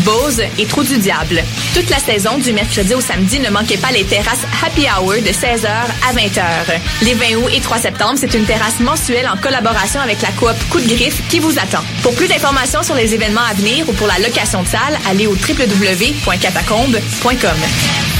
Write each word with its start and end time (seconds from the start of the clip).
Bose 0.00 0.42
et 0.58 0.66
Trou 0.66 0.82
du 0.82 0.98
Diable. 0.98 1.42
Toute 1.74 1.88
la 1.90 1.98
saison, 1.98 2.38
du 2.38 2.52
mercredi 2.52 2.94
au 2.94 3.00
samedi, 3.00 3.38
ne 3.40 3.50
manquez 3.50 3.76
pas 3.76 3.90
les 3.92 4.04
terrasses 4.04 4.46
Happy 4.64 4.86
Hour 4.86 5.14
de 5.14 5.30
16h 5.30 5.66
à 5.66 6.12
20h. 6.12 6.42
Les 7.02 7.14
20 7.14 7.36
août 7.36 7.50
et 7.52 7.60
3 7.60 7.78
septembre, 7.78 8.14
c'est 8.16 8.34
une 8.34 8.44
terrasse 8.44 8.78
mensuelle 8.80 9.28
en 9.28 9.36
collaboration 9.36 10.00
avec 10.00 10.22
la 10.22 10.30
coop 10.32 10.56
Coup 10.70 10.80
de 10.80 10.86
Griffe 10.86 11.22
qui 11.28 11.38
vous 11.38 11.56
attend. 11.58 11.84
Pour 12.02 12.14
plus 12.14 12.28
d'informations 12.28 12.82
sur 12.82 12.94
les 12.94 13.12
événements 13.14 13.44
à 13.48 13.54
venir 13.54 13.88
ou 13.88 13.92
pour 13.92 14.06
la 14.06 14.18
location 14.18 14.62
de 14.62 14.68
salle, 14.68 14.98
allez 15.08 15.26
au 15.26 15.34
www.catacombe.com. 15.34 18.19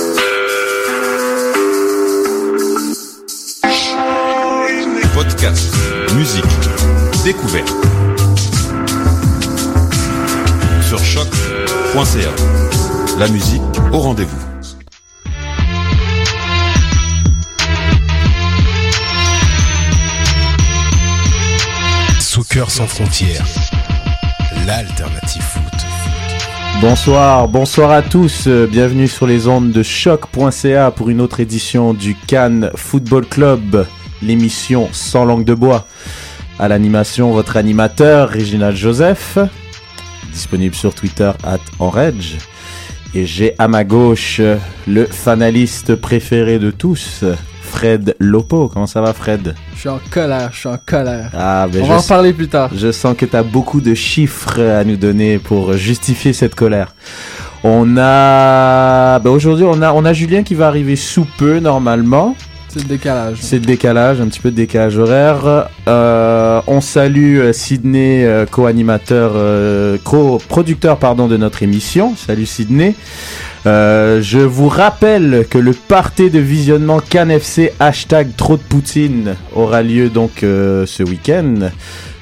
Podcast, 5.23 5.71
musique, 6.15 6.43
découverte. 7.23 7.71
Sur 10.81 10.97
choc.ca. 10.97 12.31
La 13.19 13.27
musique 13.27 13.61
au 13.91 13.99
rendez-vous. 13.99 14.39
Soccer 22.19 22.69
sans 22.71 22.87
frontières, 22.87 23.45
l'alternative 24.65 25.41
foot. 25.41 25.61
Bonsoir, 26.81 27.47
bonsoir 27.47 27.91
à 27.91 28.01
tous. 28.01 28.47
euh, 28.47 28.67
Bienvenue 28.67 29.07
sur 29.07 29.27
les 29.27 29.47
ondes 29.47 29.71
de 29.71 29.83
choc.ca 29.83 30.91
pour 30.91 31.09
une 31.09 31.21
autre 31.21 31.39
édition 31.41 31.93
du 31.93 32.15
Cannes 32.15 32.71
Football 32.75 33.25
Club, 33.27 33.85
l'émission 34.21 34.89
sans 34.91 35.25
langue 35.25 35.45
de 35.45 35.53
bois. 35.53 35.85
À 36.59 36.67
l'animation, 36.67 37.31
votre 37.31 37.57
animateur, 37.57 38.29
Réginald 38.29 38.75
Joseph, 38.77 39.37
disponible 40.31 40.75
sur 40.75 40.93
Twitter 40.93 41.31
at 41.43 41.57
Enrage. 41.79 42.37
Et 43.13 43.25
j'ai 43.25 43.55
à 43.57 43.67
ma 43.67 43.83
gauche 43.83 44.37
euh, 44.39 44.55
le 44.87 45.05
fanaliste 45.05 45.95
préféré 45.95 46.59
de 46.59 46.71
tous, 46.71 47.25
Fred 47.61 48.15
Lopo. 48.19 48.69
Comment 48.69 48.87
ça 48.87 49.01
va, 49.01 49.11
Fred? 49.13 49.53
Je 49.75 49.79
suis 49.79 49.89
en 49.89 49.99
colère, 50.11 50.49
je 50.53 50.59
suis 50.59 50.69
en 50.69 50.77
colère. 50.85 51.29
Ah, 51.33 51.67
ben 51.71 51.81
On 51.81 51.85
je 51.85 51.89
va 51.89 51.97
en 51.97 52.03
parler 52.03 52.31
plus 52.31 52.47
tard. 52.47 52.69
je 52.75 52.91
sens 52.91 53.15
que 53.17 53.25
tu 53.25 53.35
as 53.35 53.43
beaucoup 53.43 53.81
de 53.81 53.93
chiffres 53.93 54.61
à 54.61 54.83
nous 54.85 54.95
donner 54.97 55.39
pour 55.39 55.73
justifier 55.73 56.31
cette 56.31 56.55
colère. 56.55 56.93
On 57.63 57.95
a, 57.97 59.19
ben 59.19 59.29
aujourd'hui, 59.29 59.65
on 59.67 59.81
a, 59.81 59.91
on 59.93 60.05
a 60.05 60.13
Julien 60.13 60.43
qui 60.43 60.55
va 60.55 60.67
arriver 60.67 60.95
sous 60.95 61.25
peu 61.37 61.59
normalement. 61.59 62.35
C'est 62.73 62.83
le 62.83 62.87
décalage. 62.87 63.37
C'est 63.41 63.59
le 63.59 63.65
décalage, 63.65 64.21
un 64.21 64.27
petit 64.27 64.39
peu 64.39 64.49
de 64.49 64.55
décalage 64.55 64.97
horaire. 64.97 65.67
Euh, 65.89 66.61
on 66.67 66.79
salue 66.79 67.37
euh, 67.37 67.51
Sydney, 67.51 68.23
euh, 68.23 68.45
co-animateur, 68.45 69.33
co-producteur 70.05 70.97
pardon 70.97 71.27
de 71.27 71.35
notre 71.35 71.63
émission. 71.63 72.15
Salut 72.15 72.45
Sydney. 72.45 72.95
Euh, 73.67 74.21
je 74.21 74.39
vous 74.39 74.67
rappelle 74.67 75.45
que 75.49 75.57
le 75.59 75.73
party 75.73 76.31
de 76.31 76.39
visionnement 76.39 76.99
CanFC 76.99 77.73
hashtag 77.79 78.35
trop 78.35 78.57
de 78.57 78.61
Poutine 78.61 79.35
aura 79.55 79.83
lieu 79.83 80.09
donc 80.09 80.43
euh, 80.43 80.85
ce 80.87 81.03
week-end. 81.03 81.69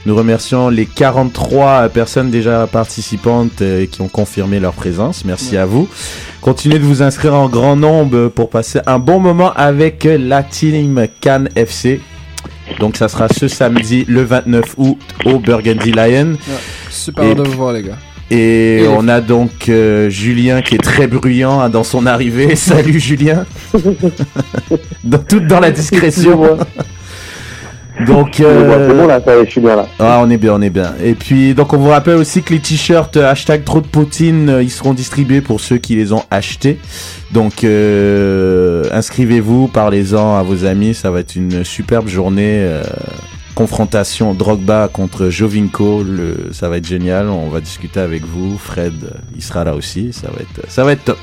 Nous 0.06 0.16
remercions 0.16 0.70
les 0.70 0.86
43 0.86 1.90
personnes 1.90 2.30
déjà 2.30 2.68
participantes 2.68 3.62
euh, 3.62 3.86
qui 3.86 4.02
ont 4.02 4.10
confirmé 4.10 4.60
leur 4.60 4.74
présence. 4.74 5.24
Merci 5.24 5.56
à 5.56 5.66
vous. 5.66 5.88
Continuez 6.42 6.80
de 6.80 6.84
vous 6.84 7.04
inscrire 7.04 7.36
en 7.36 7.48
grand 7.48 7.76
nombre 7.76 8.28
pour 8.28 8.50
passer 8.50 8.80
un 8.86 9.00
bon 9.00 9.20
moment 9.20 9.54
avec 9.54 10.06
la 10.06 10.44
team 10.44 11.06
Cannes 11.22 11.50
FC. 11.56 12.02
Donc 12.80 12.98
ça 12.98 13.08
sera 13.08 13.28
ce 13.30 13.48
samedi 13.48 14.06
le 14.08 14.24
29 14.24 14.76
août 14.78 14.98
au 15.26 15.40
Burgundy 15.40 15.92
Lion. 15.92 16.34
Super 16.90 17.24
Et 17.24 17.36
de 17.36 17.44
vous 17.44 17.52
voir, 17.58 17.74
les 17.74 17.84
gars. 17.84 17.98
Et 18.32 18.84
Et- 18.84 18.88
on 18.88 19.08
a 19.08 19.22
donc 19.22 19.70
euh, 19.70 20.10
Julien 20.10 20.62
qui 20.62 20.76
est 20.76 20.84
très 20.84 21.08
bruyant 21.08 21.60
hein, 21.60 21.70
dans 21.70 21.84
son 21.84 22.06
arrivée. 22.06 22.56
Salut 22.58 23.00
Julien. 23.00 23.46
dans, 25.04 25.18
tout 25.20 25.40
dans 25.40 25.60
la 25.60 25.72
discrétion. 25.72 26.58
donc 28.06 28.40
euh, 28.40 28.88
bon 28.94 29.08
là, 29.08 29.20
je 29.44 29.50
suis 29.50 29.60
bien 29.62 29.76
là. 29.76 29.88
ah, 30.00 30.22
on 30.24 30.30
est 30.30 30.38
bien, 30.38 30.54
on 30.54 30.62
est 30.62 30.70
bien. 30.70 30.94
Et 31.04 31.16
puis, 31.16 31.54
donc, 31.54 31.74
on 31.74 31.78
vous 31.78 31.90
rappelle 31.90 32.16
aussi 32.16 32.42
que 32.44 32.54
les 32.54 32.60
t-shirts 32.60 33.18
euh, 33.18 33.30
hashtag 33.30 33.64
trop 33.66 33.82
de 33.82 33.88
Poutine, 33.88 34.50
euh, 34.50 34.64
ils 34.64 34.70
seront 34.72 34.94
distribués 34.94 35.42
pour 35.42 35.60
ceux 35.60 35.78
qui 35.78 35.96
les 35.96 36.14
ont 36.14 36.24
achetés. 36.32 36.78
Donc, 37.32 37.64
euh, 37.64 38.84
inscrivez-vous, 38.92 39.68
parlez-en 39.68 40.38
à 40.38 40.44
vos 40.44 40.66
amis. 40.66 40.94
Ça 40.94 41.12
va 41.12 41.20
être 41.20 41.36
une 41.36 41.64
superbe 41.66 42.08
journée. 42.08 42.66
Confrontation 43.56 44.34
Drogba 44.34 44.90
contre 44.92 45.30
Jovinko. 45.30 46.04
Le, 46.04 46.50
ça 46.52 46.70
va 46.70 46.78
être 46.78 46.88
génial. 46.88 47.28
On 47.30 47.50
va 47.50 47.62
discuter 47.62 48.00
avec 48.00 48.24
vous. 48.26 48.58
Fred, 48.58 48.94
il 49.36 49.44
sera 49.44 49.64
là 49.64 49.76
aussi. 49.76 50.14
Ça 50.14 50.28
va 50.28 50.42
être, 50.42 50.70
ça 50.70 50.84
va 50.84 50.94
être 50.94 51.04
top. 51.06 51.18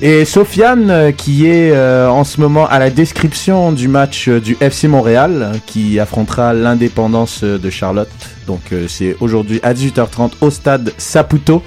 Et 0.00 0.24
Sofiane, 0.24 0.90
euh, 0.90 1.12
qui 1.12 1.46
est 1.46 1.70
euh, 1.70 2.08
en 2.10 2.24
ce 2.24 2.40
moment 2.40 2.66
à 2.66 2.78
la 2.80 2.90
description 2.90 3.70
du 3.70 3.86
match 3.86 4.28
euh, 4.28 4.40
du 4.40 4.56
FC 4.60 4.88
Montréal, 4.88 5.52
qui 5.66 6.00
affrontera 6.00 6.52
l'indépendance 6.52 7.44
euh, 7.44 7.58
de 7.58 7.70
Charlotte. 7.70 8.10
Donc 8.46 8.72
euh, 8.72 8.86
c'est 8.88 9.16
aujourd'hui 9.20 9.60
à 9.62 9.74
18h30 9.74 10.32
au 10.40 10.50
stade 10.50 10.92
Saputo. 10.98 11.62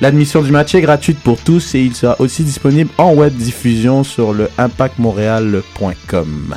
L'admission 0.00 0.42
du 0.42 0.50
match 0.50 0.74
est 0.74 0.80
gratuite 0.82 1.18
pour 1.20 1.38
tous 1.38 1.74
et 1.74 1.80
il 1.80 1.94
sera 1.94 2.20
aussi 2.20 2.42
disponible 2.42 2.90
en 2.98 3.14
web 3.14 3.32
diffusion 3.34 4.04
sur 4.04 4.34
le 4.34 4.50
impactmontréal.com. 4.58 6.56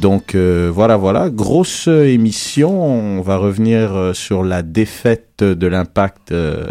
Donc 0.00 0.34
euh, 0.34 0.70
voilà, 0.72 0.96
voilà, 0.96 1.30
grosse 1.30 1.88
euh, 1.88 2.06
émission. 2.06 2.70
On 2.70 3.22
va 3.22 3.38
revenir 3.38 3.96
euh, 3.96 4.12
sur 4.12 4.44
la 4.44 4.62
défaite 4.62 5.42
de 5.42 5.66
l'Impact 5.66 6.32
euh, 6.32 6.66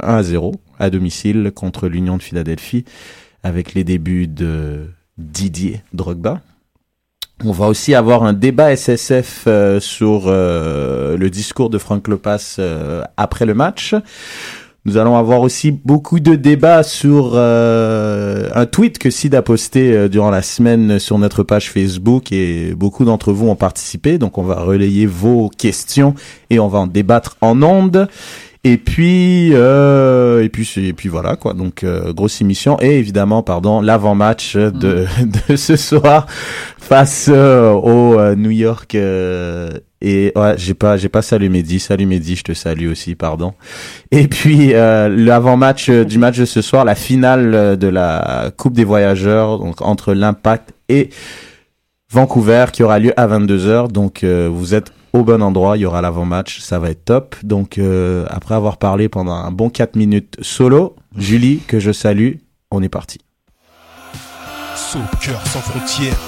1 0.00 0.16
à 0.16 0.22
0 0.22 0.54
à 0.78 0.90
domicile 0.90 1.52
contre 1.54 1.88
l'Union 1.88 2.16
de 2.16 2.22
Philadelphie 2.22 2.84
avec 3.42 3.74
les 3.74 3.84
débuts 3.84 4.26
de 4.26 4.88
Didier 5.16 5.80
Drogba. 5.92 6.40
On 7.44 7.52
va 7.52 7.66
aussi 7.66 7.94
avoir 7.94 8.24
un 8.24 8.32
débat 8.32 8.74
SSF 8.74 9.44
euh, 9.46 9.78
sur 9.78 10.24
euh, 10.26 11.18
le 11.18 11.28
discours 11.28 11.68
de 11.68 11.76
Franck 11.76 12.08
Lopas 12.08 12.56
euh, 12.58 13.02
après 13.18 13.44
le 13.44 13.52
match. 13.52 13.94
Nous 14.86 14.98
allons 14.98 15.16
avoir 15.16 15.40
aussi 15.40 15.72
beaucoup 15.72 16.20
de 16.20 16.36
débats 16.36 16.84
sur 16.84 17.32
euh, 17.34 18.48
un 18.54 18.66
tweet 18.66 18.98
que 18.98 19.10
Sid 19.10 19.34
a 19.34 19.42
posté 19.42 19.92
euh, 19.92 20.08
durant 20.08 20.30
la 20.30 20.42
semaine 20.42 21.00
sur 21.00 21.18
notre 21.18 21.42
page 21.42 21.72
Facebook 21.72 22.30
et 22.30 22.72
beaucoup 22.72 23.04
d'entre 23.04 23.32
vous 23.32 23.48
ont 23.48 23.56
participé. 23.56 24.16
Donc 24.16 24.38
on 24.38 24.44
va 24.44 24.60
relayer 24.60 25.06
vos 25.06 25.48
questions 25.48 26.14
et 26.50 26.60
on 26.60 26.68
va 26.68 26.78
en 26.78 26.86
débattre 26.86 27.36
en 27.40 27.64
ondes. 27.64 28.06
Et 28.68 28.78
puis, 28.78 29.50
euh, 29.52 30.42
et 30.42 30.48
puis, 30.48 30.64
c'est- 30.64 30.82
et 30.82 30.92
puis 30.92 31.08
voilà 31.08 31.36
quoi. 31.36 31.52
Donc 31.54 31.84
euh, 31.84 32.12
grosse 32.12 32.40
émission 32.40 32.76
et 32.80 32.98
évidemment, 32.98 33.44
pardon, 33.44 33.80
l'avant-match 33.80 34.56
de, 34.56 35.06
de 35.48 35.54
ce 35.54 35.76
soir 35.76 36.26
face 36.76 37.30
euh, 37.32 37.70
au 37.70 38.18
euh, 38.18 38.34
New 38.34 38.50
York. 38.50 38.94
euh, 38.96 39.70
et 40.02 40.32
ouais, 40.34 40.54
j'ai 40.58 40.74
pas, 40.74 40.96
j'ai 40.96 41.08
pas 41.08 41.22
salué 41.22 41.48
Mehdi. 41.48 41.78
Salut 41.78 42.06
Mehdi, 42.06 42.34
je 42.34 42.42
te 42.42 42.54
salue 42.54 42.88
aussi, 42.90 43.14
pardon. 43.14 43.54
Et 44.10 44.26
puis 44.26 44.74
euh, 44.74 45.08
l'avant-match 45.08 45.88
du 45.88 46.18
match 46.18 46.36
de 46.38 46.44
ce 46.44 46.60
soir, 46.60 46.84
la 46.84 46.96
finale 46.96 47.76
de 47.78 47.86
la 47.88 48.50
Coupe 48.56 48.72
des 48.74 48.84
Voyageurs, 48.84 49.58
donc 49.60 49.80
entre 49.80 50.12
l'Impact 50.12 50.74
et 50.88 51.10
Vancouver, 52.12 52.66
qui 52.72 52.82
aura 52.82 52.98
lieu 52.98 53.12
à 53.16 53.26
22h. 53.28 53.92
Donc 53.92 54.22
euh, 54.24 54.48
vous 54.52 54.74
êtes 54.74 54.92
au 55.12 55.22
bon 55.22 55.42
endroit, 55.42 55.76
il 55.76 55.80
y 55.80 55.86
aura 55.86 56.02
l'avant-match, 56.02 56.60
ça 56.60 56.78
va 56.78 56.90
être 56.90 57.04
top. 57.04 57.36
Donc 57.42 57.78
euh, 57.78 58.26
après 58.28 58.54
avoir 58.54 58.76
parlé 58.76 59.08
pendant 59.08 59.32
un 59.32 59.50
bon 59.50 59.70
4 59.70 59.96
minutes 59.96 60.36
solo, 60.42 60.96
Julie, 61.16 61.58
que 61.66 61.80
je 61.80 61.92
salue, 61.92 62.34
on 62.70 62.82
est 62.82 62.88
parti. 62.88 63.18
Sans 64.74 65.60
frontières, 65.60 66.18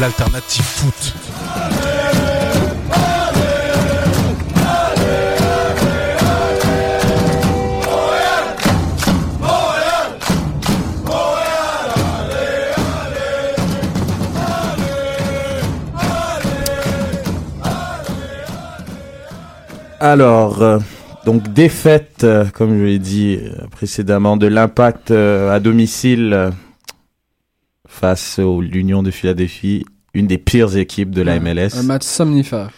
l'alternative 0.00 0.64
foot. 0.64 1.95
Alors, 20.00 20.62
euh, 20.62 20.78
Donc 21.24 21.52
défaite, 21.52 22.22
euh, 22.24 22.44
comme 22.52 22.78
je 22.78 22.84
l'ai 22.84 22.98
dit 22.98 23.38
euh, 23.40 23.66
précédemment, 23.70 24.36
de 24.36 24.46
l'impact 24.46 25.10
à 25.10 25.58
domicile 25.60 26.50
face 27.88 28.38
à 28.38 28.42
l'Union 28.60 29.02
de 29.02 29.10
Philadelphie, 29.10 29.84
une 30.14 30.26
des 30.26 30.38
pires 30.38 30.76
équipes 30.76 31.10
de 31.10 31.22
la 31.22 31.34
Un 31.34 31.40
MLS. 31.40 31.82
match 31.82 32.04
somnifère. 32.04 32.70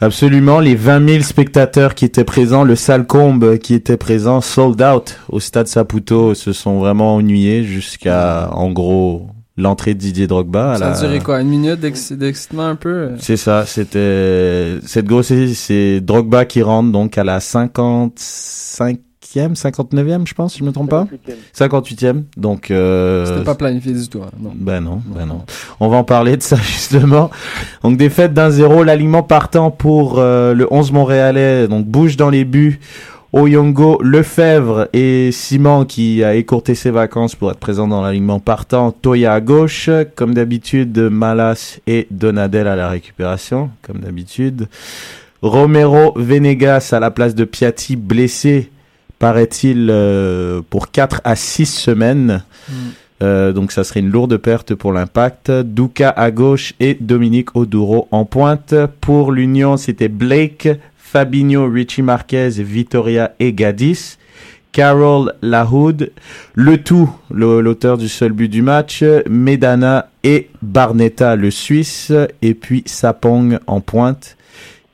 Absolument, 0.00 0.60
les 0.60 0.74
20 0.74 1.08
000 1.08 1.22
spectateurs 1.22 1.94
qui 1.94 2.04
étaient 2.04 2.24
présents, 2.24 2.64
le 2.64 2.76
Salcombe 2.76 3.56
qui 3.58 3.72
était 3.72 3.96
présent, 3.96 4.42
sold 4.42 4.82
out 4.82 5.18
au 5.30 5.40
stade 5.40 5.68
Saputo, 5.68 6.34
se 6.34 6.52
sont 6.52 6.78
vraiment 6.78 7.14
ennuyés 7.16 7.64
jusqu'à, 7.64 8.50
en 8.52 8.70
gros, 8.72 9.28
l'entrée 9.56 9.94
de 9.94 9.98
Didier 10.00 10.26
Drogba. 10.26 10.72
à 10.72 10.76
Ça 10.78 10.86
a 10.86 10.90
la- 10.92 11.00
duré 11.00 11.20
quoi 11.20 11.40
Une 11.40 11.48
minute 11.48 11.80
d'ex- 11.80 12.12
d'excitement 12.12 12.66
un 12.66 12.76
peu? 12.76 13.10
C'est 13.18 13.36
ça, 13.36 13.64
c'était 13.66 14.78
cette 14.84 15.06
grosse 15.06 15.32
c'est 15.54 16.00
Drogba 16.00 16.44
qui 16.44 16.62
rentre 16.62 16.92
donc 16.92 17.16
à 17.18 17.24
la 17.24 17.40
55e, 17.40 19.54
59e, 19.54 20.26
je 20.26 20.34
pense, 20.34 20.52
si 20.54 20.60
je 20.60 20.64
me 20.64 20.72
trompe 20.72 20.90
pas. 20.90 21.06
58e. 21.52 22.24
Donc 22.36 22.70
euh, 22.70 23.26
C'était 23.26 23.44
pas 23.44 23.54
planifié 23.54 23.92
du 23.92 24.08
tout. 24.08 24.20
hein, 24.22 24.30
non. 24.40 24.52
ben 24.54 24.80
non, 24.80 25.00
ben 25.06 25.26
non. 25.26 25.42
On 25.80 25.88
va 25.88 25.96
en 25.98 26.04
parler 26.04 26.36
de 26.36 26.42
ça 26.42 26.56
justement. 26.62 27.30
Donc 27.82 27.96
défaite 27.96 28.32
d'un 28.34 28.50
zéro, 28.50 28.82
l'alignement 28.84 29.22
partant 29.22 29.70
pour 29.70 30.18
euh, 30.18 30.54
le 30.54 30.66
11 30.72 30.92
montréalais, 30.92 31.68
donc 31.68 31.86
bouge 31.86 32.16
dans 32.16 32.30
les 32.30 32.44
buts. 32.44 32.80
Oyongo, 33.36 34.00
Lefebvre 34.02 34.88
et 34.94 35.30
Simon 35.30 35.84
qui 35.84 36.24
a 36.24 36.34
écourté 36.36 36.74
ses 36.74 36.90
vacances 36.90 37.34
pour 37.34 37.50
être 37.50 37.58
présent 37.58 37.86
dans 37.86 38.00
l'alignement 38.00 38.40
partant. 38.40 38.92
Toya 38.92 39.34
à 39.34 39.42
gauche, 39.42 39.90
comme 40.14 40.32
d'habitude, 40.32 40.98
Malas 40.98 41.78
et 41.86 42.06
Donadel 42.10 42.66
à 42.66 42.76
la 42.76 42.88
récupération, 42.88 43.68
comme 43.82 43.98
d'habitude. 43.98 44.68
Romero, 45.42 46.14
Venegas 46.16 46.88
à 46.92 46.98
la 46.98 47.10
place 47.10 47.34
de 47.34 47.44
Piatti, 47.44 47.96
blessé, 47.96 48.70
paraît-il, 49.18 49.88
euh, 49.90 50.62
pour 50.70 50.90
4 50.90 51.20
à 51.22 51.36
6 51.36 51.66
semaines. 51.66 52.42
Mm. 52.70 52.72
Euh, 53.22 53.52
donc 53.52 53.70
ça 53.70 53.84
serait 53.84 54.00
une 54.00 54.10
lourde 54.10 54.38
perte 54.38 54.74
pour 54.74 54.94
l'impact. 54.94 55.50
Duca 55.50 56.08
à 56.08 56.30
gauche 56.30 56.72
et 56.80 56.96
Dominique 56.98 57.54
Oduro 57.54 58.08
en 58.12 58.24
pointe. 58.24 58.74
Pour 59.02 59.30
l'Union, 59.30 59.76
c'était 59.76 60.08
Blake, 60.08 60.70
Fabinho, 61.06 61.70
Richie 61.70 62.02
Marquez, 62.02 62.50
Vitoria 62.58 63.32
et 63.38 63.52
Gadis. 63.52 64.18
Carol 64.72 65.32
Lahoud, 65.40 66.10
le 66.54 66.76
tout, 66.76 67.08
l'auteur 67.30 67.96
du 67.96 68.08
seul 68.08 68.32
but 68.32 68.48
du 68.48 68.60
match, 68.60 69.02
Medana 69.26 70.10
et 70.22 70.50
Barnetta, 70.60 71.34
le 71.36 71.50
Suisse, 71.50 72.12
et 72.42 72.52
puis 72.52 72.82
Sapong 72.84 73.58
en 73.66 73.80
pointe. 73.80 74.36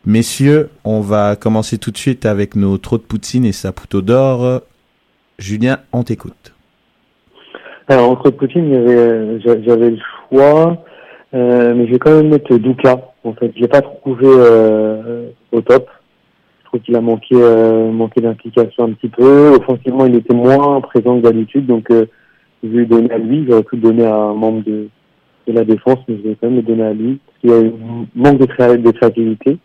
Messieurs, 0.07 0.69
on 0.85 1.01
va 1.01 1.35
commencer 1.35 1.79
tout 1.79 1.91
de 1.91 1.99
suite 1.99 2.27
avec 2.27 2.55
nos 2.55 2.77
trous 2.79 2.99
de 2.99 3.03
poutine 3.03 3.45
et 3.45 3.53
Saputo 3.53 4.03
d'or. 4.03 4.61
Julien, 5.39 5.79
on 5.93 6.05
t'écoute. 6.05 6.53
Alors, 7.89 8.11
entre 8.11 8.31
Poutine, 8.31 9.41
j'avais 9.45 9.91
le 9.91 9.99
choix, 10.29 10.77
euh, 11.35 11.75
mais 11.75 11.89
je 11.89 11.97
quand 11.97 12.15
même 12.15 12.29
mettre 12.29 12.57
Douka. 12.57 13.01
En 13.25 13.33
fait, 13.33 13.51
je 13.57 13.63
l'ai 13.63 13.69
pas 13.69 13.81
trouvé 13.81 14.27
euh, 14.27 15.31
au 15.51 15.61
top. 15.63 15.89
Trouve 16.73 16.85
qu'il 16.85 16.97
a 16.97 17.03
manqué, 17.03 17.35
euh, 17.35 17.93
manqué 17.93 18.23
d'implication 18.23 18.85
un 18.85 18.93
petit 18.93 19.11
peu. 19.11 19.51
Offensivement, 19.51 20.07
il 20.07 20.15
était 20.15 20.33
moins 20.35 20.81
présent 20.81 21.19
que 21.19 21.23
d'habitude, 21.23 21.67
donc 21.67 21.91
euh, 21.91 22.07
je 22.65 22.69
vais 22.71 22.87
donner 22.87 23.11
à 23.13 23.19
lui. 23.19 23.45
J'aurais 23.47 23.63
pu 23.63 23.77
le 23.77 23.83
donner 23.83 24.07
à 24.07 24.17
un 24.17 24.33
membre 24.33 24.65
de, 24.65 24.89
de 25.49 25.53
la 25.53 25.65
défense, 25.65 25.99
mais 26.09 26.17
je 26.17 26.29
vais 26.31 26.37
quand 26.41 26.47
même 26.49 26.57
le 26.57 26.63
donner 26.63 26.85
à 26.85 26.95
lui. 26.95 27.21
Qu'il 27.41 27.51
y 27.51 27.53
a 27.53 27.59
un 27.59 28.07
manque 28.15 28.39
de, 28.39 28.47
créa- 28.47 28.79
de 28.79 28.91
créativité. 28.91 29.59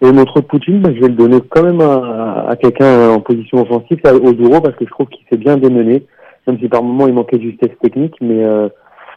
Et 0.00 0.10
de 0.10 0.40
Poutine, 0.40 0.80
bah, 0.80 0.90
je 0.94 1.00
vais 1.02 1.08
le 1.08 1.14
donner 1.14 1.38
quand 1.50 1.64
même 1.64 1.82
à, 1.82 2.46
à 2.48 2.56
quelqu'un 2.56 3.10
en 3.10 3.20
position 3.20 3.60
offensive, 3.60 4.00
à 4.04 4.14
Oduro, 4.14 4.62
parce 4.62 4.74
que 4.76 4.86
je 4.86 4.90
trouve 4.90 5.08
qu'il 5.08 5.26
s'est 5.30 5.36
bien 5.36 5.58
démené 5.58 6.06
même 6.46 6.58
si 6.58 6.68
par 6.68 6.82
moments 6.82 7.06
il 7.06 7.14
manquait 7.14 7.38
de 7.38 7.42
justesse 7.42 7.78
technique, 7.80 8.14
mais 8.20 8.42
euh, 8.42 8.68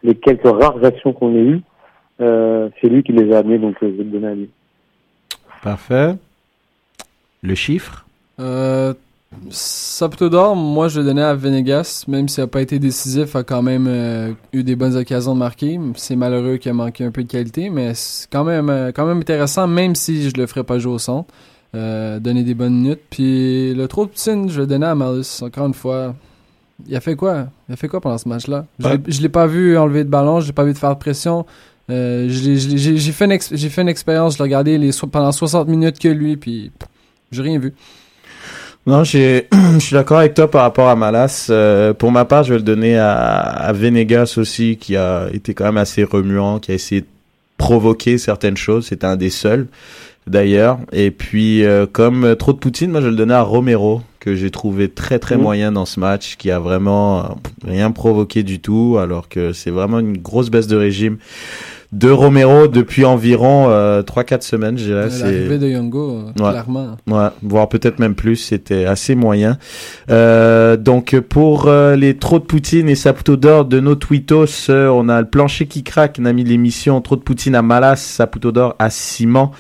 les 0.04 0.16
quelques 0.16 0.46
rares 0.46 0.84
actions 0.84 1.14
qu'on 1.14 1.34
a 1.34 1.40
eues, 1.40 1.62
c'est 2.20 2.88
lui 2.88 3.02
qui 3.04 3.14
les 3.14 3.34
a 3.34 3.40
amenées, 3.40 3.58
donc 3.58 3.76
je 3.82 3.88
vais 3.88 4.04
le 4.04 4.12
donner 4.12 4.28
à 4.28 4.36
lui. 4.36 4.50
Parfait. 5.64 6.16
Le 7.46 7.56
chiffre 7.56 8.06
Euh, 8.40 8.94
moi 10.56 10.88
je 10.88 11.00
le 11.00 11.06
donnais 11.06 11.22
à 11.22 11.34
Venegas, 11.36 12.06
même 12.08 12.28
s'il 12.30 12.44
n'a 12.44 12.48
pas 12.48 12.62
été 12.62 12.80
décisif, 12.80 13.36
a 13.36 13.44
quand 13.44 13.62
même 13.62 13.86
euh, 13.88 14.32
eu 14.54 14.64
des 14.64 14.76
bonnes 14.76 14.96
occasions 14.96 15.34
de 15.34 15.40
marquer. 15.40 15.80
C'est 15.96 16.16
malheureux 16.16 16.58
qu'il 16.58 16.72
a 16.72 16.74
manqué 16.74 17.04
un 17.04 17.12
peu 17.12 17.24
de 17.24 17.30
qualité, 17.32 17.70
mais 17.70 17.94
c'est 17.94 18.28
quand 18.32 18.44
même, 18.44 18.70
euh, 18.70 18.92
quand 18.94 19.06
même 19.06 19.20
intéressant, 19.20 19.68
même 19.68 19.96
si 19.96 20.30
je 20.30 20.36
le 20.38 20.48
ferais 20.48 20.64
pas 20.64 20.80
jouer 20.80 20.94
au 20.94 21.00
centre. 21.00 21.30
Euh, 21.76 22.20
donner 22.22 22.44
des 22.44 22.54
bonnes 22.54 22.76
minutes. 22.76 23.02
Puis 23.10 23.74
le 23.74 23.86
trop 23.90 24.06
de 24.06 24.10
poutine, 24.12 24.50
je 24.50 24.62
le 24.62 24.68
donnais 24.68 24.86
à 24.86 24.96
Malus, 24.96 25.26
encore 25.42 25.68
une 25.68 25.74
fois. 25.74 26.16
Il 26.88 26.96
a 26.96 27.02
fait 27.02 27.16
quoi? 27.18 27.48
Il 27.68 27.74
a 27.74 27.76
fait 27.76 27.90
quoi 27.90 28.00
pendant 28.00 28.18
ce 28.18 28.30
match-là? 28.30 28.66
Je 28.80 28.88
Ouais. 28.88 28.94
l'ai- 28.98 29.12
Je 29.12 29.22
l'ai 29.22 29.28
pas 29.30 29.46
vu 29.46 29.78
enlever 29.78 30.06
de 30.06 30.10
ballon, 30.10 30.40
je 30.40 30.48
l'ai 30.48 30.54
pas 30.54 30.64
vu 30.64 30.72
de 30.72 30.78
faire 30.78 30.94
de 30.94 31.00
pression. 31.00 31.46
Euh, 31.90 32.28
J'ai 32.30 33.12
fait, 33.12 33.26
une 33.26 33.32
ex- 33.34 33.54
j'ai 33.54 33.70
fait 33.70 33.82
une 33.82 33.90
expérience, 33.90 34.34
je 34.34 34.38
l'ai 34.38 34.44
regardé 34.44 34.78
les, 34.78 34.92
so- 34.94 35.06
pendant 35.08 35.32
60 35.34 35.68
minutes 35.68 36.00
que 36.00 36.08
lui, 36.08 36.38
puis 36.38 36.72
pff, 36.80 36.88
j'ai 37.36 37.42
rien 37.44 37.60
vu. 37.60 37.74
Non, 38.88 39.04
je 39.04 39.42
suis 39.80 39.94
d'accord 39.94 40.20
avec 40.20 40.36
toi 40.36 40.50
par 40.50 40.62
rapport 40.62 40.88
à 40.90 40.96
Malas. 40.96 41.48
Euh, 41.50 41.94
pour 41.94 42.12
ma 42.12 42.24
part, 42.26 42.44
je 42.44 42.54
vais 42.54 42.60
le 42.60 42.64
donner 42.64 42.98
à, 42.98 43.14
à 43.14 43.74
Venegas 43.74 44.36
aussi, 44.38 44.78
qui 44.78 44.96
a 44.96 45.28
été 45.34 45.54
quand 45.54 45.66
même 45.66 45.78
assez 45.78 46.04
remuant, 46.04 46.60
qui 46.60 46.72
a 46.72 46.76
essayé 46.76 47.02
de 47.02 47.08
provoquer 47.58 48.18
certaines 48.20 48.58
choses. 48.58 48.88
C'était 48.88 49.08
un 49.08 49.16
des 49.16 49.32
seuls, 49.32 49.68
d'ailleurs. 50.28 50.78
Et 50.92 51.10
puis, 51.10 51.64
euh, 51.66 51.88
comme 51.92 52.26
euh, 52.26 52.36
trop 52.36 52.54
de 52.54 52.60
Poutine, 52.60 52.92
moi, 52.92 53.00
je 53.02 53.06
vais 53.06 53.12
le 53.12 53.18
donner 53.18 53.34
à 53.34 53.42
Romero, 53.42 54.02
que 54.20 54.36
j'ai 54.36 54.52
trouvé 54.52 54.88
très 54.90 55.18
très 55.18 55.36
Mhm. 55.36 55.42
moyen 55.42 55.72
dans 55.72 55.86
ce 55.86 56.00
match, 56.00 56.36
qui 56.38 56.52
a 56.52 56.60
vraiment 56.60 57.40
rien 57.66 57.90
provoqué 57.90 58.44
du 58.44 58.60
tout, 58.60 58.98
alors 59.02 59.30
que 59.30 59.52
c'est 59.52 59.72
vraiment 59.72 59.98
une 60.00 60.18
grosse 60.18 60.50
baisse 60.52 60.68
de 60.68 60.76
régime 60.76 61.18
de 61.96 62.10
Romero 62.12 62.68
depuis 62.68 63.06
environ 63.06 63.68
euh, 63.70 64.02
3-4 64.04 64.42
semaines, 64.42 64.78
je 64.78 64.84
dirais. 64.84 65.08
L'arrivée 65.22 65.58
de 65.58 65.68
Yongo, 65.70 66.12
euh, 66.20 66.44
Ouais. 66.44 66.52
clairement. 66.52 66.98
Ouais, 67.10 67.28
voire 67.42 67.70
peut-être 67.70 68.00
même 68.00 68.16
plus, 68.16 68.36
c'était 68.36 68.84
assez 68.86 69.16
moyen. 69.16 69.58
Euh, 70.10 70.76
donc 70.76 71.18
pour 71.22 71.68
euh, 71.68 71.96
les 71.96 72.18
trop 72.18 72.40
de 72.40 72.44
Poutine 72.44 72.90
et 72.90 72.96
Saputo 72.96 73.38
d'or 73.38 73.64
de 73.64 73.80
nos 73.80 73.96
tweetos, 73.96 74.70
euh, 74.70 74.90
on 74.90 75.08
a 75.08 75.22
le 75.22 75.28
plancher 75.28 75.68
qui 75.68 75.84
craque, 75.84 76.18
on 76.22 76.26
a 76.26 76.34
mis 76.34 76.44
l'émission 76.44 77.00
trop 77.00 77.16
de 77.16 77.22
Poutine 77.22 77.56
à 77.56 77.62
Malas, 77.62 77.96
Saputo 77.96 78.52
d'or 78.52 78.76
à 78.78 78.90
Simon. 78.90 79.52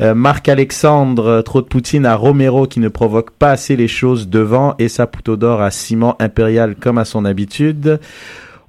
Euh, 0.00 0.12
Marc 0.14 0.48
Alexandre, 0.48 1.26
euh, 1.26 1.42
trop 1.42 1.62
de 1.62 1.66
Poutine 1.68 2.04
à 2.04 2.16
Romero 2.16 2.66
qui 2.66 2.80
ne 2.80 2.88
provoque 2.88 3.30
pas 3.30 3.52
assez 3.52 3.76
les 3.76 3.88
choses 3.88 4.28
devant 4.28 4.74
et 4.80 4.88
Saputo 4.88 5.36
d'or 5.36 5.62
à 5.62 5.70
Simon 5.70 6.14
Impérial 6.18 6.74
comme 6.74 6.98
à 6.98 7.04
son 7.04 7.24
habitude. 7.24 8.00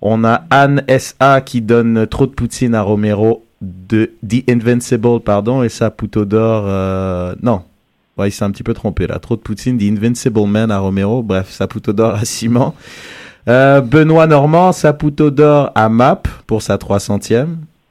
On 0.01 0.23
a 0.23 0.43
Anne 0.49 0.83
SA 0.99 1.41
qui 1.41 1.61
donne 1.61 2.07
trop 2.07 2.27
de 2.27 2.31
Poutine 2.31 2.75
à 2.75 2.81
Romero 2.81 3.43
de 3.61 4.11
The 4.27 4.49
Invincible, 4.49 5.19
pardon, 5.21 5.63
et 5.63 5.69
Saputo 5.69 6.25
d'or, 6.25 6.65
euh, 6.67 7.35
non, 7.41 7.61
Ouais, 8.17 8.29
il 8.29 8.31
s'est 8.31 8.43
un 8.43 8.49
petit 8.49 8.63
peu 8.63 8.73
trompé 8.73 9.05
là. 9.05 9.19
Trop 9.19 9.35
de 9.35 9.41
Poutine, 9.41 9.77
The 9.77 9.83
Invincible 9.83 10.47
Man 10.47 10.71
à 10.71 10.79
Romero. 10.79 11.21
Bref, 11.21 11.51
Saputo 11.51 11.93
d'or 11.93 12.15
à 12.15 12.25
Simon. 12.25 12.73
Euh, 13.47 13.79
Benoît 13.79 14.25
Normand, 14.25 14.71
Saputo 14.71 15.29
d'or 15.29 15.71
à 15.75 15.87
Map 15.87 16.23
pour 16.47 16.63
sa 16.63 16.77
300e. 16.77 17.45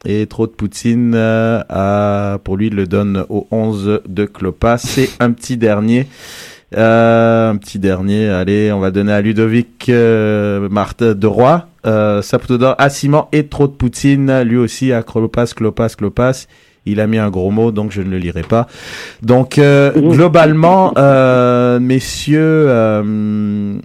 Et 0.04 0.26
trop 0.26 0.48
de 0.48 0.52
Poutine, 0.52 1.12
euh, 1.14 1.62
à, 1.68 2.38
pour 2.42 2.56
lui, 2.56 2.66
il 2.66 2.74
le 2.74 2.88
donne 2.88 3.24
au 3.28 3.46
11 3.52 4.00
de 4.08 4.24
Clopas. 4.24 4.78
C'est 4.78 5.10
un 5.20 5.30
petit 5.30 5.56
dernier. 5.56 6.08
Un 6.74 7.56
petit 7.56 7.78
dernier. 7.78 8.28
Allez, 8.28 8.72
on 8.72 8.80
va 8.80 8.90
donner 8.90 9.12
à 9.12 9.20
Ludovic 9.20 9.88
Marthe 9.88 11.04
de 11.04 11.26
Roy. 11.28 11.68
Euh, 11.86 12.22
Saputo 12.22 12.58
d'or 12.58 12.74
à 12.78 12.88
Simon 12.90 13.26
et 13.32 13.46
trop 13.46 13.66
de 13.66 13.72
Poutine. 13.72 14.42
Lui 14.42 14.56
aussi 14.56 14.92
à 14.92 15.02
Clopas, 15.02 15.52
Clopas, 15.54 15.90
Clopas. 15.96 16.46
Il 16.88 17.00
a 17.00 17.06
mis 17.08 17.18
un 17.18 17.30
gros 17.30 17.50
mot, 17.50 17.72
donc 17.72 17.90
je 17.90 18.00
ne 18.00 18.10
le 18.10 18.18
lirai 18.18 18.42
pas. 18.42 18.68
Donc, 19.22 19.58
euh, 19.58 19.90
globalement, 19.92 20.92
euh, 20.96 21.80
messieurs, 21.80 22.38
euh, 22.68 23.78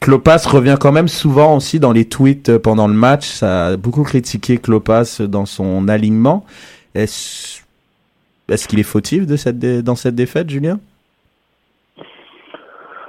Klopas 0.00 0.42
revient 0.46 0.76
quand 0.80 0.92
même 0.92 1.08
souvent 1.08 1.56
aussi 1.56 1.78
dans 1.80 1.92
les 1.92 2.06
tweets 2.06 2.48
euh, 2.48 2.58
pendant 2.58 2.88
le 2.88 2.94
match. 2.94 3.26
Ça 3.28 3.66
a 3.66 3.76
beaucoup 3.76 4.04
critiqué 4.04 4.56
Klopas 4.56 5.20
dans 5.28 5.44
son 5.44 5.88
alignement. 5.88 6.46
Est-ce 6.94 7.60
est-ce 8.48 8.68
qu'il 8.68 8.78
est 8.78 8.84
fautif 8.84 9.26
de 9.26 9.36
cette 9.36 9.58
dé- 9.58 9.82
dans 9.82 9.96
cette 9.96 10.14
défaite, 10.14 10.48
Julien? 10.48 10.78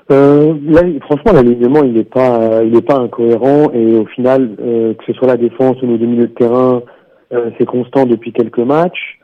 Euh, 0.09 0.53
là, 0.63 0.81
franchement, 1.01 1.33
l'alignement, 1.33 1.83
il 1.83 1.93
n'est 1.93 2.03
pas, 2.03 2.63
il 2.63 2.75
est 2.75 2.85
pas 2.85 2.95
incohérent 2.95 3.71
et 3.73 3.95
au 3.95 4.05
final, 4.05 4.55
euh, 4.59 4.93
que 4.93 5.03
ce 5.05 5.13
soit 5.13 5.27
la 5.27 5.37
défense 5.37 5.81
ou 5.81 5.87
nos 5.87 5.97
deux 5.97 6.05
milieux 6.05 6.27
de 6.27 6.33
terrain, 6.33 6.81
euh, 7.33 7.49
c'est 7.57 7.65
constant 7.65 8.05
depuis 8.05 8.31
quelques 8.31 8.59
matchs. 8.59 9.19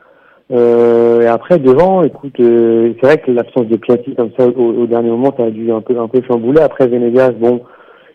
Euh, 0.52 1.22
et 1.22 1.26
après, 1.26 1.58
devant, 1.58 2.02
écoute, 2.02 2.34
c'est 2.36 3.02
vrai 3.02 3.16
que 3.18 3.30
l'absence 3.30 3.66
de 3.66 3.76
Piatti 3.76 4.14
comme 4.14 4.30
ça 4.38 4.46
au, 4.46 4.86
dernier 4.86 5.08
moment, 5.08 5.32
ça 5.36 5.44
a 5.44 5.50
dû 5.50 5.72
un 5.72 5.80
peu, 5.80 5.98
un 5.98 6.08
peu 6.08 6.20
chambouler. 6.28 6.60
Après, 6.60 6.86
Venegas, 6.86 7.30
bon, 7.30 7.62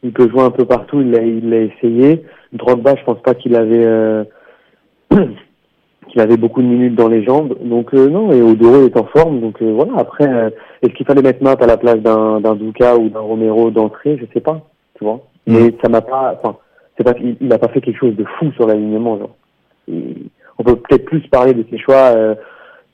il 0.03 0.13
peut 0.13 0.29
jouer 0.29 0.43
un 0.43 0.51
peu 0.51 0.65
partout, 0.65 1.01
il 1.01 1.09
l'a, 1.09 1.23
il 1.23 1.49
l'a 1.49 1.61
essayé. 1.61 2.23
Drogba, 2.53 2.95
je 2.99 3.03
pense 3.03 3.21
pas 3.23 3.33
qu'il 3.33 3.55
avait, 3.55 4.25
qu'il 6.09 6.21
avait 6.21 6.37
beaucoup 6.37 6.61
de 6.61 6.67
minutes 6.67 6.95
dans 6.95 7.07
les 7.07 7.23
jambes. 7.23 7.55
Donc 7.63 7.93
non, 7.93 8.31
et 8.31 8.41
Odoro 8.41 8.85
est 8.85 8.97
en 8.97 9.05
forme. 9.05 9.39
Donc 9.39 9.61
voilà. 9.61 9.93
Après, 9.97 10.53
est-ce 10.81 10.93
qu'il 10.93 11.05
fallait 11.05 11.21
mettre 11.21 11.43
Matt 11.43 11.61
à 11.61 11.67
la 11.67 11.77
place 11.77 11.97
d'un 11.97 12.41
d'un 12.41 12.55
Duca 12.55 12.97
ou 12.97 13.09
d'un 13.09 13.19
Romero 13.19 13.71
d'entrée? 13.71 14.17
Je 14.19 14.25
sais 14.33 14.41
pas. 14.41 14.61
Tu 14.97 15.03
vois. 15.03 15.21
Mm. 15.47 15.53
Mais 15.53 15.75
ça 15.81 15.89
m'a 15.89 16.01
pas. 16.01 16.35
Enfin, 16.37 16.57
c'est 16.97 17.03
pas. 17.03 17.13
Il, 17.19 17.47
n'a 17.47 17.57
pas 17.57 17.69
fait 17.69 17.81
quelque 17.81 17.99
chose 17.99 18.15
de 18.15 18.25
fou 18.37 18.51
sur 18.53 18.67
l'alignement. 18.67 19.17
Genre. 19.17 19.35
on 20.57 20.63
peut 20.63 20.75
peut-être 20.75 21.05
plus 21.05 21.21
parler 21.29 21.53
de 21.53 21.65
ses 21.69 21.77
choix 21.77 22.13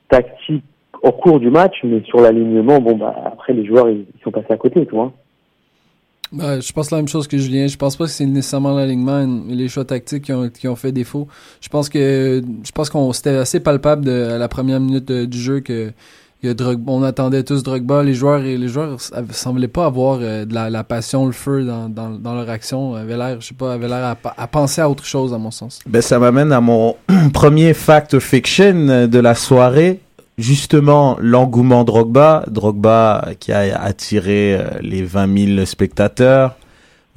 tactiques 0.08 0.64
au 1.02 1.12
cours 1.12 1.40
du 1.40 1.50
match, 1.50 1.76
mais 1.84 2.02
sur 2.02 2.20
l'alignement, 2.20 2.80
bon 2.80 2.96
bah 2.96 3.14
après 3.26 3.52
les 3.52 3.64
joueurs 3.64 3.88
ils, 3.88 4.04
sont 4.22 4.30
passés 4.30 4.52
à 4.52 4.56
côté, 4.56 4.84
tu 4.86 4.94
vois. 4.94 5.12
Bah, 6.32 6.60
je 6.60 6.72
pense 6.72 6.90
la 6.90 6.98
même 6.98 7.08
chose 7.08 7.28
que 7.28 7.38
Julien. 7.38 7.66
Je 7.66 7.76
pense 7.76 7.96
pas 7.96 8.04
que 8.04 8.10
c'est 8.10 8.26
nécessairement 8.26 8.74
l'alignement 8.74 9.46
et 9.48 9.54
les 9.54 9.68
choix 9.68 9.84
tactiques 9.84 10.24
qui 10.24 10.32
ont, 10.32 10.48
qui 10.48 10.68
ont 10.68 10.76
fait 10.76 10.92
défaut. 10.92 11.28
Je 11.60 11.68
pense 11.68 11.88
que 11.88 12.42
je 12.64 12.72
pense 12.72 12.90
qu'on 12.90 13.12
c'était 13.12 13.30
assez 13.30 13.60
palpable 13.60 14.04
de, 14.04 14.36
la 14.38 14.48
première 14.48 14.80
minute 14.80 15.10
du 15.10 15.38
jeu 15.38 15.60
que, 15.60 15.92
on 16.86 17.02
attendait 17.02 17.42
tous 17.42 17.62
Drogba. 17.62 18.02
Les 18.02 18.14
joueurs 18.14 18.44
et 18.44 18.56
les 18.56 18.68
joueurs 18.68 18.98
semblaient 19.30 19.68
pas 19.68 19.86
avoir 19.86 20.18
euh, 20.20 20.44
de 20.44 20.54
la, 20.54 20.84
passion, 20.84 21.26
le 21.26 21.32
feu 21.32 21.64
dans, 21.64 21.88
dans, 21.88 22.10
dans 22.10 22.34
leur 22.34 22.48
action. 22.50 22.94
Avait 22.94 23.16
l'air, 23.16 23.40
je 23.40 23.48
sais 23.48 23.54
pas, 23.54 23.72
avait 23.72 23.88
l'air 23.88 24.04
à, 24.04 24.16
à, 24.36 24.46
penser 24.46 24.80
à 24.80 24.88
autre 24.88 25.04
chose 25.04 25.32
à 25.34 25.38
mon 25.38 25.50
sens. 25.50 25.80
Ben 25.88 26.02
ça 26.02 26.18
m'amène 26.18 26.52
à 26.52 26.60
mon 26.60 26.96
premier 27.32 27.74
fact 27.74 28.18
fiction 28.18 29.06
de 29.08 29.18
la 29.18 29.34
soirée 29.34 30.00
justement 30.38 31.16
l'engouement 31.20 31.84
Drogba, 31.84 32.44
Drogba 32.48 33.30
qui 33.40 33.52
a 33.52 33.80
attiré 33.80 34.54
euh, 34.54 34.64
les 34.80 35.02
20 35.02 35.54
000 35.56 35.64
spectateurs. 35.66 36.56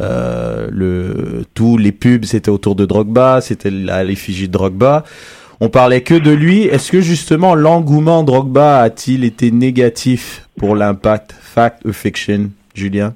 Euh, 0.01 0.69
le 0.71 1.43
tous 1.53 1.77
les 1.77 1.91
pubs 1.91 2.23
c'était 2.23 2.49
autour 2.49 2.75
de 2.75 2.85
Drogba, 2.85 3.41
c'était 3.41 3.69
l'effigie 3.69 4.47
de 4.47 4.53
Drogba. 4.53 5.03
On 5.59 5.67
parlait 5.67 6.01
que 6.01 6.13
de 6.13 6.31
lui. 6.31 6.63
Est-ce 6.63 6.89
que 6.89 7.01
justement 7.01 7.53
l'engouement 7.53 8.23
Drogba 8.23 8.79
a-t-il 8.79 9.25
été 9.25 9.51
négatif 9.51 10.47
pour 10.57 10.75
l'impact? 10.75 11.33
Fact 11.33 11.83
ou 11.85 11.91
fiction, 11.91 12.51
Julien? 12.73 13.13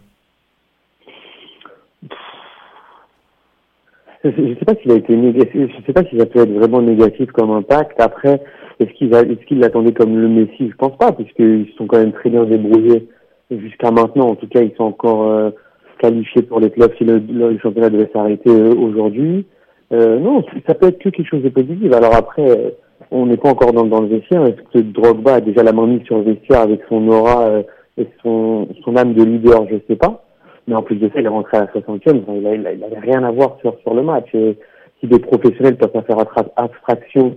Je 4.25 4.29
ne 4.29 4.55
sais 4.55 4.65
pas 4.65 4.73
s'il 4.81 4.91
a 4.91 4.95
été 4.95 5.15
négatif. 5.15 5.69
Je 5.69 5.85
sais 5.85 5.93
pas 5.93 6.03
si 6.03 6.17
ça 6.17 6.25
peut 6.25 6.39
être 6.39 6.51
vraiment 6.51 6.81
négatif 6.81 7.31
comme 7.31 7.51
impact. 7.51 7.99
Après, 7.99 8.41
est-ce 8.79 8.91
qu'il 8.93 9.13
est-ce 9.13 9.45
qu'il 9.45 9.59
l'attendait 9.59 9.93
comme 9.93 10.17
le 10.19 10.27
Messi? 10.27 10.69
Je 10.69 10.75
pense 10.75 10.97
pas, 10.97 11.11
puisqu'ils 11.11 11.67
sont 11.77 11.85
quand 11.85 11.99
même 11.99 12.13
très 12.13 12.29
bien 12.29 12.43
débrouillés 12.43 13.07
jusqu'à 13.51 13.91
maintenant. 13.91 14.29
En 14.29 14.35
tout 14.35 14.47
cas, 14.47 14.61
ils 14.61 14.73
sont 14.75 14.85
encore 14.85 15.27
euh, 15.27 15.51
qualifiés 15.99 16.41
pour 16.43 16.59
les 16.59 16.71
clubs 16.71 16.91
si 16.97 17.03
le, 17.03 17.57
championnat 17.59 17.89
devait 17.89 18.09
s'arrêter 18.11 18.49
euh, 18.49 18.73
aujourd'hui. 18.75 19.45
Euh, 19.91 20.19
non, 20.19 20.43
ça 20.67 20.73
peut 20.73 20.87
être 20.87 20.99
que 20.99 21.09
quelque 21.09 21.29
chose 21.29 21.43
de 21.43 21.49
positif. 21.49 21.91
Alors 21.93 22.15
après, 22.15 22.75
on 23.11 23.27
n'est 23.27 23.37
pas 23.37 23.49
encore 23.49 23.73
dans, 23.73 23.85
dans 23.85 24.01
le 24.01 24.07
vestiaire. 24.07 24.45
Est-ce 24.45 24.61
que 24.73 24.79
Drogba 24.79 25.35
a 25.35 25.41
déjà 25.41 25.61
la 25.61 25.71
main 25.71 25.85
mise 25.85 26.03
sur 26.03 26.17
le 26.17 26.23
vestiaire 26.23 26.61
avec 26.61 26.81
son 26.89 27.07
aura 27.09 27.61
et 27.97 28.07
son, 28.23 28.67
son 28.83 28.95
âme 28.95 29.13
de 29.13 29.23
leader? 29.23 29.67
Je 29.69 29.75
sais 29.87 29.95
pas. 29.95 30.23
Mais 30.67 30.75
en 30.75 30.81
plus 30.81 30.95
de 30.95 31.09
ça, 31.09 31.19
il 31.19 31.25
est 31.25 31.29
rentré 31.29 31.57
à 31.57 31.61
la 31.61 31.81
60e. 31.81 32.23
il 32.27 32.79
n'avait 32.79 32.99
rien 32.99 33.23
à 33.23 33.31
voir 33.31 33.57
sur, 33.61 33.77
sur 33.81 33.93
le 33.93 34.01
match. 34.01 34.33
Et 34.33 34.57
si 34.99 35.07
des 35.07 35.19
professionnels 35.19 35.77
peuvent 35.77 35.91
faire 36.05 36.25
abstraction 36.55 37.35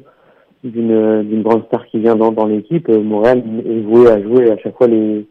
d'une 0.65 1.23
d'une 1.23 1.43
grande 1.43 1.65
star 1.67 1.87
qui 1.87 2.01
vient 2.01 2.17
dans, 2.17 2.33
dans 2.33 2.47
l'équipe, 2.47 2.89
euh, 2.89 3.01
Montréal 3.01 3.43
est 3.65 3.81
voué 3.81 4.11
à 4.11 4.21
jouer 4.21 4.51
à 4.51 4.59
chaque 4.59 4.77
fois 4.77 4.87
les, 4.87 5.27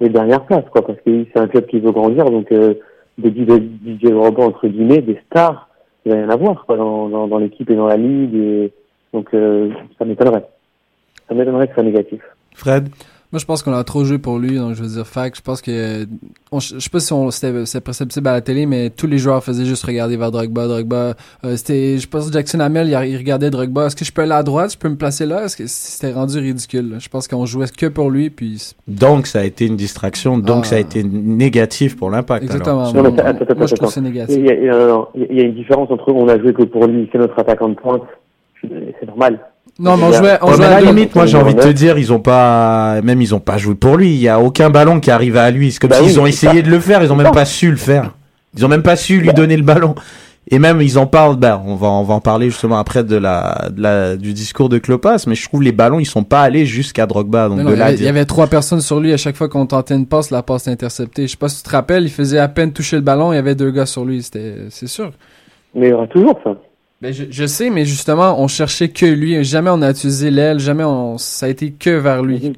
les 0.00 0.08
dernières 0.08 0.44
places, 0.44 0.64
quoi, 0.70 0.84
parce 0.86 0.98
que 1.00 1.24
c'est 1.32 1.40
un 1.40 1.48
club 1.48 1.66
qui 1.66 1.80
veut 1.80 1.92
grandir, 1.92 2.24
donc 2.26 2.50
euh, 2.52 2.74
des 3.18 3.30
DJ 3.30 4.12
Robin 4.12 4.44
entre 4.44 4.68
guillemets, 4.68 5.02
des 5.02 5.18
stars, 5.26 5.68
il 6.04 6.12
n'y 6.12 6.18
a 6.18 6.22
rien 6.22 6.30
à 6.30 6.36
voir 6.36 6.64
quoi, 6.66 6.76
dans, 6.76 7.08
dans, 7.08 7.28
dans 7.28 7.38
l'équipe 7.38 7.70
et 7.70 7.76
dans 7.76 7.86
la 7.86 7.96
ligue, 7.96 8.34
et, 8.34 8.72
donc 9.12 9.28
euh, 9.34 9.70
ça 9.98 10.04
m'étonnerait. 10.04 10.46
Ça 11.28 11.34
m'étonnerait 11.34 11.66
que 11.66 11.72
ce 11.72 11.74
soit 11.74 11.84
négatif. 11.84 12.22
Fred? 12.54 12.88
Moi, 13.32 13.38
je 13.38 13.44
pense 13.44 13.62
qu'on 13.62 13.72
a 13.72 13.84
trop 13.84 14.04
joué 14.04 14.18
pour 14.18 14.38
lui, 14.38 14.56
donc 14.56 14.74
je 14.74 14.82
veux 14.82 14.88
dire, 14.88 15.06
fac, 15.06 15.36
je 15.36 15.40
pense 15.40 15.62
que, 15.62 16.04
je 16.52 16.78
sais 16.80 16.90
pas 16.90 16.98
si 16.98 17.12
on, 17.12 17.30
c'était, 17.30 17.80
perceptible 17.80 18.26
à 18.26 18.32
la 18.32 18.40
télé, 18.40 18.66
mais 18.66 18.90
tous 18.90 19.06
les 19.06 19.18
joueurs 19.18 19.44
faisaient 19.44 19.64
juste 19.64 19.84
regarder 19.84 20.16
vers 20.16 20.32
Drogba, 20.32 20.66
Drogba, 20.66 21.14
euh, 21.44 21.56
c'était, 21.56 21.98
je 21.98 22.08
pense 22.08 22.26
que 22.26 22.32
Jackson 22.32 22.58
Hamel, 22.58 22.88
il, 22.88 23.16
regardait 23.16 23.50
Drogba, 23.50 23.86
est-ce 23.86 23.94
que 23.94 24.04
je 24.04 24.12
peux 24.12 24.22
aller 24.22 24.32
à 24.32 24.42
droite, 24.42 24.72
je 24.72 24.78
peux 24.78 24.88
me 24.88 24.96
placer 24.96 25.26
là, 25.26 25.44
est-ce 25.44 25.56
que 25.56 25.62
c'était 25.68 26.12
rendu 26.12 26.38
ridicule, 26.40 26.96
je 26.98 27.08
pense 27.08 27.28
qu'on 27.28 27.46
jouait 27.46 27.66
que 27.68 27.86
pour 27.86 28.10
lui, 28.10 28.30
puis... 28.30 28.74
Donc, 28.88 29.28
ça 29.28 29.40
a 29.40 29.44
été 29.44 29.64
une 29.64 29.76
distraction, 29.76 30.36
donc 30.36 30.66
ça 30.66 30.74
a 30.74 30.78
ah. 30.78 30.80
été 30.80 31.04
négatif 31.04 31.96
pour 31.96 32.10
l'impact. 32.10 32.42
Exactement. 32.42 32.92
moi, 32.92 33.66
je 33.66 33.74
trouve 33.76 33.90
c'est 33.90 34.00
négatif. 34.00 34.36
Il 34.36 34.44
y, 34.44 34.50
a, 34.50 35.06
il 35.14 35.36
y 35.36 35.40
a 35.40 35.44
une 35.44 35.54
différence 35.54 35.88
entre 35.90 36.12
on 36.12 36.28
a 36.28 36.36
joué 36.36 36.52
que 36.52 36.64
pour 36.64 36.86
lui, 36.86 37.08
c'est 37.12 37.18
notre 37.18 37.38
attaquant 37.38 37.68
de 37.68 37.74
pointe, 37.74 38.02
c'est 38.62 39.06
normal. 39.06 39.38
Non, 39.78 39.96
mais 39.96 40.04
on 40.04 40.12
jouait, 40.12 40.38
on 40.42 40.52
jouait 40.52 40.66
à 40.66 40.80
la 40.80 40.80
limite, 40.82 41.14
moi 41.14 41.24
j'ai 41.24 41.38
envie 41.38 41.54
de 41.54 41.60
te 41.60 41.68
dire, 41.68 41.96
ils 41.96 42.12
ont 42.12 42.20
pas, 42.20 43.00
même 43.02 43.22
ils 43.22 43.34
ont 43.34 43.40
pas 43.40 43.56
joué 43.56 43.74
pour 43.74 43.96
lui. 43.96 44.10
Il 44.10 44.20
y 44.20 44.28
a 44.28 44.38
aucun 44.38 44.68
ballon 44.68 45.00
qui 45.00 45.10
arrive 45.10 45.38
à 45.38 45.50
lui. 45.50 45.72
C'est 45.72 45.78
comme 45.78 45.90
bah 45.90 46.02
s'ils 46.02 46.20
ont 46.20 46.26
essayé 46.26 46.62
de 46.62 46.68
le 46.68 46.80
faire, 46.80 47.02
ils 47.02 47.10
ont 47.10 47.16
même 47.16 47.32
pas 47.32 47.46
su 47.46 47.70
le 47.70 47.76
faire. 47.76 48.14
Ils 48.56 48.64
ont 48.64 48.68
même 48.68 48.82
pas 48.82 48.96
su 48.96 49.18
lui 49.20 49.28
bah. 49.28 49.32
donner 49.32 49.56
le 49.56 49.62
ballon. 49.62 49.94
Et 50.50 50.58
même 50.58 50.82
ils 50.82 50.98
en 50.98 51.06
parlent, 51.06 51.36
ben 51.36 51.62
on 51.64 51.76
va 51.76 51.88
on 51.88 52.02
va 52.02 52.14
en 52.14 52.20
parler 52.20 52.50
justement 52.50 52.78
après 52.78 53.04
de 53.04 53.16
la, 53.16 53.68
de 53.70 53.80
la 53.80 54.16
du 54.16 54.32
discours 54.32 54.68
de 54.68 54.78
Klopas, 54.78 55.24
mais 55.26 55.34
je 55.34 55.46
trouve 55.48 55.62
les 55.62 55.72
ballons 55.72 56.00
ils 56.00 56.06
sont 56.06 56.24
pas 56.24 56.42
allés 56.42 56.66
jusqu'à 56.66 57.06
Drogba. 57.06 57.48
Donc 57.48 57.60
il, 57.60 58.02
y 58.02 58.08
avait, 58.08 58.24
trois 58.24 58.48
personnes 58.48 58.80
sur 58.80 59.00
lui 59.00 59.12
à 59.12 59.16
chaque 59.16 59.36
fois 59.36 59.48
qu'on 59.48 59.66
tentait 59.66 59.94
une 59.94 60.06
passe, 60.06 60.30
la 60.30 60.42
passe 60.42 60.66
interceptée. 60.66 61.26
Je 61.26 61.32
sais 61.32 61.36
pas 61.36 61.48
si 61.48 61.62
tu 61.62 61.68
te 61.68 61.70
rappelles, 61.70 62.04
il 62.04 62.10
faisait 62.10 62.38
à 62.38 62.48
peine 62.48 62.72
toucher 62.72 62.96
le 62.96 63.02
ballon, 63.02 63.32
il 63.32 63.36
y 63.36 63.38
avait 63.38 63.54
deux 63.54 63.70
gars 63.70 63.86
sur 63.86 64.04
lui, 64.04 64.22
c'était 64.22 64.56
c'est 64.70 64.88
sûr. 64.88 65.12
Mais 65.74 65.88
il 65.88 65.90
y 65.90 65.92
aura 65.92 66.06
toujours 66.08 66.38
ça. 66.42 66.56
Ben 67.00 67.14
je, 67.14 67.24
je, 67.30 67.46
sais, 67.46 67.70
mais 67.70 67.86
justement, 67.86 68.38
on 68.42 68.46
cherchait 68.46 68.90
que 68.90 69.06
lui. 69.06 69.42
Jamais 69.42 69.70
on 69.70 69.80
a 69.80 69.90
utilisé 69.90 70.30
l'aile. 70.30 70.58
Jamais 70.58 70.84
on, 70.84 71.16
ça 71.16 71.46
a 71.46 71.48
été 71.48 71.72
que 71.72 71.90
vers 71.90 72.22
lui. 72.22 72.40
Mhm. 72.40 72.52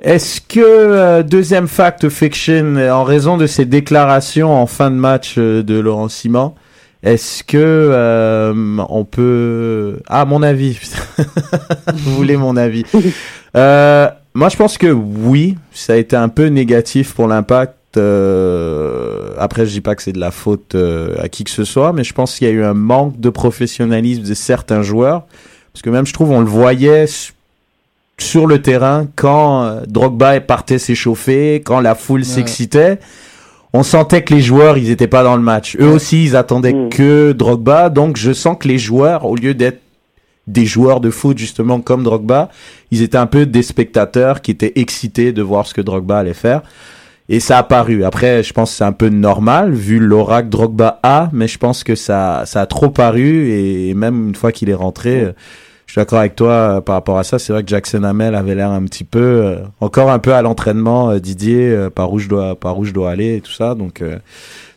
Est-ce 0.00 0.40
que 0.40 0.60
euh, 0.60 1.22
deuxième 1.24 1.66
fact 1.66 2.08
fiction, 2.08 2.76
en 2.76 3.02
raison 3.02 3.36
de 3.36 3.48
ses 3.48 3.64
déclarations 3.64 4.54
en 4.54 4.66
fin 4.66 4.92
de 4.92 4.96
match 4.96 5.34
euh, 5.38 5.64
de 5.64 5.76
Laurent 5.76 6.08
Simon, 6.08 6.54
est-ce 7.02 7.42
que 7.42 7.56
euh, 7.56 8.54
on 8.88 9.04
peut 9.04 9.98
ah 10.06 10.24
mon 10.24 10.44
avis 10.44 10.78
vous 11.94 12.14
voulez 12.14 12.36
mon 12.36 12.56
avis 12.56 12.84
moi 13.54 14.48
je 14.48 14.56
pense 14.56 14.78
que 14.78 14.88
oui 14.88 15.56
ça 15.72 15.94
a 15.94 15.96
été 15.96 16.16
un 16.16 16.28
peu 16.28 16.46
négatif 16.46 17.14
pour 17.14 17.28
l'impact 17.28 17.77
euh, 17.96 19.34
après, 19.38 19.66
je 19.66 19.72
dis 19.72 19.80
pas 19.80 19.94
que 19.94 20.02
c'est 20.02 20.12
de 20.12 20.20
la 20.20 20.30
faute 20.30 20.74
euh, 20.74 21.16
à 21.18 21.28
qui 21.28 21.44
que 21.44 21.50
ce 21.50 21.64
soit, 21.64 21.92
mais 21.92 22.04
je 22.04 22.12
pense 22.12 22.36
qu'il 22.36 22.46
y 22.46 22.50
a 22.50 22.52
eu 22.52 22.62
un 22.62 22.74
manque 22.74 23.18
de 23.18 23.30
professionnalisme 23.30 24.22
de 24.22 24.34
certains 24.34 24.82
joueurs, 24.82 25.24
parce 25.72 25.82
que 25.82 25.90
même 25.90 26.06
je 26.06 26.12
trouve 26.12 26.30
on 26.30 26.40
le 26.40 26.46
voyait 26.46 27.06
sur 28.18 28.46
le 28.46 28.60
terrain 28.60 29.06
quand 29.16 29.64
euh, 29.64 29.80
Drogba 29.86 30.40
partait 30.40 30.78
s'échauffer, 30.78 31.62
quand 31.64 31.80
la 31.80 31.94
foule 31.94 32.24
s'excitait. 32.24 32.98
On 33.72 33.82
sentait 33.82 34.22
que 34.22 34.34
les 34.34 34.40
joueurs, 34.40 34.78
ils 34.78 34.90
étaient 34.90 35.06
pas 35.06 35.22
dans 35.22 35.36
le 35.36 35.42
match. 35.42 35.76
Eux 35.78 35.88
aussi, 35.88 36.24
ils 36.24 36.36
attendaient 36.36 36.72
mm. 36.72 36.88
que 36.88 37.32
Drogba. 37.32 37.90
Donc, 37.90 38.16
je 38.16 38.32
sens 38.32 38.56
que 38.58 38.66
les 38.66 38.78
joueurs, 38.78 39.26
au 39.26 39.36
lieu 39.36 39.52
d'être 39.52 39.82
des 40.46 40.64
joueurs 40.64 41.00
de 41.00 41.10
foot 41.10 41.36
justement 41.36 41.80
comme 41.80 42.02
Drogba, 42.02 42.48
ils 42.90 43.02
étaient 43.02 43.18
un 43.18 43.26
peu 43.26 43.44
des 43.44 43.62
spectateurs 43.62 44.40
qui 44.40 44.50
étaient 44.50 44.72
excités 44.76 45.32
de 45.32 45.42
voir 45.42 45.66
ce 45.66 45.74
que 45.74 45.82
Drogba 45.82 46.18
allait 46.18 46.34
faire. 46.34 46.62
Et 47.30 47.40
ça 47.40 47.58
a 47.58 47.62
paru. 47.62 48.04
Après, 48.04 48.42
je 48.42 48.52
pense 48.54 48.70
que 48.70 48.76
c'est 48.78 48.84
un 48.84 48.92
peu 48.92 49.10
normal 49.10 49.72
vu 49.72 49.98
l'oracle 49.98 50.48
Drogba 50.48 50.98
a, 51.02 51.28
mais 51.32 51.46
je 51.46 51.58
pense 51.58 51.84
que 51.84 51.94
ça, 51.94 52.44
ça 52.46 52.62
a 52.62 52.66
trop 52.66 52.88
paru 52.88 53.50
et 53.50 53.92
même 53.94 54.28
une 54.28 54.34
fois 54.34 54.50
qu'il 54.50 54.70
est 54.70 54.74
rentré, 54.74 55.20
euh, 55.20 55.32
je 55.86 55.92
suis 55.92 56.00
d'accord 56.00 56.20
avec 56.20 56.36
toi 56.36 56.50
euh, 56.50 56.80
par 56.80 56.94
rapport 56.94 57.18
à 57.18 57.24
ça. 57.24 57.38
C'est 57.38 57.52
vrai 57.52 57.62
que 57.62 57.68
Jackson 57.68 58.02
Hamel 58.02 58.34
avait 58.34 58.54
l'air 58.54 58.70
un 58.70 58.82
petit 58.84 59.04
peu, 59.04 59.20
euh, 59.20 59.58
encore 59.80 60.10
un 60.10 60.18
peu 60.18 60.32
à 60.32 60.40
l'entraînement, 60.40 61.16
Didier, 61.18 61.88
par 61.94 62.12
où 62.12 62.18
je 62.18 62.28
dois, 62.28 62.58
par 62.58 62.78
où 62.78 62.84
je 62.84 62.92
dois 62.92 63.10
aller 63.10 63.36
et 63.36 63.40
tout 63.42 63.52
ça. 63.52 63.74
Donc, 63.74 64.02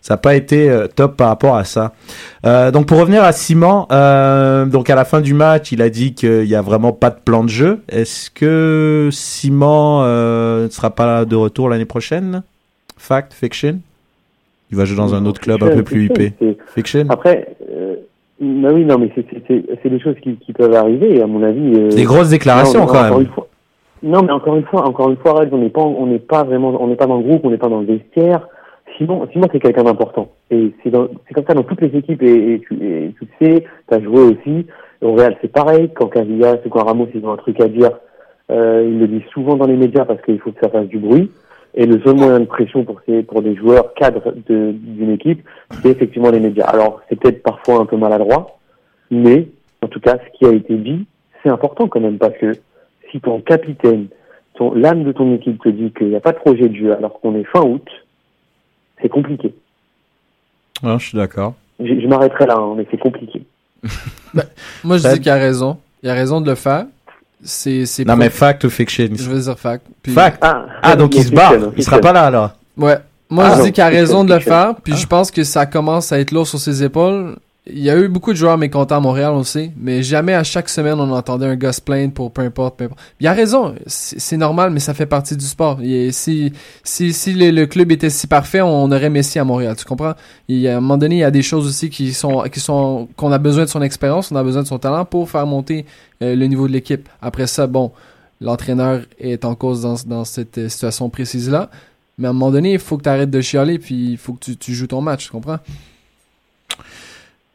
ça 0.02 0.16
n'a 0.16 0.18
pas 0.18 0.36
été 0.36 0.70
top 0.96 1.16
par 1.16 1.28
rapport 1.28 1.56
à 1.56 1.64
ça. 1.64 1.94
donc 2.44 2.88
pour 2.88 3.00
revenir 3.00 3.24
à 3.24 3.32
Simon, 3.32 3.86
donc 4.68 4.90
à 4.90 4.96
la 4.96 5.06
fin 5.06 5.22
du 5.22 5.34
match, 5.34 5.72
il 5.72 5.82
a 5.82 5.90
dit 5.90 6.14
qu'il 6.14 6.46
y 6.46 6.56
a 6.56 6.62
vraiment 6.62 6.92
pas 6.92 7.12
de 7.12 7.20
plan 7.24 7.44
de 7.44 7.50
jeu. 7.50 7.82
Est-ce 7.88 8.32
que 8.32 9.10
Simon 9.12 10.04
ne 10.04 10.68
sera 10.70 10.90
pas 10.90 11.26
de 11.26 11.36
retour 11.36 11.70
l'année 11.70 11.86
prochaine? 11.86 12.42
Fact, 12.98 13.34
fiction? 13.34 13.80
Il 14.72 14.78
va 14.78 14.86
jouer 14.86 14.98
dans 14.98 15.14
un 15.14 15.26
autre 15.26 15.42
club 15.42 15.62
un 15.64 15.76
peu 15.76 15.84
plus 15.84 16.06
huppé. 16.06 16.34
Fiction? 16.74 17.06
Après, 17.10 17.56
euh, 17.72 17.96
bah 18.40 18.70
oui, 18.74 18.86
non, 18.86 18.98
mais 18.98 19.12
c'est 19.16 19.90
des 19.90 20.00
choses 20.00 20.16
qui, 20.22 20.36
qui, 20.38 20.54
peuvent 20.54 20.74
arriver, 20.74 21.22
à 21.22 21.28
mon 21.28 21.44
avis. 21.44 21.74
Euh, 21.76 21.90
des 21.90 22.04
grosses 22.04 22.30
déclarations 22.30 22.86
quand 22.86 23.04
même. 23.04 23.28
non, 24.02 24.24
mais 24.24 24.32
encore 24.32 24.56
une 24.56 24.64
fois, 24.64 24.88
encore 24.88 25.10
une 25.10 25.18
fois, 25.18 25.46
on 25.52 25.58
n'est 25.58 25.70
pas, 25.70 25.82
on 25.82 26.06
n'est 26.06 26.20
pas 26.20 26.44
vraiment, 26.44 26.76
on 26.82 26.88
n'est 26.88 26.96
pas 26.96 27.06
dans 27.06 27.18
le 27.18 27.24
groupe, 27.24 27.42
on 27.44 27.50
n'est 27.50 27.58
pas 27.58 27.68
dans 27.68 27.82
le 27.82 27.86
vestiaire. 27.86 28.48
Simon, 29.02 29.28
Simon 29.32 29.48
c'est 29.52 29.60
quelqu'un 29.60 29.84
d'important. 29.84 30.30
Et 30.52 30.72
c'est 30.84 30.92
comme 30.92 31.46
ça 31.48 31.56
dans 31.56 31.64
toutes 31.64 31.82
les 31.82 31.98
équipes, 31.98 32.22
et, 32.22 32.62
tu, 32.68 32.76
le 32.76 33.14
sais, 33.42 33.66
tu 33.88 33.96
as 33.96 34.00
joué 34.00 34.22
aussi. 34.22 34.68
Au 35.02 35.14
Real, 35.14 35.36
c'est 35.42 35.52
pareil. 35.52 35.90
Quand 35.96 36.08
Cavillas 36.08 36.58
ou 36.66 36.70
quand 36.70 36.84
Ramos, 36.84 37.08
ils 37.16 37.26
ont 37.26 37.32
un 37.32 37.38
truc 37.38 37.60
à 37.60 37.68
dire, 37.68 37.90
euh, 38.52 38.88
ils 38.88 39.00
le 39.00 39.08
disent 39.08 39.28
souvent 39.34 39.56
dans 39.56 39.66
les 39.66 39.76
médias 39.76 40.06
parce 40.06 40.22
qu'il 40.22 40.40
faut 40.40 40.52
que 40.52 40.60
ça 40.62 40.70
fasse 40.70 40.88
du 40.88 41.00
bruit. 41.00 41.32
Et 41.74 41.88
le 41.88 42.00
seul 42.02 42.16
moyen 42.16 42.40
de 42.42 42.46
pression 42.46 42.84
pour 42.84 43.02
ces, 43.08 43.24
pour 43.24 43.42
des 43.42 43.56
joueurs 43.56 43.94
cadres 43.96 44.34
d'une 44.46 45.12
équipe, 45.12 45.42
c'est 45.82 45.90
effectivement 45.90 46.30
les 46.30 46.40
médias. 46.40 46.66
Alors, 46.66 47.02
c'est 47.10 47.20
peut-être 47.20 47.42
parfois 47.42 47.80
un 47.80 47.86
peu 47.86 47.98
maladroit, 47.98 48.60
mais 49.10 49.48
En 49.84 49.88
tout 49.88 50.00
cas, 50.00 50.18
ce 50.24 50.38
qui 50.38 50.46
a 50.46 50.54
été 50.54 50.76
dit, 50.76 51.08
c'est 51.42 51.50
important 51.50 51.88
quand 51.88 52.02
même 52.02 52.20
parce 52.20 52.38
que 52.38 52.52
si 53.10 53.20
ton 53.20 53.42
capitaine, 53.42 54.08
ton 54.54 54.76
l'âme 54.76 55.04
de 55.04 55.12
ton 55.12 55.34
équipe 55.34 55.60
te 55.64 55.70
dit 55.70 55.92
qu'il 55.92 56.10
n'y 56.10 56.16
a 56.16 56.20
pas 56.20 56.34
de 56.34 56.38
projet 56.38 56.70
de 56.70 56.76
jeu 56.76 56.94
alors 56.94 57.20
qu'on 57.20 57.36
est 57.36 57.46
fin 57.46 57.62
août, 57.62 57.88
c'est 59.02 59.10
compliqué. 59.10 59.54
Non, 60.84 60.98
je 60.98 61.08
suis 61.08 61.18
d'accord. 61.18 61.54
Je, 61.80 61.86
je 62.00 62.08
m'arrêterai 62.08 62.46
là, 62.48 62.56
hein, 62.58 62.74
mais 62.78 62.86
c'est 62.92 62.98
compliqué. 62.98 63.44
Moi, 64.84 64.98
je 64.98 65.02
Fred? 65.04 65.14
dis 65.16 65.20
qu'il 65.22 65.32
a 65.32 65.36
raison. 65.36 65.78
Il 66.04 66.10
a 66.10 66.14
raison 66.14 66.42
de 66.42 66.50
le 66.50 66.56
faire. 66.56 66.86
C'est, 67.44 67.86
c'est 67.86 68.06
Non, 68.06 68.14
pro- 68.14 68.20
mais 68.20 68.30
fact 68.30 68.64
ou 68.66 68.70
fiction? 68.70 69.10
Je 69.14 69.30
veux 69.30 69.40
dire 69.40 69.58
fact. 69.58 69.86
Puis- 70.04 70.14
Fact 70.14 70.38
Ah, 70.42 70.66
Ah, 70.82 70.96
donc 70.96 71.16
il 71.16 71.24
se 71.24 71.32
barre. 71.32 71.54
Il 71.76 71.84
sera 71.84 72.00
pas 72.00 72.14
là 72.14 72.26
alors. 72.26 72.52
Ouais. 72.78 72.98
Moi, 73.30 73.46
Ah, 73.48 73.54
je 73.54 73.58
non, 73.60 73.64
dis 73.66 73.72
qu'il 73.72 73.84
a 73.84 73.88
fiction, 73.88 74.00
raison 74.02 74.24
de 74.24 74.30
le 74.34 74.40
fiction. 74.40 74.54
faire, 74.54 74.76
puis 74.84 74.96
je 74.96 75.08
pense 75.08 75.32
que 75.32 75.44
ça 75.44 75.66
commence 75.66 76.12
à 76.12 76.20
être 76.20 76.32
lourd 76.32 76.48
sur 76.48 76.60
ses 76.60 76.84
épaules. 76.84 77.38
Il 77.68 77.78
y 77.78 77.92
a 77.92 77.98
eu 78.00 78.08
beaucoup 78.08 78.32
de 78.32 78.38
joueurs 78.38 78.58
mécontents 78.58 78.98
à 78.98 79.00
Montréal, 79.00 79.34
on 79.36 79.40
le 79.40 79.44
sait, 79.44 79.72
mais 79.78 80.02
jamais 80.02 80.34
à 80.34 80.44
chaque 80.44 80.68
semaine 80.68 81.00
on 81.00 81.12
entendait 81.12 81.46
un 81.46 81.56
gars 81.56 81.72
se 81.72 81.80
plaindre 81.80 82.12
pour 82.12 82.32
peu 82.32 82.42
importe, 82.42 82.76
peu 82.76 82.86
importe. 82.86 83.00
Il 83.20 83.28
a 83.28 83.34
raison, 83.34 83.76
c'est 83.86 84.36
normal, 84.36 84.72
mais 84.72 84.80
ça 84.80 84.96
fait 84.96 85.06
partie 85.06 85.38
du 85.38 85.46
sport. 85.46 85.80
Si 86.10 86.54
si, 86.84 87.14
si 87.14 87.34
le, 87.34 87.66
club 87.66 87.92
était 87.92 88.10
si 88.10 88.26
parfait, 88.26 88.62
on 88.62 88.92
aurait 88.92 89.12
Messi 89.12 89.38
à 89.38 89.44
Montréal, 89.44 89.76
tu 89.78 89.86
comprends? 89.86 90.16
A, 90.16 90.16
à 90.50 90.78
un 90.78 90.80
moment 90.80 90.98
donné, 90.98 91.18
il 91.18 91.20
y 91.20 91.24
a 91.24 91.30
des 91.30 91.44
choses 91.44 91.68
aussi 91.68 91.92
qui 91.92 92.14
sont 92.14 92.42
qui 92.52 92.60
sont 92.60 93.08
qu'on 93.16 93.32
a 93.32 93.38
besoin 93.38 93.66
de 93.66 93.70
son 93.70 93.84
expérience, 93.84 94.32
on 94.32 94.38
a 94.38 94.44
besoin 94.44 94.64
de 94.64 94.68
son 94.68 94.80
talent 94.80 95.06
pour 95.06 95.30
faire 95.30 95.46
monter 95.46 95.86
euh, 96.24 96.36
le 96.36 96.48
niveau 96.48 96.68
de 96.68 96.74
l'équipe. 96.74 97.08
Après 97.22 97.46
ça, 97.46 97.68
bon, 97.68 97.92
l'entraîneur 98.42 99.02
est 99.20 99.46
en 99.46 99.54
cause 99.54 99.84
dans, 99.84 99.98
dans 100.08 100.26
cette 100.26 100.58
euh, 100.58 100.68
situation 100.68 101.12
précise-là. 101.12 101.70
Mais 102.18 102.26
à 102.26 102.32
un 102.32 102.34
moment 102.34 102.50
donné, 102.50 102.74
il 102.74 102.80
faut 102.80 102.98
que 102.98 103.04
tu 103.04 103.10
arrêtes 103.10 103.30
de 103.30 103.42
chialer, 103.42 103.78
puis 103.78 104.14
il 104.14 104.18
faut 104.18 104.34
que 104.34 104.46
tu, 104.46 104.58
tu 104.58 104.74
joues 104.74 104.88
ton 104.88 105.02
match, 105.02 105.26
tu 105.26 105.32
comprends? 105.32 105.60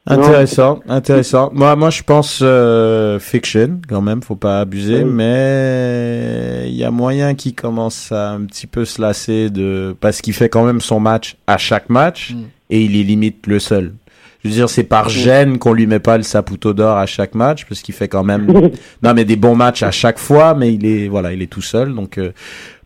Intéressant, 0.09 0.81
intéressant. 0.89 1.51
Moi, 1.53 1.75
moi, 1.75 1.91
je 1.91 2.03
pense 2.03 2.41
euh, 2.43 3.19
fiction 3.19 3.81
quand 3.89 4.01
même. 4.03 4.23
Faut 4.23 4.37
pas 4.37 4.61
abuser, 4.61 5.03
Oui. 5.03 5.11
mais 5.13 6.65
il 6.69 6.75
y 6.77 6.85
a 6.85 6.91
moyen 6.91 7.35
qu'il 7.35 7.55
commence 7.55 8.13
à 8.13 8.31
un 8.33 8.43
petit 8.45 8.67
peu 8.69 8.85
se 8.85 9.01
lasser 9.03 9.51
de 9.51 9.97
parce 10.01 10.21
qu'il 10.21 10.33
fait 10.33 10.49
quand 10.49 10.65
même 10.65 10.81
son 10.81 11.01
match 11.01 11.37
à 11.47 11.57
chaque 11.59 11.91
match 11.91 12.33
Mm. 12.33 12.43
et 12.71 12.83
il 12.85 12.97
est 12.99 13.03
limite 13.03 13.47
le 13.47 13.59
seul. 13.59 13.95
Je 14.45 14.49
veux 14.49 14.55
dire, 14.55 14.69
c'est 14.69 14.85
par 14.85 15.09
gêne 15.09 15.59
qu'on 15.59 15.73
lui 15.73 15.89
met 15.89 15.99
pas 15.99 16.17
le 16.17 16.23
saputo 16.23 16.73
d'or 16.73 16.97
à 16.99 17.07
chaque 17.07 17.35
match 17.35 17.65
parce 17.69 17.81
qu'il 17.81 17.95
fait 17.95 18.07
quand 18.07 18.23
même 18.23 18.47
non 19.03 19.13
mais 19.13 19.25
des 19.25 19.35
bons 19.37 19.57
matchs 19.57 19.83
à 19.83 19.91
chaque 19.91 20.19
fois, 20.21 20.55
mais 20.55 20.73
il 20.73 20.87
est 20.87 21.09
voilà, 21.09 21.33
il 21.33 21.43
est 21.43 21.51
tout 21.51 21.63
seul, 21.63 21.93
donc 21.95 22.19
euh, 22.19 22.31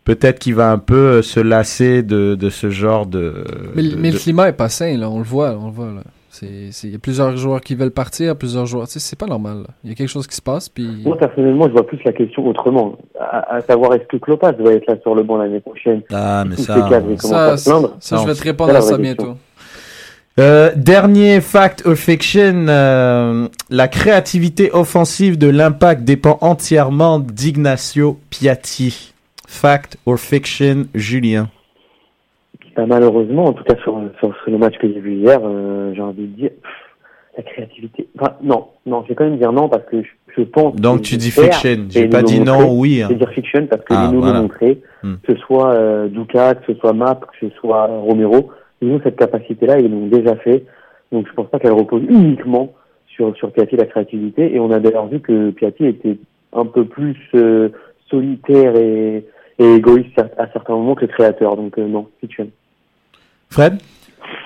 peut-être 0.05 0.39
qu'il 0.39 0.55
va 0.55 0.71
un 0.71 0.79
peu 0.79 0.95
euh, 1.19 1.23
se 1.23 1.39
lasser 1.41 2.03
de, 2.03 2.35
de 2.35 2.49
ce 2.49 2.71
genre 2.71 3.05
de. 3.05 3.45
Mais, 3.75 3.83
de- 3.83 3.97
mais 3.97 4.11
le 4.11 4.19
climat 4.19 4.49
est 4.49 4.55
pas 4.55 4.71
sain, 4.71 4.97
là, 4.97 5.11
on 5.11 5.19
le 5.19 5.25
voit, 5.25 5.55
on 5.61 5.67
le 5.67 5.73
voit, 5.73 5.93
là. 5.93 6.03
C'est, 6.33 6.71
c'est, 6.71 6.87
il 6.87 6.93
y 6.93 6.97
a 6.97 6.99
plusieurs 7.01 7.37
joueurs 7.37 7.61
qui 7.61 7.75
veulent 7.75 7.91
partir, 7.91 8.37
plusieurs 8.37 8.65
joueurs, 8.65 8.87
tu 8.87 8.93
sais, 8.93 9.01
c'est 9.01 9.19
pas 9.19 9.27
normal. 9.27 9.65
Il 9.83 9.91
y 9.91 9.93
a 9.93 9.97
quelque 9.97 10.09
chose 10.09 10.29
qui 10.29 10.37
se 10.37 10.41
passe, 10.41 10.69
puis... 10.69 11.03
Moi, 11.05 11.19
personnellement, 11.19 11.67
je 11.67 11.73
vois 11.73 11.85
plus 11.85 11.99
la 12.05 12.13
question 12.13 12.47
autrement. 12.47 12.97
À, 13.19 13.57
à 13.57 13.61
savoir, 13.63 13.95
est-ce 13.95 14.05
que 14.05 14.17
Klopas 14.17 14.53
va 14.53 14.73
être 14.73 14.87
là 14.87 14.95
sur 15.03 15.17
le 15.17 15.25
banc 15.25 15.39
l'année 15.39 15.59
prochaine? 15.59 16.03
Ah 16.13 16.45
mais 16.49 16.57
ça. 16.57 16.89
Ça, 17.19 17.57
ça, 17.57 18.17
je 18.17 18.27
vais 18.27 18.35
te 18.35 18.43
répondre 18.45 18.75
à 18.75 18.81
ça 18.81 18.97
bientôt. 18.97 19.35
Euh, 20.39 20.71
dernier 20.77 21.41
fact 21.41 21.83
or 21.85 21.97
fiction, 21.97 22.67
euh, 22.69 23.49
la 23.69 23.89
créativité 23.89 24.71
offensive 24.73 25.37
de 25.37 25.49
l'impact 25.49 26.05
dépend 26.05 26.39
entièrement 26.41 27.19
d'Ignacio 27.19 28.21
Piatti. 28.31 29.13
Fact 29.49 29.99
or 30.07 30.17
fiction, 30.17 30.87
Julien. 30.95 31.51
Bah, 32.77 32.85
malheureusement, 32.87 33.45
en 33.47 33.53
tout 33.53 33.65
cas 33.65 33.77
sur, 33.83 34.01
sur, 34.19 34.35
sur 34.43 34.51
le 34.51 34.59
match 34.59 34.77
que 34.79 34.87
j'ai 34.93 35.01
vu 35.01 35.15
hier, 35.15 35.39
euh, 35.43 35.93
j'ai 35.95 36.01
envie 36.03 36.27
de 36.27 36.37
dire 36.37 36.51
pff, 36.51 36.73
la 37.37 37.43
créativité. 37.43 38.09
Enfin, 38.19 38.35
non, 38.43 38.69
non, 38.87 39.03
je 39.05 39.09
vais 39.09 39.15
quand 39.15 39.25
même 39.25 39.39
dire 39.39 39.53
non 39.53 39.69
parce 39.69 39.85
que 39.87 40.03
je, 40.03 40.09
je 40.37 40.43
pense. 40.43 40.77
Donc 40.77 40.99
que 40.99 41.03
tu 41.07 41.17
dis 41.17 41.31
fiction. 41.31 41.87
J'ai 41.89 42.09
pas 42.09 42.23
dit 42.23 42.41
non 42.41 42.55
montré. 42.61 42.71
oui. 42.77 42.97
Je 42.99 43.05
hein. 43.05 43.09
vais 43.09 43.15
dire 43.17 43.31
fiction 43.31 43.67
parce 43.67 43.83
que 43.83 43.95
Ah, 43.95 44.07
ils 44.09 44.15
nous 44.15 44.21
voilà. 44.21 44.37
l'ont 44.37 44.43
montré, 44.43 44.81
Hmm. 45.03 45.15
que 45.27 45.35
ce 45.35 45.41
soit 45.41 45.73
euh, 45.73 46.09
que 46.09 46.73
ce 46.73 46.79
soit 46.79 46.93
Map, 46.93 47.15
que 47.41 47.49
ce 47.49 47.55
soit 47.57 47.87
Romero, 47.87 48.51
ils 48.83 48.91
ont 48.93 49.01
cette 49.03 49.17
capacité-là, 49.17 49.81
ils 49.81 49.91
l'ont 49.91 50.07
déjà 50.09 50.37
fait. 50.37 50.65
Donc 51.11 51.27
je 51.29 51.33
pense 51.33 51.49
pas 51.49 51.59
qu'elle 51.59 51.73
repose 51.73 52.03
uniquement 52.09 52.73
sur 53.09 53.35
sur 53.37 53.51
Piatti 53.53 53.77
la 53.77 53.87
créativité. 53.87 54.55
Et 54.55 54.61
on 54.61 54.71
a 54.71 54.79
d'ailleurs 54.79 55.07
vu 55.09 55.21
que 55.21 55.51
Piatti 55.51 55.87
était 55.87 56.19
un 56.53 56.67
peu 56.67 56.85
plus 56.85 57.17
euh, 57.35 57.71
solitaire 58.11 58.77
et, 58.77 59.25
et 59.59 59.75
égoïste 59.75 60.19
à, 60.19 60.43
à 60.43 60.49
certains 60.53 60.75
moments 60.75 60.95
que 60.95 61.03
le 61.03 61.09
créateur. 61.09 61.57
Donc 61.57 61.79
euh, 61.79 61.87
non, 61.87 62.09
fiction. 62.21 62.49
Fred? 63.51 63.79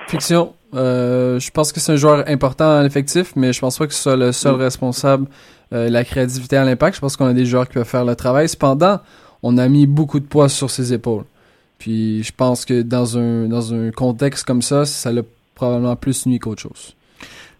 Fiction, 0.07 0.53
euh, 0.73 1.39
je 1.39 1.51
pense 1.51 1.71
que 1.71 1.79
c'est 1.79 1.93
un 1.93 1.95
joueur 1.95 2.23
important 2.27 2.69
à 2.79 2.83
l'effectif, 2.83 3.33
mais 3.35 3.53
je 3.53 3.59
pense 3.59 3.77
pas 3.77 3.87
que 3.87 3.93
ce 3.93 4.01
soit 4.01 4.15
le 4.15 4.31
seul 4.31 4.55
responsable 4.55 5.27
euh, 5.73 5.87
de 5.87 5.93
la 5.93 6.03
créativité 6.03 6.57
à 6.57 6.63
l'impact. 6.65 6.95
Je 6.95 7.01
pense 7.01 7.15
qu'on 7.17 7.25
a 7.27 7.33
des 7.33 7.45
joueurs 7.45 7.67
qui 7.67 7.73
peuvent 7.75 7.87
faire 7.87 8.05
le 8.05 8.15
travail. 8.15 8.47
Cependant, 8.49 8.99
on 9.43 9.57
a 9.57 9.67
mis 9.67 9.87
beaucoup 9.87 10.19
de 10.19 10.25
poids 10.25 10.49
sur 10.49 10.69
ses 10.69 10.93
épaules. 10.93 11.23
Puis 11.79 12.23
je 12.23 12.31
pense 12.35 12.65
que 12.65 12.81
dans 12.81 13.17
un, 13.17 13.45
dans 13.47 13.73
un 13.73 13.91
contexte 13.91 14.45
comme 14.45 14.61
ça, 14.61 14.85
ça 14.85 15.11
l'a 15.11 15.21
probablement 15.55 15.95
plus 15.95 16.25
nuit 16.25 16.39
qu'autre 16.39 16.61
chose. 16.61 16.95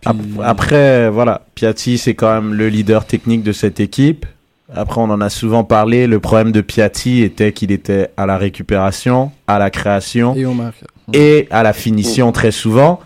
Puis- 0.02 0.12
Après, 0.44 1.10
voilà, 1.10 1.42
Piatti, 1.56 1.98
c'est 1.98 2.16
quand 2.16 2.34
même 2.34 2.54
le 2.54 2.70
leader 2.70 3.06
technique 3.06 3.44
de 3.44 3.52
cette 3.52 3.80
équipe. 3.80 4.26
Après, 4.74 5.00
on 5.00 5.06
en 5.12 5.22
a 5.22 5.30
souvent 5.30 5.64
parlé. 5.64 6.08
Le 6.08 6.20
problème 6.20 6.52
de 6.52 6.62
Piatti 6.62 7.22
était 7.22 7.54
qu'il 7.54 7.72
était 7.72 8.10
à 8.18 8.26
la 8.26 8.38
récupération, 8.38 9.32
à 9.48 9.60
la 9.60 9.70
création. 9.70 10.36
Et 10.36 10.46
on 10.46 10.56
marque. 10.56 10.84
Et 11.14 11.48
à 11.52 11.64
la 11.64 11.74
finition 11.74 12.32
très 12.32 12.52
souvent. 12.52 13.00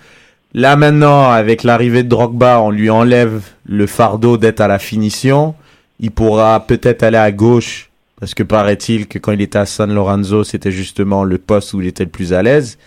Là 0.53 0.75
maintenant, 0.75 1.29
avec 1.29 1.63
l'arrivée 1.63 2.03
de 2.03 2.09
Drogba, 2.09 2.61
on 2.61 2.71
lui 2.71 2.89
enlève 2.89 3.41
le 3.65 3.85
fardeau 3.85 4.37
d'être 4.37 4.61
à 4.61 4.67
la 4.67 4.79
finition. 4.79 5.53
Il 5.99 6.11
pourra 6.11 6.65
peut-être 6.65 7.03
aller 7.03 7.17
à 7.17 7.31
gauche, 7.31 7.89
parce 8.19 8.33
que 8.33 8.43
paraît-il 8.43 9.07
que 9.07 9.19
quand 9.19 9.31
il 9.31 9.41
était 9.41 9.59
à 9.59 9.65
San 9.65 9.93
Lorenzo, 9.93 10.43
c'était 10.43 10.71
justement 10.71 11.23
le 11.23 11.37
poste 11.37 11.73
où 11.73 11.81
il 11.81 11.87
était 11.87 12.05
le 12.05 12.09
plus 12.09 12.33
à 12.33 12.41
l'aise. 12.41 12.77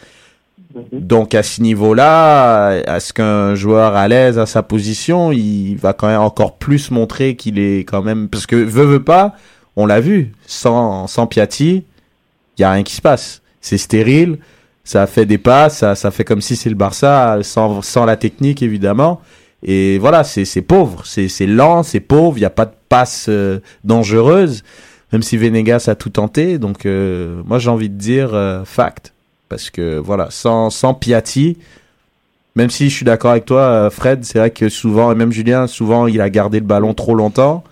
Mhm. 0.75 0.85
Donc 0.93 1.35
à 1.35 1.43
ce 1.43 1.61
niveau-là, 1.63 2.81
est-ce 2.87 3.13
qu'un 3.13 3.55
joueur 3.55 3.95
à 3.95 4.09
l'aise 4.09 4.39
à 4.39 4.47
sa 4.47 4.63
position, 4.63 5.31
il 5.31 5.77
va 5.77 5.93
quand 5.93 6.09
même 6.09 6.21
encore 6.21 6.57
plus 6.57 6.91
montrer 6.91 7.37
qu'il 7.37 7.59
est 7.59 7.81
quand 7.81 8.03
même... 8.03 8.29
Parce 8.29 8.47
que 8.47 8.57
veut, 8.57 8.85
veut 8.85 9.05
pas, 9.05 9.37
on 9.77 9.87
l'a 9.87 10.01
vu, 10.01 10.33
sans, 10.47 11.07
sans 11.07 11.27
Piatti, 11.27 11.85
il 12.59 12.61
y 12.61 12.65
a 12.65 12.73
rien 12.73 12.83
qui 12.83 12.95
se 12.95 13.03
passe. 13.03 13.43
C'est 13.61 13.79
stérile, 13.79 14.39
ça 14.85 15.07
fait 15.07 15.27
des 15.27 15.39
passes, 15.39 15.79
ça, 15.79 15.95
ça 15.95 16.11
fait 16.11 16.25
comme 16.25 16.41
si 16.41 16.57
c'est 16.57 16.69
le 16.71 16.75
Barça, 16.77 17.39
sans, 17.43 17.83
sans 17.83 18.05
la 18.05 18.17
technique 18.17 18.63
évidemment. 18.63 19.21
Et 19.65 19.99
voilà, 19.99 20.25
c'est 20.25 20.45
c'est 20.45 20.63
pauvre, 20.63 21.03
c'est 21.07 21.29
c'est 21.29 21.47
lent, 21.47 21.83
c'est 21.85 22.01
pauvre, 22.01 22.37
il 22.37 22.41
n'y 22.41 22.47
a 22.47 22.51
pas 22.51 22.65
de 22.67 22.73
passe 22.89 23.27
euh, 23.29 23.61
dangereuse, 23.85 24.65
même 25.13 25.23
si 25.23 25.37
Venegas 25.37 25.85
a 25.87 25.95
tout 25.95 26.11
tenté. 26.11 26.59
Donc 26.59 26.85
euh, 26.85 27.41
moi 27.47 27.59
j'ai 27.61 27.71
envie 27.71 27.89
de 27.89 27.97
dire 27.99 28.31
euh, 28.35 28.65
fact. 28.65 29.13
Parce 29.49 29.69
que 29.71 29.99
voilà, 29.99 30.29
sans, 30.31 30.71
sans 30.71 30.95
Piatti, 30.95 31.59
même 32.57 32.71
si 32.71 32.89
je 32.91 32.95
suis 32.97 33.05
d'accord 33.05 33.33
avec 33.33 33.45
toi, 33.45 33.61
euh, 33.61 33.91
Fred, 33.91 34.25
c'est 34.25 34.39
vrai 34.39 34.51
que 34.51 34.69
souvent, 34.71 35.13
et 35.13 35.15
même 35.15 35.31
Julien, 35.31 35.67
souvent 35.67 36.07
il 36.07 36.21
a 36.23 36.31
gardé 36.31 36.59
le 36.59 36.67
ballon 36.67 36.95
trop 36.95 37.15
longtemps. 37.15 37.63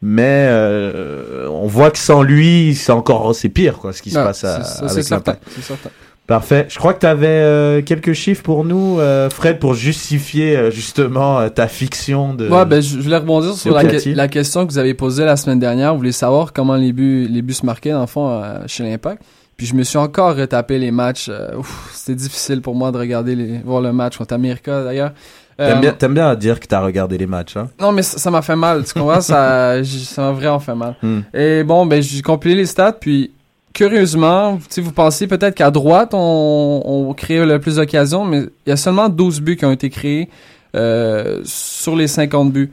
Mais 0.00 0.46
euh, 0.48 1.48
on 1.50 1.66
voit 1.66 1.90
que 1.90 1.98
sans 1.98 2.22
lui, 2.22 2.74
c'est 2.74 2.92
encore 2.92 3.34
c'est 3.34 3.48
pire 3.48 3.78
quoi, 3.78 3.92
ce 3.92 4.00
qui 4.00 4.10
se 4.10 4.18
Ah, 4.18 4.24
passe 4.26 4.44
à, 4.44 4.54
avec 4.56 4.90
c'est 4.90 5.02
certain. 5.02 5.36
certain. 5.60 5.90
Parfait. 6.28 6.66
Je 6.68 6.78
crois 6.78 6.92
que 6.92 7.00
tu 7.00 7.06
avais 7.06 7.82
quelques 7.84 8.12
chiffres 8.12 8.42
pour 8.42 8.64
nous, 8.64 9.00
euh, 9.00 9.30
Fred, 9.30 9.58
pour 9.58 9.72
justifier 9.72 10.56
euh, 10.56 10.70
justement 10.70 11.40
euh, 11.40 11.48
ta 11.48 11.66
fiction 11.68 12.34
de. 12.34 12.46
Ouais, 12.48 12.66
ben, 12.66 12.80
je 12.82 12.98
voulais 12.98 13.16
rebondir 13.16 13.54
sur 13.54 13.74
la, 13.74 13.82
que- 13.84 14.14
la 14.14 14.28
question 14.28 14.66
que 14.66 14.70
vous 14.70 14.76
avez 14.78 14.92
posée 14.92 15.24
la 15.24 15.36
semaine 15.36 15.58
dernière. 15.58 15.92
Vous 15.92 15.98
voulez 15.98 16.12
savoir 16.12 16.52
comment 16.52 16.76
les 16.76 16.92
buts, 16.92 17.26
les 17.30 17.40
buts 17.40 17.54
se 17.54 17.64
marquaient, 17.64 17.92
dans 17.92 18.02
le 18.02 18.06
fond, 18.06 18.28
euh, 18.28 18.58
chez 18.66 18.84
l'Impact. 18.84 19.22
Puis 19.56 19.66
je 19.66 19.74
me 19.74 19.82
suis 19.82 19.96
encore 19.98 20.36
retapé 20.36 20.78
les 20.78 20.90
matchs. 20.90 21.28
euh, 21.30 21.48
C'était 21.94 22.14
difficile 22.14 22.60
pour 22.60 22.74
moi 22.74 22.92
de 22.92 22.98
regarder 22.98 23.34
les, 23.34 23.58
voir 23.64 23.80
le 23.80 23.92
match 23.94 24.18
contre 24.18 24.34
America, 24.34 24.84
d'ailleurs. 24.84 25.12
T'aimes 25.56 25.78
Euh, 25.78 25.80
bien, 25.80 25.92
t'aimes 25.92 26.14
bien 26.14 26.34
dire 26.34 26.60
que 26.60 26.66
t'as 26.66 26.80
regardé 26.80 27.16
les 27.18 27.26
matchs, 27.26 27.56
hein? 27.56 27.68
Non, 27.80 27.90
mais 27.90 28.02
ça 28.02 28.30
m'a 28.30 28.42
fait 28.42 28.54
mal, 28.54 28.84
tu 28.84 28.92
comprends? 28.92 29.20
ça 29.22 29.76
m'a 30.18 30.30
vraiment 30.32 30.60
fait 30.60 30.74
mal. 30.74 30.94
Hmm. 31.02 31.20
Et 31.32 31.64
bon, 31.64 31.86
ben, 31.86 32.00
j'ai 32.02 32.20
compilé 32.22 32.54
les 32.54 32.66
stats, 32.66 32.92
puis 32.92 33.32
curieusement, 33.72 34.58
vous 34.76 34.92
pensez 34.92 35.26
peut-être 35.26 35.54
qu'à 35.54 35.70
droite, 35.70 36.10
on, 36.12 36.82
on 36.84 37.14
crée 37.14 37.44
le 37.44 37.58
plus 37.58 37.76
d'occasions, 37.76 38.24
mais 38.24 38.44
il 38.66 38.70
y 38.70 38.72
a 38.72 38.76
seulement 38.76 39.08
12 39.08 39.40
buts 39.40 39.56
qui 39.56 39.64
ont 39.64 39.72
été 39.72 39.90
créés 39.90 40.28
euh, 40.76 41.40
sur 41.44 41.96
les 41.96 42.06
50 42.08 42.52
buts. 42.52 42.70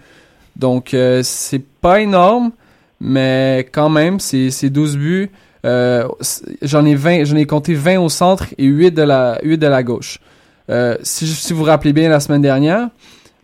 Donc, 0.56 0.94
euh, 0.94 1.22
c'est 1.24 1.64
pas 1.82 2.02
énorme, 2.02 2.52
mais 3.00 3.68
quand 3.72 3.90
même, 3.90 4.20
c'est 4.20 4.52
c'est 4.52 4.70
12 4.70 4.98
buts. 4.98 5.32
Euh, 5.66 6.08
j'en 6.62 6.86
ai 6.86 6.96
20, 6.96 7.24
j'en 7.26 7.38
ai 7.38 7.46
compté 7.46 7.74
20 7.74 8.00
au 8.00 8.10
centre 8.10 8.48
et 8.58 8.66
8 8.66 8.92
de 8.92 9.02
la, 9.02 9.40
8 9.44 9.58
de 9.58 9.68
la 9.68 9.84
gauche. 9.84 10.20
Euh, 10.70 10.96
si, 11.02 11.28
si 11.28 11.54
vous 11.54 11.60
vous 11.60 11.66
rappelez 11.66 11.94
bien 11.94 12.10
la 12.10 12.20
semaine 12.20 12.42
dernière, 12.42 12.90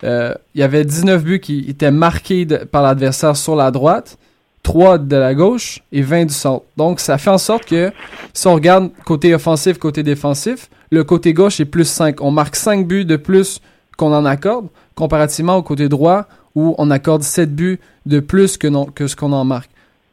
euh, 0.03 0.33
il 0.53 0.61
y 0.61 0.63
avait 0.63 0.85
19 0.85 1.23
buts 1.23 1.39
qui 1.39 1.65
étaient 1.67 1.91
marqués 1.91 2.45
par 2.45 2.83
l'adversaire 2.83 3.35
sur 3.35 3.55
la 3.55 3.71
droite, 3.71 4.17
3 4.63 4.97
de 5.00 5.15
la 5.15 5.34
gauche 5.34 5.80
et 5.91 6.02
20 6.02 6.26
du 6.26 6.34
centre. 6.34 6.65
Donc, 6.78 7.00
ça 7.00 7.17
fait 7.17 7.30
en 7.30 7.38
sorte 7.38 7.65
que 7.65 7.91
si 8.34 8.47
on 8.47 8.54
regarde 8.54 8.89
côté 9.06 9.34
offensif, 9.34 9.78
côté 9.78 10.04
défensif, 10.04 10.69
le 10.91 11.04
côté 11.04 11.34
gauche 11.34 11.60
est 11.60 11.65
plus 11.65 11.88
5. 11.88 12.21
On 12.21 12.32
marque 12.32 12.56
5 12.56 12.86
buts 12.88 13.06
de 13.06 13.15
plus 13.15 13.60
qu'on 13.97 14.13
en 14.13 14.26
accorde, 14.26 14.67
comparativement 14.95 15.56
au 15.58 15.63
côté 15.63 15.89
droit 15.89 16.26
où 16.56 16.76
on 16.78 16.91
accorde 16.91 17.24
7 17.24 17.56
buts 17.56 17.80
de 18.06 18.19
plus 18.19 18.58
que, 18.58 18.67
non, 18.67 18.86
que 18.86 19.08
ce 19.08 19.15
qu'on 19.15 19.32
en 19.32 19.45
marque. 19.45 19.69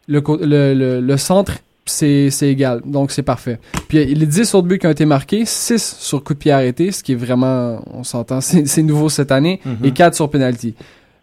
Le, 0.07 0.23
le, 0.41 0.73
le, 0.75 1.01
le 1.01 1.17
centre, 1.17 1.53
c'est 1.85 2.31
égal, 2.43 2.81
donc 2.85 3.11
c'est 3.11 3.23
parfait. 3.23 3.59
Puis 3.89 4.05
les 4.15 4.27
10 4.27 4.55
autres 4.55 4.67
buts 4.69 4.79
qui 4.79 4.87
ont 4.87 4.91
été 4.91 5.05
marqués, 5.07 5.45
6 5.45 5.97
sur 5.99 6.23
coup 6.23 6.35
de 6.35 6.39
pied 6.39 6.53
arrêté, 6.53 6.93
ce 6.93 7.03
qui 7.03 7.13
est 7.13 7.17
vraiment, 7.17 7.83
on 7.93 8.05
s'entend, 8.05 8.41
c'est 8.43 8.83
nouveau 8.83 9.09
cette 9.09 9.33
année, 9.33 9.61
Mhm. 9.65 9.77
et 9.85 9.91
4 9.93 10.15
sur 10.15 10.31
penalty. 10.31 10.75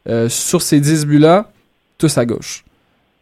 Euh, 0.10 0.28
sur 0.30 0.62
ces 0.62 0.80
10 0.80 1.06
buts-là, 1.06 1.50
tous 1.98 2.18
à 2.18 2.26
gauche. 2.26 2.64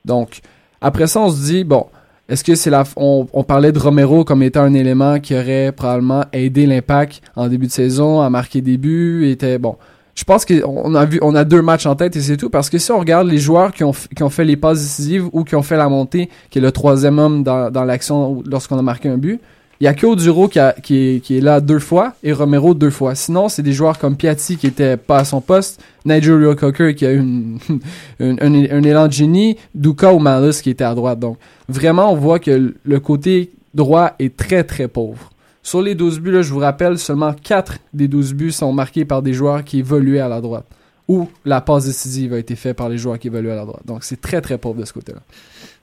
Donc, 0.06 0.40
après 0.82 1.08
ça, 1.08 1.22
on 1.22 1.30
se 1.30 1.46
dit, 1.46 1.64
bon, 1.64 1.86
est-ce 2.30 2.44
que 2.44 2.56
c'est 2.56 2.70
la. 2.70 2.84
On, 2.96 3.26
parlait 3.44 3.72
de 3.72 3.80
Romero 3.80 4.24
comme 4.24 4.44
étant 4.44 4.64
un 4.64 4.74
élément 4.74 5.20
qui 5.20 5.36
aurait 5.36 5.72
probablement 5.72 6.26
aidé 6.32 6.66
l'impact 6.66 7.22
en 7.36 7.48
début 7.48 7.68
de 7.68 7.72
saison 7.72 8.22
à 8.22 8.30
marquer 8.30 8.62
des 8.62 8.78
buts. 8.78 9.28
Était, 9.30 9.58
bon, 9.58 9.76
je 10.16 10.24
pense 10.24 10.46
qu'on 10.46 10.96
a 10.96 11.06
vu, 11.06 11.20
on 11.22 11.36
a 11.36 11.44
deux 11.44 11.62
matchs 11.62 11.86
en 11.86 11.96
tête 11.96 12.16
et 12.16 12.22
c'est 12.22 12.38
tout. 12.38 12.50
Parce 12.50 12.70
que 12.70 12.78
si 12.78 12.92
on 12.92 13.00
regarde 13.00 13.28
les 13.28 13.40
joueurs 13.40 13.74
qui 13.74 13.84
ont, 13.84 13.94
fait 13.94 14.46
les 14.46 14.56
passes 14.56 14.80
décisives 14.82 15.28
ou 15.34 15.44
qui 15.44 15.56
ont 15.56 15.64
fait 15.64 15.78
la 15.78 15.90
montée, 15.90 16.30
qui 16.50 16.60
est 16.60 16.62
le 16.62 16.72
troisième 16.72 17.20
homme 17.20 17.44
dans 17.44 17.84
l'action 17.86 18.42
lorsqu'on 18.46 18.78
a 18.78 18.84
marqué 18.84 19.10
un 19.10 19.18
but, 19.18 19.42
il 19.82 19.86
y 19.86 19.88
a 19.88 19.94
que 19.94 20.06
Oduro 20.06 20.48
qui, 20.48 20.60
a- 20.60 20.74
qui, 20.74 20.98
est, 21.16 21.20
qui 21.20 21.38
est 21.38 21.42
là 21.42 21.60
deux 21.60 21.80
fois 21.80 22.14
et 22.24 22.32
Romero 22.32 22.74
deux 22.74 22.90
fois. 22.90 23.16
Sinon, 23.16 23.50
c'est 23.50 23.64
des 23.64 23.74
joueurs 23.74 23.98
comme 24.00 24.16
Piatti 24.16 24.56
qui 24.58 24.68
était 24.68 24.96
pas 24.98 25.20
à 25.20 25.26
son 25.26 25.42
poste, 25.42 25.82
Nigel 26.06 26.34
Reo-Coker 26.46 26.96
qui 26.96 27.06
a 27.06 27.12
eu 27.12 27.20
une, 27.20 27.58
un, 28.20 28.36
un, 28.40 28.54
un 28.54 28.84
élan 28.84 29.08
de 29.08 29.14
génie, 29.14 29.58
Duka 29.76 30.14
ou 30.14 30.20
Malus 30.20 30.62
qui 30.62 30.70
était 30.70 30.84
à 30.84 30.96
droite. 30.96 31.20
Donc, 31.20 31.38
vraiment, 31.68 32.12
on 32.12 32.16
voit 32.16 32.40
que 32.40 32.74
le 32.84 33.00
côté 33.00 33.52
droit 33.74 34.14
est 34.20 34.38
très, 34.38 34.64
très 34.64 34.88
pauvre. 34.88 35.30
Sur 35.64 35.82
les 35.82 35.96
12 35.96 36.20
buts, 36.20 36.32
là, 36.32 36.42
je 36.42 36.52
vous 36.52 36.60
rappelle, 36.60 36.98
seulement 37.00 37.34
4 37.34 37.78
des 37.94 38.08
12 38.08 38.34
buts 38.34 38.52
sont 38.52 38.74
marqués 38.74 39.06
par 39.06 39.22
des 39.22 39.34
joueurs 39.34 39.64
qui 39.64 39.80
évoluaient 39.80 40.20
à 40.20 40.28
la 40.28 40.42
droite. 40.42 40.66
Ou 41.08 41.28
la 41.46 41.62
passe 41.62 41.86
décisive 41.86 42.34
a 42.34 42.38
été 42.38 42.56
faite 42.56 42.78
par 42.78 42.90
les 42.90 42.98
joueurs 42.98 43.18
qui 43.20 43.28
évoluaient 43.28 43.52
à 43.52 43.56
la 43.56 43.66
droite. 43.66 43.82
Donc, 43.86 44.04
c'est 44.04 44.20
très, 44.22 44.40
très 44.42 44.58
pauvre 44.58 44.80
de 44.80 44.86
ce 44.86 44.94
côté-là. 44.94 45.20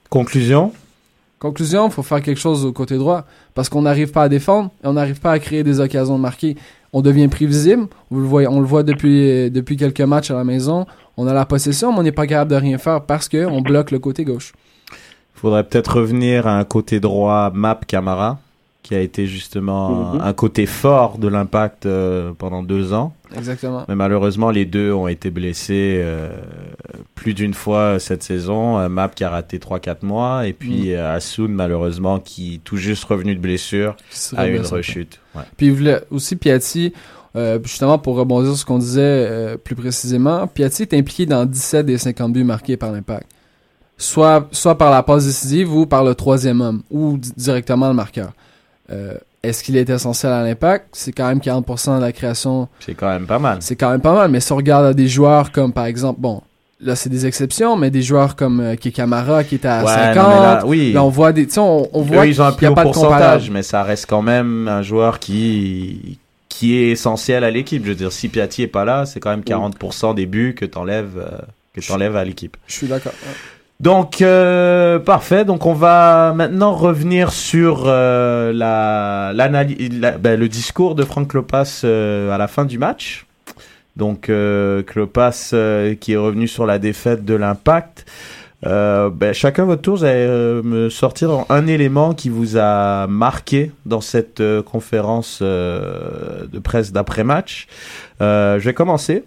Conclusion? 0.09 0.71
Conclusion, 1.41 1.87
il 1.87 1.91
faut 1.91 2.03
faire 2.03 2.21
quelque 2.21 2.39
chose 2.39 2.65
au 2.65 2.71
côté 2.71 2.97
droit 2.99 3.25
parce 3.55 3.67
qu'on 3.67 3.81
n'arrive 3.81 4.11
pas 4.11 4.21
à 4.21 4.29
défendre 4.29 4.69
et 4.83 4.87
on 4.87 4.93
n'arrive 4.93 5.19
pas 5.19 5.31
à 5.31 5.39
créer 5.39 5.63
des 5.63 5.79
occasions 5.79 6.15
de 6.17 6.21
marquer. 6.21 6.55
On 6.93 7.01
devient 7.01 7.27
prévisible. 7.27 7.87
Vous 8.11 8.19
le 8.19 8.27
voyez, 8.27 8.47
on 8.47 8.59
le 8.59 8.65
voit 8.67 8.83
depuis, 8.83 9.49
depuis 9.49 9.75
quelques 9.75 10.01
matchs 10.01 10.29
à 10.29 10.35
la 10.35 10.43
maison. 10.43 10.85
On 11.17 11.25
a 11.25 11.33
la 11.33 11.45
possession, 11.45 11.91
mais 11.93 11.99
on 11.99 12.03
n'est 12.03 12.11
pas 12.11 12.27
capable 12.27 12.51
de 12.51 12.57
rien 12.57 12.77
faire 12.77 13.01
parce 13.01 13.27
qu'on 13.27 13.61
bloque 13.61 13.89
le 13.89 13.97
côté 13.97 14.23
gauche. 14.23 14.53
faudrait 15.33 15.63
peut-être 15.63 15.95
revenir 15.97 16.45
à 16.45 16.59
un 16.59 16.63
côté 16.63 16.99
droit 16.99 17.49
Map 17.55 17.79
Camara, 17.87 18.37
qui 18.83 18.93
a 18.93 18.99
été 18.99 19.25
justement 19.25 20.13
Mhm. 20.13 20.21
un 20.21 20.33
côté 20.33 20.67
fort 20.67 21.17
de 21.17 21.27
l'impact 21.27 21.87
euh, 21.87 22.33
pendant 22.37 22.61
deux 22.61 22.93
ans. 22.93 23.13
Exactement. 23.37 23.85
Mais 23.87 23.95
malheureusement, 23.95 24.49
les 24.51 24.65
deux 24.65 24.91
ont 24.93 25.07
été 25.07 25.29
blessés 25.31 25.99
euh, 26.03 26.29
plus 27.15 27.33
d'une 27.33 27.53
fois 27.53 27.99
cette 27.99 28.23
saison. 28.23 28.77
Euh, 28.79 28.89
Map 28.89 29.09
qui 29.09 29.23
a 29.23 29.29
raté 29.29 29.57
3-4 29.59 29.97
mois, 30.03 30.47
et 30.47 30.53
puis 30.53 30.93
euh, 30.93 31.13
Asun, 31.15 31.47
malheureusement, 31.49 32.19
qui 32.19 32.61
tout 32.63 32.77
juste 32.77 33.03
revenu 33.05 33.35
de 33.35 33.39
blessure, 33.39 33.95
a 34.35 34.47
eu 34.47 34.55
une 34.57 34.65
rechute. 34.65 35.19
Ouais. 35.35 35.43
Puis 35.57 35.75
aussi 36.09 36.35
Piatti, 36.35 36.93
euh, 37.35 37.59
justement 37.63 37.97
pour 37.97 38.15
rebondir 38.17 38.49
sur 38.51 38.57
ce 38.59 38.65
qu'on 38.65 38.79
disait 38.79 39.01
euh, 39.01 39.57
plus 39.57 39.75
précisément, 39.75 40.47
Piatti 40.47 40.81
est 40.83 40.93
impliqué 40.93 41.25
dans 41.25 41.45
17 41.45 41.85
des 41.85 41.97
50 41.97 42.33
buts 42.33 42.43
marqués 42.43 42.75
par 42.77 42.91
l'impact. 42.91 43.27
Soit, 43.97 44.47
soit 44.51 44.77
par 44.79 44.89
la 44.91 45.03
passe 45.03 45.25
décisive 45.27 45.73
ou 45.75 45.85
par 45.85 46.03
le 46.03 46.15
troisième 46.15 46.59
homme, 46.59 46.81
ou 46.89 47.17
di- 47.19 47.31
directement 47.37 47.87
le 47.87 47.93
marqueur. 47.93 48.33
Euh, 48.91 49.13
Est-ce 49.43 49.63
qu'il 49.63 49.75
est 49.75 49.89
essentiel 49.89 50.31
à 50.31 50.43
l'impact? 50.43 50.89
C'est 50.91 51.11
quand 51.11 51.27
même 51.27 51.39
40% 51.39 51.97
de 51.97 52.01
la 52.01 52.11
création. 52.11 52.67
C'est 52.79 52.93
quand 52.93 53.09
même 53.09 53.25
pas 53.25 53.39
mal. 53.39 53.57
C'est 53.61 53.75
quand 53.75 53.89
même 53.89 54.01
pas 54.01 54.13
mal, 54.13 54.29
mais 54.29 54.39
si 54.39 54.51
on 54.51 54.57
regarde 54.57 54.85
à 54.85 54.93
des 54.93 55.07
joueurs 55.07 55.51
comme 55.51 55.73
par 55.73 55.85
exemple, 55.85 56.19
bon, 56.21 56.41
là 56.79 56.95
c'est 56.95 57.09
des 57.09 57.25
exceptions, 57.25 57.75
mais 57.75 57.89
des 57.89 58.03
joueurs 58.03 58.35
comme 58.35 58.59
euh, 58.59 58.75
Kikamara 58.75 59.43
qui 59.43 59.55
était 59.55 59.67
à 59.67 59.81
Ouais, 59.83 59.87
50. 59.91 60.15
non, 60.15 60.29
mais 60.29 60.35
là, 60.35 60.53
là, 60.57 60.65
oui. 60.65 60.95
on 60.97 61.09
voit 61.09 61.31
des, 61.33 61.47
tu 61.47 61.53
sais, 61.53 61.59
on, 61.59 61.89
on 61.91 62.01
voit 62.03 62.23
Eux, 62.25 62.29
ils 62.29 62.39
ont 62.41 62.51
plus 62.51 62.67
n'y 62.67 62.71
a 62.71 62.75
pas 62.75 62.83
de 62.83 62.91
pourcentage, 62.91 63.49
mais 63.49 63.63
ça 63.63 63.81
reste 63.81 64.05
quand 64.07 64.21
même 64.21 64.67
un 64.67 64.83
joueur 64.83 65.17
qui 65.19 66.19
qui 66.49 66.75
est 66.75 66.89
essentiel 66.91 67.43
à 67.43 67.49
l'équipe. 67.49 67.83
Je 67.83 67.89
veux 67.89 67.95
dire, 67.95 68.11
si 68.11 68.29
Piatti 68.29 68.61
est 68.61 68.67
pas 68.67 68.85
là, 68.85 69.07
c'est 69.07 69.19
quand 69.19 69.31
même 69.31 69.41
40% 69.41 70.13
des 70.13 70.27
buts 70.27 70.53
que 70.53 70.65
t'enlèves 70.65 71.17
euh, 71.17 71.37
que 71.73 71.81
t'enlèves 71.81 72.15
à 72.15 72.23
l'équipe. 72.23 72.57
Je 72.67 72.73
suis 72.73 72.87
d'accord. 72.87 73.13
ouais. 73.25 73.33
Donc 73.81 74.21
euh, 74.21 74.99
parfait. 74.99 75.43
Donc 75.43 75.65
on 75.65 75.73
va 75.73 76.33
maintenant 76.35 76.73
revenir 76.73 77.31
sur 77.31 77.85
euh, 77.87 78.53
la, 78.53 79.33
la- 79.33 79.47
ben, 80.19 80.39
le 80.39 80.47
discours 80.47 80.93
de 80.93 81.03
Franck 81.03 81.29
Klopas 81.29 81.81
euh, 81.83 82.31
à 82.31 82.37
la 82.37 82.47
fin 82.47 82.65
du 82.65 82.77
match. 82.77 83.25
Donc 83.97 84.31
Klopas 84.87 85.53
qui 85.99 86.13
est 86.13 86.17
revenu 86.17 86.47
sur 86.47 86.65
la 86.67 86.77
défaite 86.79 87.25
de 87.25 87.33
l'Impact. 87.33 88.05
Ben, 88.63 89.33
chacun 89.33 89.65
votre 89.65 89.81
tour, 89.81 89.97
vous 89.97 90.03
allez 90.05 90.27
me 90.63 90.89
sortir 90.89 91.31
un 91.49 91.67
élément 91.67 92.13
qui 92.13 92.29
vous 92.29 92.57
a 92.57 93.07
marqué 93.07 93.71
dans 93.87 93.99
cette 93.99 94.41
conférence 94.61 95.41
de 95.41 96.59
presse 96.63 96.93
d'après-match. 96.93 97.67
Euh, 98.21 98.59
je 98.59 98.65
vais 98.65 98.73
commencer. 98.73 99.23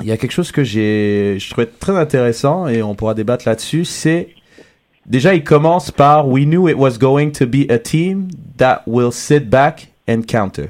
Il 0.00 0.06
y 0.06 0.12
a 0.12 0.16
quelque 0.16 0.32
chose 0.32 0.52
que 0.52 0.62
j'ai, 0.62 1.38
je 1.38 1.50
trouvais 1.50 1.66
très 1.66 1.96
intéressant 1.96 2.68
et 2.68 2.82
on 2.82 2.94
pourra 2.94 3.14
débattre 3.14 3.48
là-dessus. 3.48 3.84
C'est 3.84 4.28
déjà, 5.06 5.34
il 5.34 5.42
commence 5.42 5.90
par 5.90 6.28
We 6.28 6.44
knew 6.44 6.68
it 6.68 6.76
was 6.76 6.98
going 6.98 7.30
to 7.32 7.46
be 7.46 7.70
a 7.70 7.78
team 7.78 8.28
that 8.58 8.82
will 8.86 9.12
sit 9.12 9.48
back 9.48 9.92
and 10.08 10.22
counter. 10.28 10.68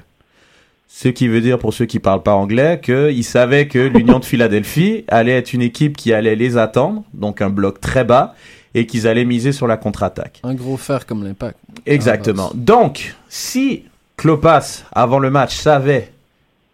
Ce 0.88 1.08
qui 1.08 1.28
veut 1.28 1.42
dire 1.42 1.58
pour 1.58 1.74
ceux 1.74 1.84
qui 1.84 1.98
parlent 1.98 2.22
pas 2.22 2.34
anglais 2.34 2.80
qu'ils 2.82 3.24
savaient 3.24 3.68
que 3.68 3.78
l'Union 3.78 4.18
de 4.18 4.24
Philadelphie 4.24 5.04
allait 5.08 5.36
être 5.36 5.52
une 5.52 5.60
équipe 5.60 5.96
qui 5.96 6.14
allait 6.14 6.36
les 6.36 6.56
attendre, 6.56 7.04
donc 7.12 7.42
un 7.42 7.50
bloc 7.50 7.80
très 7.80 8.04
bas, 8.04 8.34
et 8.74 8.86
qu'ils 8.86 9.06
allaient 9.06 9.26
miser 9.26 9.52
sur 9.52 9.66
la 9.66 9.76
contre-attaque. 9.76 10.40
Un 10.42 10.54
gros 10.54 10.76
fer 10.76 11.04
comme 11.04 11.24
l'impact. 11.24 11.58
Exactement. 11.84 12.50
Donc, 12.54 13.14
si 13.28 13.84
Klopas, 14.16 14.84
avant 14.92 15.18
le 15.18 15.30
match, 15.30 15.56
savait 15.56 16.12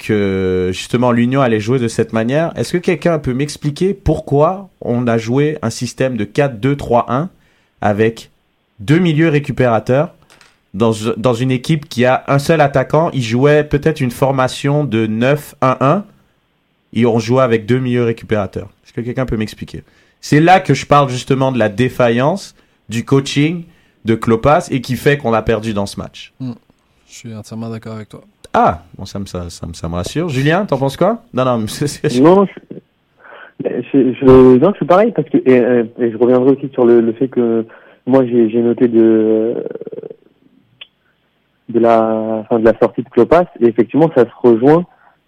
justement 0.06 1.12
l'Union 1.12 1.40
allait 1.40 1.60
jouer 1.60 1.78
de 1.78 1.88
cette 1.88 2.12
manière, 2.12 2.52
est-ce 2.56 2.72
que 2.72 2.78
quelqu'un 2.78 3.18
peut 3.18 3.34
m'expliquer 3.34 3.94
pourquoi 3.94 4.68
on 4.80 5.06
a 5.06 5.18
joué 5.18 5.58
un 5.62 5.70
système 5.70 6.16
de 6.16 6.24
4-2-3-1 6.24 7.28
avec 7.80 8.30
deux 8.80 8.98
milieux 8.98 9.28
récupérateurs 9.28 10.14
dans, 10.74 10.92
une 10.92 11.50
équipe 11.50 11.88
qui 11.88 12.04
a 12.04 12.24
un 12.28 12.38
seul 12.38 12.60
attaquant? 12.60 13.10
Il 13.12 13.22
jouait 13.22 13.64
peut-être 13.64 14.00
une 14.00 14.10
formation 14.10 14.84
de 14.84 15.06
9-1-1 15.06 16.02
et 16.94 17.06
on 17.06 17.18
jouait 17.18 17.42
avec 17.42 17.66
deux 17.66 17.78
milieux 17.78 18.04
récupérateurs. 18.04 18.70
Est-ce 18.84 18.92
que 18.92 19.00
quelqu'un 19.00 19.26
peut 19.26 19.36
m'expliquer? 19.36 19.82
C'est 20.20 20.40
là 20.40 20.60
que 20.60 20.74
je 20.74 20.86
parle 20.86 21.10
justement 21.10 21.52
de 21.52 21.58
la 21.58 21.68
défaillance 21.68 22.54
du 22.88 23.04
coaching 23.04 23.64
de 24.04 24.14
Klopas 24.14 24.68
et 24.70 24.80
qui 24.80 24.96
fait 24.96 25.18
qu'on 25.18 25.32
a 25.32 25.42
perdu 25.42 25.74
dans 25.74 25.86
ce 25.86 25.98
match. 25.98 26.32
Je 26.40 26.54
suis 27.08 27.34
entièrement 27.34 27.70
d'accord 27.70 27.94
avec 27.94 28.08
toi. 28.08 28.24
Ah, 28.54 28.82
bon, 28.98 29.04
ça 29.06 29.18
me, 29.18 29.26
ça, 29.26 29.48
ça 29.50 29.66
me, 29.66 29.72
ça 29.72 29.88
me 29.88 29.94
rassure. 29.94 30.28
Julien, 30.28 30.66
t'en 30.66 30.76
penses 30.78 30.96
quoi? 30.96 31.22
Non, 31.32 31.44
non, 31.44 31.66
c'est- 31.68 31.86
c'est- 31.86 32.20
Non, 32.20 32.46
je, 33.64 34.12
je, 34.20 34.58
non, 34.58 34.74
suis 34.74 34.86
pareil 34.86 35.12
parce 35.14 35.28
que 35.28 35.38
et, 35.38 35.86
et 35.98 36.10
je 36.10 36.16
reviendrai 36.16 36.52
aussi 36.52 36.68
sur 36.72 36.84
le, 36.84 37.00
le 37.00 37.12
fait 37.12 37.28
que 37.28 37.64
moi 38.06 38.24
j'ai 38.26 38.60
noté 38.60 38.88
de 38.88 39.64
de 41.68 41.78
la 41.78 42.40
enfin, 42.40 42.58
de 42.58 42.64
la 42.64 42.76
sortie 42.78 43.02
de 43.02 43.08
Klopas 43.08 43.44
et 43.60 43.66
effectivement 43.66 44.10
ça 44.14 44.24
se 44.24 44.30
rejoint. 44.48 44.84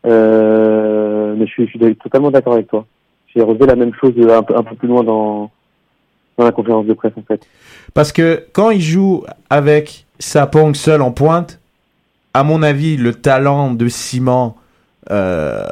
Euh, 0.07 1.35
mais 1.37 1.47
je 1.47 1.51
suis, 1.53 1.67
je 1.69 1.79
suis 1.79 1.97
totalement 1.97 2.31
d'accord 2.31 2.55
avec 2.55 2.67
toi. 2.69 2.85
J'ai 3.35 3.43
relevé 3.43 3.67
la 3.67 3.77
même 3.77 3.93
chose 3.95 4.13
un 4.31 4.43
peu, 4.43 4.55
un 4.57 4.63
peu 4.63 4.75
plus 4.75 4.89
loin 4.89 5.03
dans 5.03 5.51
dans 6.37 6.45
la 6.45 6.53
conférence 6.53 6.87
de 6.87 6.93
presse 6.95 7.13
en 7.17 7.23
fait. 7.23 7.47
Parce 7.95 8.11
que 8.13 8.45
quand 8.53 8.71
il 8.71 8.81
joue 8.81 9.25
avec 9.49 10.05
Sapong 10.19 10.75
seul 10.75 11.01
en 11.03 11.13
pointe, 11.13 11.61
à 12.35 12.42
mon 12.44 12.62
avis, 12.62 12.97
le 12.97 13.14
talent 13.14 13.73
de 13.73 13.88
Simon 13.88 14.55
euh, 15.11 15.62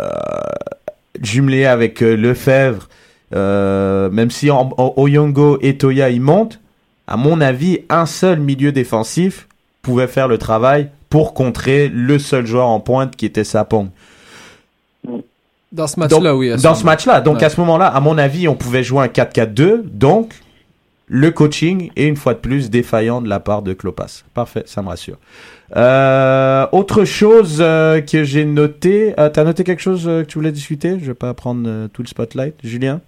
jumelé 1.21 1.65
avec 1.67 2.03
euh, 2.03 2.17
Lefebvre, 2.17 2.89
euh, 3.35 4.11
même 4.11 4.31
si 4.31 4.51
en, 4.51 4.71
en- 4.77 4.95
Oyongo 4.97 5.59
et 5.61 5.77
Toya 5.77 6.11
ils 6.11 6.21
montent, 6.21 6.61
à 7.07 7.17
mon 7.17 7.41
avis, 7.41 7.81
un 7.89 8.07
seul 8.07 8.39
milieu 8.41 8.73
défensif 8.73 9.49
pouvait 9.83 10.07
faire 10.07 10.29
le 10.29 10.39
travail 10.39 10.89
pour 11.11 11.35
contrer 11.35 11.89
le 11.89 12.19
seul 12.19 12.47
joueur 12.47 12.69
en 12.69 12.81
pointe 12.81 13.17
qui 13.17 13.27
était 13.27 13.45
Sapong. 13.45 13.89
Dans 15.73 15.87
ce 15.87 15.99
match-là, 15.99 16.37
oui. 16.37 16.51
Dans 16.63 16.75
ce 16.75 16.85
match-là. 16.85 17.21
Donc 17.21 17.39
Ouais. 17.39 17.45
à 17.45 17.51
ce 17.51 17.59
moment-là, 17.61 17.87
à 17.87 18.01
mon 18.01 18.19
avis, 18.19 18.47
on 18.47 18.55
pouvait 18.55 18.83
jouer 18.85 19.03
un 19.05 19.09
4-4-2. 19.09 19.83
Donc, 19.85 20.35
le 21.09 21.31
coaching 21.31 21.91
est 21.97 22.07
une 22.07 22.17
fois 22.17 22.35
de 22.35 22.39
plus 22.39 22.71
défaillant 22.71 23.21
de 23.23 23.29
la 23.29 23.41
part 23.41 23.63
de 23.63 23.73
Klopas. 23.73 24.23
Parfait, 24.35 24.63
ça 24.67 24.83
me 24.83 24.89
rassure. 24.89 25.17
Euh, 25.77 26.67
autre 26.73 27.05
chose 27.05 27.61
euh, 27.61 28.01
que 28.01 28.25
j'ai 28.25 28.45
noté. 28.45 29.15
Euh, 29.19 29.31
T'as 29.33 29.45
noté 29.45 29.65
quelque 29.65 29.81
chose 29.81 30.07
euh, 30.07 30.23
que 30.23 30.27
tu 30.27 30.39
voulais 30.39 30.53
discuter? 30.53 30.99
Je 31.01 31.07
vais 31.07 31.15
pas 31.15 31.33
prendre 31.35 31.63
euh, 31.67 31.89
tout 31.93 32.03
le 32.03 32.09
spotlight. 32.09 32.55
Julien? 32.63 33.01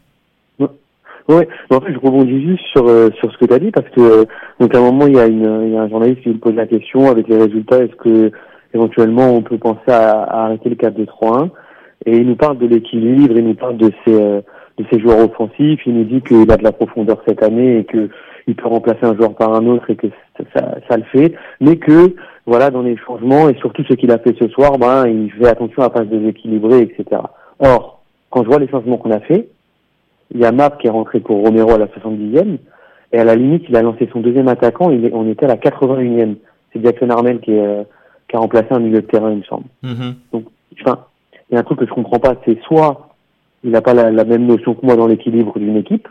Ouais, 1.27 1.48
mais 1.70 1.77
en 1.79 1.81
fait, 1.81 1.90
je 1.90 1.98
rebondis 1.98 2.44
juste 2.44 2.64
sur 2.66 2.87
euh, 2.87 3.09
sur 3.18 3.33
ce 3.33 3.38
que 3.38 3.46
tu 3.46 3.55
as 3.55 3.59
dit 3.59 3.70
parce 3.70 3.88
que 3.88 4.27
donc 4.61 4.74
à 4.74 4.79
un 4.79 4.83
moment 4.83 5.07
il 5.07 5.16
y 5.16 5.18
a 5.18 5.27
une 5.27 5.62
il 5.68 5.72
y 5.72 5.77
a 5.77 5.81
un 5.81 5.88
journaliste 5.88 6.20
qui 6.20 6.29
me 6.29 6.35
pose 6.35 6.55
la 6.55 6.66
question 6.66 7.11
avec 7.11 7.29
les 7.29 7.38
résultats 7.38 7.79
est-ce 7.79 7.94
que 7.94 8.31
éventuellement 8.74 9.33
on 9.33 9.40
peut 9.40 9.57
penser 9.57 9.88
à, 9.88 10.20
à 10.20 10.44
arrêter 10.44 10.68
le 10.68 10.74
4-2-3-1 10.74 11.48
Et 12.05 12.18
il 12.18 12.27
nous 12.27 12.37
parle 12.37 12.59
de 12.59 12.66
l'équilibre, 12.66 13.38
il 13.38 13.46
nous 13.46 13.55
parle 13.55 13.79
de 13.79 13.90
ses, 14.05 14.12
de 14.12 14.85
ses 14.92 15.00
joueurs 15.00 15.20
offensifs, 15.20 15.81
il 15.87 15.94
nous 15.94 16.05
dit 16.05 16.20
qu'il 16.20 16.50
a 16.53 16.59
de 16.59 16.62
la 16.62 16.72
profondeur 16.72 17.22
cette 17.27 17.42
année 17.42 17.79
et 17.79 17.85
que 17.85 18.11
il 18.46 18.55
peut 18.55 18.68
remplacer 18.68 19.05
un 19.05 19.16
joueur 19.16 19.35
par 19.35 19.55
un 19.55 19.66
autre 19.66 19.88
et 19.90 19.96
que 19.96 20.09
ça, 20.55 20.74
ça, 20.88 20.96
le 20.96 21.05
fait, 21.05 21.35
mais 21.61 21.77
que 21.77 22.14
voilà 22.46 22.70
dans 22.70 22.83
les 22.83 22.96
changements 22.96 23.48
et 23.48 23.54
surtout 23.57 23.85
ce 23.85 23.94
qu'il 23.94 24.11
a 24.11 24.18
fait 24.18 24.37
ce 24.38 24.48
soir, 24.48 24.78
ben 24.78 25.07
il 25.07 25.33
fait 25.33 25.48
attention 25.48 25.83
à 25.83 25.90
pas 25.90 26.00
se 26.00 26.04
déséquilibrer, 26.04 26.80
etc. 26.80 27.22
Or, 27.59 28.02
quand 28.30 28.42
je 28.42 28.48
vois 28.48 28.59
les 28.59 28.68
changements 28.68 28.98
qu'on 28.98 29.11
a 29.11 29.20
fait, 29.20 29.48
il 30.35 30.40
y 30.40 30.44
a 30.44 30.52
Map 30.52 30.70
qui 30.70 30.87
est 30.87 30.90
rentré 30.90 31.20
pour 31.20 31.42
Romero 31.44 31.72
à 31.72 31.78
la 31.78 31.87
70e 31.87 32.59
et 33.12 33.18
à 33.18 33.24
la 33.24 33.37
limite 33.37 33.64
il 33.68 33.76
a 33.76 33.83
lancé 33.83 34.09
son 34.12 34.20
deuxième 34.20 34.48
attaquant, 34.48 34.90
il 34.90 35.07
est, 35.07 35.12
on 35.12 35.28
était 35.28 35.44
à 35.44 35.48
la 35.48 35.57
81e. 35.57 36.37
C'est 36.72 36.83
Jackson 36.83 37.11
Armel 37.11 37.40
qui, 37.40 37.52
est, 37.52 37.64
euh, 37.64 37.85
qui 38.28 38.37
a 38.37 38.40
remplacé 38.40 38.68
un 38.70 38.80
milieu 38.80 39.00
de 39.00 39.07
terrain, 39.07 39.30
il 39.30 39.38
me 39.38 39.42
semble. 39.44 39.66
Mhm. 39.83 40.14
Donc, 40.33 40.44
enfin, 40.80 41.04
il 41.48 41.54
y 41.54 41.57
a 41.57 41.61
un 41.61 41.62
truc 41.62 41.78
que 41.78 41.87
je 41.87 41.92
comprends 41.92 42.18
pas, 42.18 42.35
c'est 42.44 42.61
soit 42.62 43.09
il 43.62 43.70
n'a 43.70 43.80
pas 43.80 43.94
la, 43.94 44.11
la, 44.11 44.24
même 44.24 44.46
notion 44.46 44.74
que 44.74 44.85
moi 44.85 44.96
dans 44.96 45.07
l'équilibre 45.07 45.59
d'une 45.59 45.76
équipe, 45.76 46.09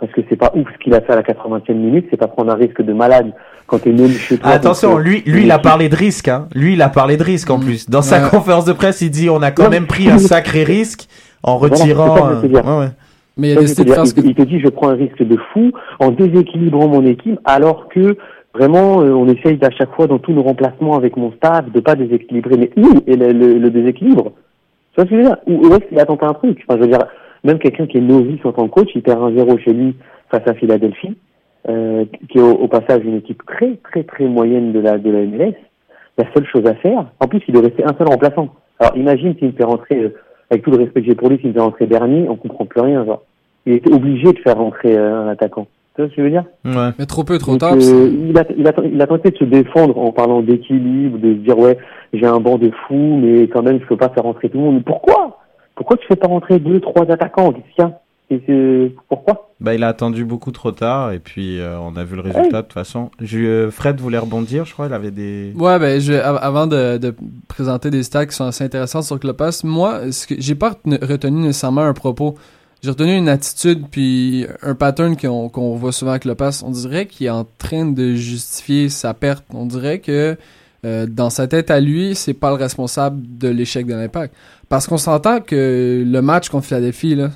parce 0.00 0.12
que 0.12 0.22
c'est 0.28 0.36
pas 0.36 0.50
ouf 0.54 0.66
ce 0.72 0.82
qu'il 0.82 0.94
a 0.94 1.00
fait 1.02 1.12
à 1.12 1.16
la 1.16 1.22
80e 1.22 1.74
minute, 1.74 2.06
c'est 2.10 2.16
pas 2.16 2.26
prendre 2.26 2.50
un 2.50 2.56
risque 2.56 2.82
de 2.82 2.92
malade 2.92 3.32
quand 3.66 3.78
t'es 3.78 3.92
même 3.92 4.08
chez 4.08 4.38
toi. 4.38 4.50
Attention, 4.50 4.98
lui, 4.98 5.22
lui, 5.26 5.44
il 5.44 5.50
a 5.50 5.58
parlé 5.58 5.88
de 5.88 5.96
risque, 5.96 6.28
hein. 6.28 6.48
Lui, 6.54 6.72
il 6.72 6.82
a 6.82 6.88
parlé 6.88 7.16
de 7.16 7.22
risque 7.22 7.50
en 7.50 7.58
mm. 7.58 7.64
plus. 7.64 7.90
Dans 7.90 8.02
sa 8.02 8.28
conférence 8.28 8.64
de 8.64 8.72
presse, 8.72 9.02
il 9.02 9.10
dit 9.10 9.28
on 9.30 9.42
a 9.42 9.50
quand 9.50 9.70
même 9.70 9.86
pris 9.86 10.10
un 10.10 10.18
sacré 10.18 10.64
risque 10.64 11.06
en 11.42 11.58
retirant. 11.58 12.30
Euh, 12.30 12.40
ouais, 12.42 12.60
ouais. 12.60 12.88
Mais 13.36 13.52
il, 13.52 13.60
il, 13.60 14.26
il, 14.26 14.34
te 14.34 14.42
dit 14.42 14.60
je 14.60 14.68
prends 14.68 14.88
un 14.88 14.94
risque 14.94 15.22
de 15.22 15.36
fou 15.52 15.70
en 15.98 16.10
déséquilibrant 16.10 16.88
mon 16.88 17.06
équipe 17.06 17.38
alors 17.44 17.88
que 17.88 18.16
vraiment 18.54 19.00
euh, 19.00 19.12
on 19.12 19.28
essaye 19.28 19.58
à 19.62 19.70
chaque 19.70 19.94
fois 19.94 20.06
dans 20.06 20.18
tous 20.18 20.32
nos 20.32 20.42
remplacements 20.42 20.96
avec 20.96 21.16
mon 21.16 21.32
staff 21.32 21.70
de 21.70 21.80
pas 21.80 21.94
déséquilibrer. 21.94 22.56
Mais 22.56 22.70
où 22.76 23.02
est 23.06 23.16
le, 23.16 23.32
le, 23.32 23.58
le 23.58 23.70
déséquilibre 23.70 24.32
Tu 24.94 25.00
vois 25.00 25.04
ce 25.04 25.10
que 25.10 25.10
je 25.10 25.16
veux 25.16 25.22
dire? 25.22 25.36
Où, 25.46 25.74
est-ce 25.74 25.88
qu'il 25.88 26.00
a 26.00 26.06
tenté 26.06 26.26
un 26.26 26.34
truc? 26.34 26.64
Enfin, 26.66 26.78
je 26.78 26.84
veux 26.84 26.90
dire, 26.90 27.06
même 27.44 27.58
quelqu'un 27.58 27.86
qui 27.86 27.98
est 27.98 28.02
novice 28.02 28.40
en 28.44 28.52
tant 28.52 28.68
que 28.68 28.74
coach, 28.74 28.90
il 28.94 29.02
perd 29.02 29.22
un 29.22 29.32
0 29.34 29.58
chez 29.58 29.72
lui 29.72 29.94
face 30.30 30.46
à 30.46 30.54
Philadelphie, 30.54 31.16
euh, 31.68 32.04
qui 32.28 32.38
est 32.38 32.42
au, 32.42 32.68
passage 32.68 33.02
une 33.04 33.16
équipe 33.16 33.42
très 33.46 33.76
très 33.76 34.04
très 34.04 34.24
moyenne 34.24 34.72
de 34.72 34.80
la 34.80 34.98
de 34.98 35.10
la 35.10 35.20
MLS. 35.20 35.54
La 36.18 36.24
seule 36.34 36.46
chose 36.46 36.66
à 36.66 36.74
faire, 36.74 37.06
en 37.20 37.26
plus, 37.28 37.40
il 37.48 37.54
doit 37.54 37.62
rester 37.62 37.84
un 37.84 37.94
seul 37.96 38.08
remplaçant. 38.08 38.48
Alors 38.78 38.96
imagine 38.96 39.34
s'il 39.38 39.48
me 39.48 39.52
fait 39.52 39.64
rentrer, 39.64 39.98
euh, 39.98 40.14
avec 40.50 40.62
tout 40.62 40.70
le 40.70 40.78
respect 40.78 41.02
que 41.02 41.06
j'ai 41.06 41.14
pour 41.14 41.28
lui, 41.28 41.38
s'il 41.38 41.48
me 41.48 41.54
fait 41.54 41.60
rentrer 41.60 41.86
dernier, 41.86 42.28
on 42.28 42.36
comprend 42.36 42.66
plus 42.66 42.80
rien. 42.80 43.04
Genre. 43.04 43.22
Il 43.66 43.74
était 43.74 43.92
obligé 43.92 44.32
de 44.32 44.38
faire 44.38 44.56
rentrer 44.56 44.96
euh, 44.96 45.24
un 45.24 45.28
attaquant. 45.28 45.66
Tu 45.94 46.02
vois 46.02 46.10
ce 46.10 46.16
que 46.16 46.22
je 46.22 46.26
veux 46.26 46.30
dire? 46.30 46.44
Ouais. 46.64 46.90
Mais 46.98 47.06
trop 47.06 47.24
peu, 47.24 47.38
trop 47.38 47.56
tard. 47.56 47.74
Euh, 47.74 48.10
il, 48.28 48.38
a, 48.38 48.44
il, 48.56 48.66
a, 48.66 48.72
il 48.84 49.02
a 49.02 49.06
tenté 49.06 49.30
de 49.30 49.36
se 49.36 49.44
défendre 49.44 49.98
en 49.98 50.12
parlant 50.12 50.40
d'équilibre, 50.40 51.18
de 51.18 51.34
se 51.34 51.38
dire 51.38 51.58
ouais, 51.58 51.78
j'ai 52.12 52.26
un 52.26 52.40
banc 52.40 52.58
de 52.58 52.70
fous, 52.86 53.18
mais 53.22 53.48
quand 53.48 53.62
même, 53.62 53.80
je 53.80 53.86
peux 53.86 53.96
pas 53.96 54.08
faire 54.08 54.22
rentrer 54.22 54.48
tout 54.48 54.58
le 54.58 54.64
monde. 54.64 54.74
Mais 54.76 54.82
pourquoi? 54.82 55.39
Pourquoi 55.80 55.96
tu 55.96 56.06
fais 56.08 56.16
pas 56.16 56.26
rentrer 56.26 56.58
deux, 56.58 56.78
trois 56.78 57.10
attaquants 57.10 57.54
Qu'est-ce 57.54 58.44
qu'il 58.44 58.92
Pourquoi? 59.08 59.50
Bah, 59.60 59.74
Il 59.74 59.82
a 59.82 59.88
attendu 59.88 60.26
beaucoup 60.26 60.52
trop 60.52 60.72
tard 60.72 61.10
et 61.12 61.20
puis 61.20 61.58
euh, 61.58 61.78
on 61.80 61.96
a 61.96 62.04
vu 62.04 62.16
le 62.16 62.20
résultat 62.20 62.58
de 62.58 62.66
toute 62.66 62.74
façon. 62.74 63.10
Euh, 63.22 63.70
Fred 63.70 63.98
voulait 63.98 64.18
rebondir, 64.18 64.66
je 64.66 64.74
crois, 64.74 64.88
il 64.88 64.92
avait 64.92 65.10
des... 65.10 65.54
Ouais, 65.56 65.78
ben, 65.78 65.98
je, 65.98 66.12
avant 66.12 66.66
de, 66.66 66.98
de, 66.98 67.14
présenter 67.48 67.88
des 67.88 68.02
stats 68.02 68.26
qui 68.26 68.36
sont 68.36 68.44
assez 68.44 68.62
intéressants 68.62 69.00
sur 69.00 69.18
Clopas, 69.18 69.62
moi, 69.64 70.12
ce 70.12 70.26
que 70.26 70.34
j'ai 70.36 70.54
pas 70.54 70.74
retenu 70.84 71.40
nécessairement 71.40 71.80
un 71.80 71.94
propos. 71.94 72.34
J'ai 72.82 72.90
retenu 72.90 73.16
une 73.16 73.30
attitude 73.30 73.86
puis 73.90 74.44
un 74.60 74.74
pattern 74.74 75.16
qu'on 75.16 75.76
voit 75.76 75.92
souvent 75.92 76.10
avec 76.10 76.24
Clopas. 76.24 76.62
On 76.62 76.72
dirait 76.72 77.06
qu'il 77.06 77.26
est 77.26 77.30
en 77.30 77.46
train 77.56 77.86
de 77.86 78.12
justifier 78.16 78.90
sa 78.90 79.14
perte. 79.14 79.46
On 79.54 79.64
dirait 79.64 80.00
que 80.00 80.36
euh, 80.84 81.06
dans 81.06 81.28
sa 81.30 81.46
tête 81.46 81.70
à 81.70 81.80
lui, 81.80 82.14
c'est 82.14 82.34
pas 82.34 82.48
le 82.50 82.56
responsable 82.56 83.20
de 83.38 83.48
l'échec 83.48 83.86
de 83.86 83.94
l'impact. 83.94 84.34
Parce 84.70 84.86
qu'on 84.86 84.98
s'entend 84.98 85.40
que 85.40 86.04
le 86.06 86.22
match 86.22 86.48
contre 86.48 86.64
Philadelphie, 86.64 87.16
là, 87.16 87.30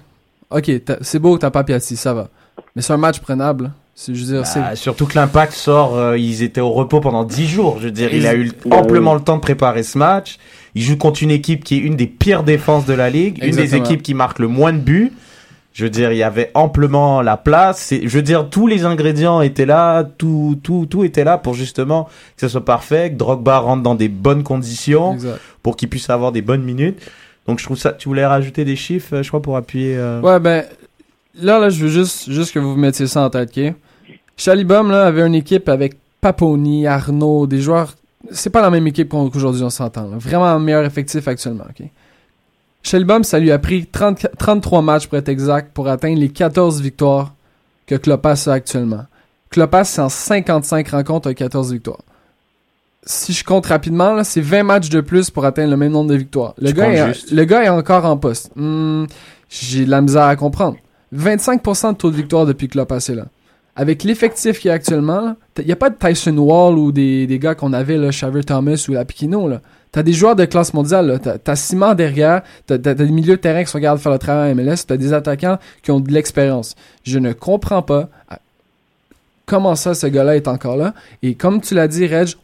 ok, 0.50 0.70
c'est 1.00 1.18
beau 1.18 1.34
que 1.34 1.40
t'as 1.40 1.50
pas 1.50 1.64
Piatti, 1.64 1.96
ça 1.96 2.14
va. 2.14 2.28
Mais 2.76 2.80
c'est 2.80 2.92
un 2.92 2.96
match 2.96 3.18
prenable. 3.18 3.72
Je 3.96 4.12
veux 4.12 4.38
dire, 4.38 4.42
bah, 4.54 4.76
surtout 4.76 5.06
que 5.06 5.16
l'impact 5.16 5.52
sort, 5.52 5.96
euh, 5.96 6.16
ils 6.16 6.44
étaient 6.44 6.60
au 6.60 6.70
repos 6.70 7.00
pendant 7.00 7.24
10 7.24 7.48
jours. 7.48 7.78
Je 7.80 7.86
veux 7.86 7.90
dire, 7.90 8.14
il 8.14 8.28
a 8.28 8.36
eu 8.36 8.52
amplement 8.70 9.14
le 9.14 9.20
temps 9.20 9.34
de 9.34 9.40
préparer 9.40 9.82
ce 9.82 9.98
match. 9.98 10.38
Il 10.76 10.82
joue 10.82 10.96
contre 10.96 11.24
une 11.24 11.32
équipe 11.32 11.64
qui 11.64 11.74
est 11.74 11.78
une 11.78 11.96
des 11.96 12.06
pires 12.06 12.44
défenses 12.44 12.86
de 12.86 12.94
la 12.94 13.10
ligue, 13.10 13.42
une 13.42 13.56
des 13.56 13.74
équipes 13.74 14.02
qui 14.02 14.14
marque 14.14 14.38
le 14.38 14.46
moins 14.46 14.72
de 14.72 14.78
buts. 14.78 15.12
Je 15.72 15.82
veux 15.82 15.90
dire, 15.90 16.12
il 16.12 16.18
y 16.18 16.22
avait 16.22 16.52
amplement 16.54 17.20
la 17.20 17.36
place. 17.36 17.92
Je 18.00 18.16
veux 18.16 18.22
dire, 18.22 18.48
tous 18.48 18.68
les 18.68 18.84
ingrédients 18.84 19.40
étaient 19.40 19.66
là, 19.66 20.04
tout, 20.04 20.56
tout, 20.62 20.86
tout 20.88 21.02
était 21.02 21.24
là 21.24 21.36
pour 21.36 21.54
justement 21.54 22.04
que 22.36 22.42
ce 22.42 22.48
soit 22.48 22.64
parfait, 22.64 23.10
que 23.10 23.16
Drogba 23.16 23.58
rentre 23.58 23.82
dans 23.82 23.96
des 23.96 24.08
bonnes 24.08 24.44
conditions, 24.44 25.18
pour 25.64 25.76
qu'il 25.76 25.88
puisse 25.88 26.08
avoir 26.10 26.30
des 26.30 26.42
bonnes 26.42 26.62
minutes. 26.62 27.00
Donc 27.46 27.58
je 27.58 27.64
trouve 27.64 27.76
ça. 27.76 27.92
Tu 27.92 28.08
voulais 28.08 28.26
rajouter 28.26 28.64
des 28.64 28.76
chiffres, 28.76 29.22
je 29.22 29.28
crois, 29.28 29.42
pour 29.42 29.56
appuyer. 29.56 29.96
Euh... 29.96 30.20
Ouais, 30.20 30.40
ben 30.40 30.64
là, 31.34 31.58
là, 31.58 31.68
je 31.68 31.82
veux 31.82 31.90
juste, 31.90 32.30
juste 32.30 32.52
que 32.52 32.58
vous 32.58 32.76
mettiez 32.76 33.06
ça 33.06 33.22
en 33.22 33.30
tête, 33.30 33.56
ok? 33.56 33.74
Chalibum 34.36 34.90
là 34.90 35.06
avait 35.06 35.26
une 35.26 35.34
équipe 35.34 35.68
avec 35.68 35.96
Paponi, 36.20 36.86
Arnaud, 36.86 37.46
des 37.46 37.60
joueurs. 37.60 37.94
C'est 38.30 38.50
pas 38.50 38.62
la 38.62 38.70
même 38.70 38.86
équipe 38.86 39.10
qu'aujourd'hui 39.10 39.62
on 39.62 39.70
s'entend. 39.70 40.08
Vraiment 40.16 40.46
un 40.46 40.58
meilleur 40.58 40.84
effectif 40.84 41.28
actuellement, 41.28 41.64
ok? 41.68 41.86
Shelbum, 42.82 43.24
ça 43.24 43.38
lui 43.38 43.50
a 43.50 43.58
pris 43.58 43.86
30, 43.86 44.26
33 44.38 44.82
matchs 44.82 45.06
pour 45.06 45.16
être 45.16 45.30
exact 45.30 45.72
pour 45.72 45.88
atteindre 45.88 46.20
les 46.20 46.28
14 46.28 46.82
victoires 46.82 47.34
que 47.86 47.94
Klopas 47.94 48.46
a 48.46 48.52
actuellement. 48.52 49.06
Klopas, 49.48 49.84
c'est 49.84 50.02
en 50.02 50.10
55 50.10 50.88
rencontres 50.88 51.28
à 51.28 51.34
14 51.34 51.72
victoires. 51.72 52.02
Si 53.06 53.32
je 53.32 53.44
compte 53.44 53.66
rapidement, 53.66 54.24
c'est 54.24 54.40
20 54.40 54.62
matchs 54.62 54.88
de 54.88 55.00
plus 55.00 55.30
pour 55.30 55.44
atteindre 55.44 55.70
le 55.70 55.76
même 55.76 55.92
nombre 55.92 56.10
de 56.10 56.16
victoires. 56.16 56.54
Le, 56.58 56.72
gars 56.72 56.90
est, 56.90 57.30
le 57.30 57.44
gars 57.44 57.64
est 57.64 57.68
encore 57.68 58.04
en 58.06 58.16
poste. 58.16 58.50
Hmm, 58.56 59.04
j'ai 59.48 59.84
de 59.84 59.90
la 59.90 60.00
misère 60.00 60.24
à 60.24 60.36
comprendre. 60.36 60.76
25% 61.14 61.92
de 61.92 61.96
taux 61.96 62.10
de 62.10 62.16
victoire 62.16 62.46
depuis 62.46 62.66
que 62.68 62.72
Klopas 62.72 62.98
est 63.08 63.14
là. 63.14 63.26
Avec 63.76 64.04
l'effectif 64.04 64.60
qu'il 64.60 64.68
y 64.68 64.70
a 64.70 64.74
actuellement, 64.74 65.36
il 65.58 65.66
n'y 65.66 65.72
a 65.72 65.76
pas 65.76 65.90
de 65.90 65.96
Tyson 65.96 66.36
Wall 66.38 66.78
ou 66.78 66.92
des, 66.92 67.26
des 67.26 67.38
gars 67.38 67.54
qu'on 67.54 67.72
avait, 67.72 67.96
là, 67.96 68.10
Shaver 68.10 68.44
Thomas 68.44 68.84
ou 68.88 68.92
Lapikino. 68.92 69.48
Là. 69.48 69.60
T'as 69.90 70.02
des 70.02 70.12
joueurs 70.12 70.34
de 70.34 70.44
classe 70.44 70.74
mondiale, 70.74 71.20
t'as, 71.22 71.52
as 71.52 71.56
Simon 71.56 71.94
derrière, 71.94 72.42
t'as, 72.66 72.74
as, 72.74 72.94
des 72.94 73.10
milieux 73.10 73.36
de 73.36 73.40
terrain 73.40 73.62
qui 73.62 73.70
sont 73.70 73.78
capables 73.78 73.98
de 73.98 74.02
faire 74.02 74.12
le 74.12 74.18
travail 74.18 74.50
à 74.50 74.54
MLS, 74.54 74.86
t'as 74.86 74.96
des 74.96 75.12
attaquants 75.12 75.58
qui 75.82 75.90
ont 75.90 76.00
de 76.00 76.10
l'expérience. 76.10 76.74
Je 77.04 77.18
ne 77.18 77.32
comprends 77.32 77.82
pas 77.82 78.08
ah, 78.28 78.38
comment 79.46 79.76
ça 79.76 79.94
ce 79.94 80.06
gars-là 80.06 80.34
est 80.34 80.48
encore 80.48 80.76
là. 80.76 80.94
Et 81.22 81.34
comme 81.34 81.60
tu 81.60 81.74
l'as 81.74 81.86
dit, 81.86 82.06
Reg, 82.06 82.34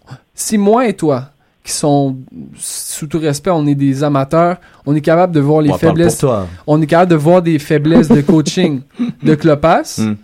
si 0.40 0.58
moi 0.58 0.88
et 0.88 0.94
toi, 0.94 1.30
qui 1.62 1.72
sont 1.72 2.16
sous 2.56 3.06
tout 3.06 3.18
respect, 3.18 3.50
on 3.50 3.66
est 3.66 3.74
des 3.74 4.02
amateurs, 4.02 4.56
on 4.86 4.94
est 4.94 5.00
capable 5.00 5.34
de 5.34 5.40
voir 5.40 5.60
les 5.60 5.72
faiblesses. 5.74 6.24
On 6.66 6.80
est 6.80 6.86
capable 6.86 7.10
de 7.10 7.16
voir 7.16 7.42
des 7.42 7.58
faiblesses 7.58 8.08
de 8.08 8.22
coaching 8.22 8.80
de 9.22 9.34
Klopas. 9.34 9.98
Hmm. 9.98 10.14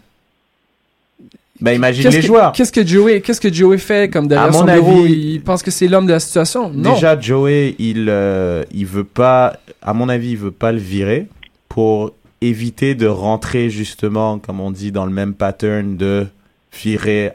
Ben 1.58 1.72
imagine 1.72 2.10
les 2.10 2.22
joueurs. 2.22 2.52
Qu'est-ce 2.52 2.72
que 2.72 2.86
Joey, 2.86 3.22
qu'est-ce 3.22 3.40
que 3.40 3.52
Joey 3.52 3.78
fait 3.78 4.10
comme 4.10 4.28
derrière 4.28 4.52
son 4.52 4.64
bureau? 4.64 5.06
Il 5.06 5.40
pense 5.40 5.62
que 5.62 5.70
c'est 5.70 5.88
l'homme 5.88 6.06
de 6.06 6.12
la 6.12 6.20
situation? 6.20 6.70
Non. 6.70 6.94
Déjà 6.94 7.18
Joey, 7.18 7.74
il 7.78 8.06
euh, 8.10 8.62
il 8.72 8.84
veut 8.84 9.04
pas, 9.04 9.58
à 9.80 9.94
mon 9.94 10.10
avis, 10.10 10.32
il 10.32 10.36
veut 10.36 10.50
pas 10.50 10.72
le 10.72 10.78
virer 10.78 11.28
pour 11.68 12.12
éviter 12.42 12.94
de 12.94 13.06
rentrer 13.06 13.70
justement, 13.70 14.38
comme 14.38 14.60
on 14.60 14.70
dit, 14.70 14.92
dans 14.92 15.06
le 15.06 15.12
même 15.12 15.32
pattern 15.32 15.96
de 15.96 16.26
virer 16.82 17.32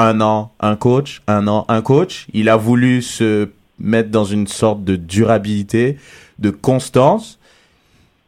un 0.00 0.20
an 0.20 0.52
un 0.60 0.76
coach, 0.76 1.22
un 1.28 1.46
an 1.46 1.64
un 1.68 1.82
coach. 1.82 2.26
Il 2.32 2.48
a 2.48 2.56
voulu 2.56 3.02
se 3.02 3.48
mettre 3.78 4.10
dans 4.10 4.24
une 4.24 4.46
sorte 4.46 4.82
de 4.84 4.96
durabilité, 4.96 5.96
de 6.38 6.50
constance. 6.50 7.38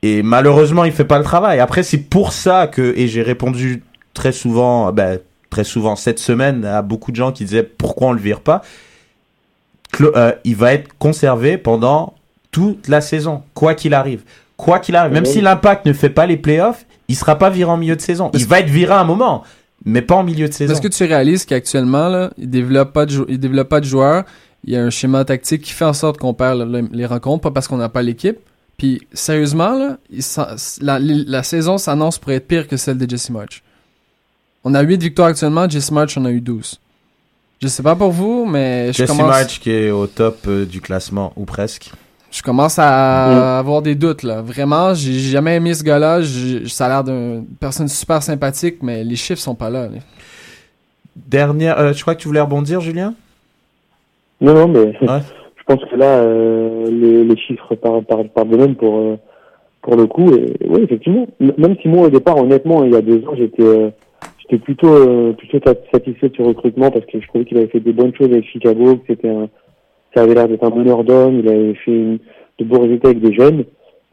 Et 0.03 0.23
malheureusement, 0.23 0.85
il 0.85 0.93
fait 0.93 1.05
pas 1.05 1.19
le 1.19 1.25
travail. 1.25 1.61
Après, 1.61 1.83
c'est 1.83 1.99
pour 1.99 2.33
ça 2.33 2.67
que, 2.67 2.95
et 2.97 3.09
j'ai 3.09 3.23
répondu 3.23 3.83
très 4.15 4.33
souvent, 4.33 4.93
ben, 4.93 5.19
très 5.51 5.65
souvent 5.65 5.97
cette 5.97 6.19
semaine 6.19 6.65
à 6.65 6.83
beaucoup 6.83 7.11
de 7.11 7.17
gens 7.17 7.33
qui 7.33 7.45
disaient 7.45 7.63
pourquoi 7.63 8.09
on 8.09 8.13
le 8.13 8.21
vire 8.21 8.41
pas? 8.41 8.63
Euh, 10.01 10.33
il 10.45 10.57
va 10.57 10.73
être 10.73 10.91
conservé 10.99 11.59
pendant 11.59 12.15
toute 12.51 12.89
la 12.89 13.01
saison, 13.01 13.43
quoi 13.55 13.75
qu'il 13.75 13.95
arrive. 13.95 14.23
Quoi 14.57 14.79
qu'il 14.79 14.97
arrive, 14.97 15.13
même 15.13 15.25
si 15.25 15.41
l'impact 15.41 15.87
ne 15.87 15.93
fait 15.93 16.11
pas 16.11 16.27
les 16.27 16.37
playoffs, 16.37 16.87
il 17.09 17.17
sera 17.17 17.37
pas 17.37 17.51
viré 17.51 17.71
en 17.71 17.77
milieu 17.77 17.97
de 17.97 18.01
saison. 18.01 18.31
il 18.33 18.47
va 18.47 18.61
être 18.61 18.71
viré 18.71 18.93
à 18.93 19.01
un 19.01 19.05
moment, 19.05 19.43
mais 19.85 20.03
pas 20.03 20.17
en 20.17 20.23
milieu 20.23 20.49
de 20.49 20.53
saison. 20.53 20.73
Est-ce 20.73 20.81
que 20.81 20.89
tu 20.89 21.05
réalises 21.05 21.45
qu'actuellement, 21.45 22.09
là, 22.09 22.31
il 22.39 22.51
développe 22.51 22.93
pas 22.93 23.07
de 23.07 23.25
il 23.29 23.39
développe 23.39 23.69
pas 23.69 23.81
de 23.81 23.87
joueurs. 23.87 24.25
Il 24.65 24.73
y 24.73 24.77
a 24.77 24.83
un 24.83 24.91
schéma 24.91 25.25
tactique 25.25 25.63
qui 25.63 25.73
fait 25.73 25.85
en 25.85 25.93
sorte 25.93 26.19
qu'on 26.19 26.35
perd 26.35 26.63
les 26.93 27.07
rencontres, 27.07 27.43
pas 27.43 27.51
parce 27.51 27.67
qu'on 27.67 27.79
n'a 27.79 27.89
pas 27.89 28.03
l'équipe. 28.03 28.39
Puis, 28.77 29.03
sérieusement, 29.13 29.77
là, 29.77 29.99
la, 30.81 30.99
la, 31.01 31.43
saison 31.43 31.79
s'annonce 31.79 32.19
pour 32.19 32.33
être 32.33 32.47
pire 32.47 32.69
que 32.69 32.77
celle 32.77 32.97
de 32.97 33.09
Jesse 33.09 33.31
March. 33.31 33.63
On 34.65 34.75
a 34.75 34.83
8 34.83 35.03
victoires 35.03 35.29
actuellement, 35.29 35.69
Jesse 35.69 35.91
March 35.91 36.17
en 36.17 36.25
a 36.25 36.31
eu 36.31 36.41
12. 36.41 36.81
Je 37.61 37.69
sais 37.69 37.83
pas 37.83 37.97
pour 37.97 38.11
vous, 38.11 38.45
mais 38.45 38.89
je 38.89 38.99
Jesse 38.99 39.11
commence... 39.11 39.29
March 39.29 39.61
qui 39.61 39.71
est 39.71 39.91
au 39.91 40.07
top 40.07 40.39
euh, 40.47 40.65
du 40.65 40.81
classement, 40.81 41.33
ou 41.37 41.45
presque. 41.45 41.93
Je 42.33 42.43
commence 42.43 42.79
à 42.79 43.59
avoir 43.59 43.83
des 43.83 43.95
doutes, 43.95 44.23
là. 44.23 44.41
Vraiment, 44.43 44.95
j'ai 44.95 45.13
jamais 45.13 45.57
aimé 45.57 45.75
ce 45.75 45.85
gars-là. 45.85 46.21
Ça 46.67 46.87
a 46.87 46.89
l'air 46.89 47.05
d'une 47.05 47.45
personne 47.61 47.89
super 47.89 48.23
sympathique, 48.23 48.77
mais 48.83 49.05
les 49.05 49.17
chiffres 49.17 49.41
sont 49.41 49.55
pas 49.55 49.71
là. 49.71 49.89
Dernière, 51.15 51.79
euh, 51.79 51.93
je 51.93 52.01
crois 52.01 52.15
que 52.15 52.21
tu 52.23 52.29
voulais 52.29 52.41
rebondir, 52.41 52.81
Julien? 52.81 53.15
Non, 54.41 54.55
non, 54.55 54.69
mais 54.69 54.95
je 55.01 55.07
je 55.07 55.63
pense 55.67 55.85
que 55.85 55.97
là, 55.97 56.07
euh, 56.07 56.91
les, 56.91 57.23
les 57.23 57.37
chiffres 57.37 57.75
parlent 57.75 58.05
par, 58.05 58.25
par 58.25 58.47
de 58.47 58.57
même 58.57 58.75
pour 58.75 58.97
euh, 58.97 59.17
pour 59.83 59.97
le 59.97 60.07
coup. 60.07 60.35
Et 60.35 60.55
oui, 60.67 60.83
effectivement. 60.83 61.27
Même 61.41 61.77
si 61.83 61.89
moi 61.89 62.07
au 62.07 62.11
départ, 62.11 62.39
honnêtement, 62.39 62.85
il 62.85 62.93
y 62.93 62.97
a 62.97 63.03
deux 63.03 63.23
ans, 63.27 63.35
j'étais 63.37 63.63
euh, 63.63 63.91
j'étais 64.39 64.59
plutôt 64.59 64.95
euh, 64.95 65.33
plutôt 65.33 65.59
satisfait 65.93 66.29
de 66.31 66.37
ce 66.37 66.43
recrutement 66.43 66.91
parce 66.91 67.05
que 67.07 67.21
je 67.21 67.27
trouvais 67.29 67.45
qu'il 67.45 67.59
avait 67.59 67.67
fait 67.67 67.81
des 67.81 67.93
bonnes 67.93 68.15
choses 68.15 68.31
avec 68.33 68.47
Chicago, 68.47 68.97
que 68.97 69.03
c'était 69.09 69.29
un, 69.29 69.49
ça 70.15 70.23
avait 70.23 70.35
l'air 70.35 70.49
d'être 70.49 70.65
un 70.65 70.75
meneur 70.75 71.05
d'homme. 71.05 71.41
Il 71.41 71.49
avait 71.49 71.75
fait 71.75 71.93
une, 71.93 72.19
de 72.59 72.65
beaux 72.65 72.81
résultats 72.81 73.09
avec 73.09 73.21
des 73.21 73.35
jeunes. 73.35 73.65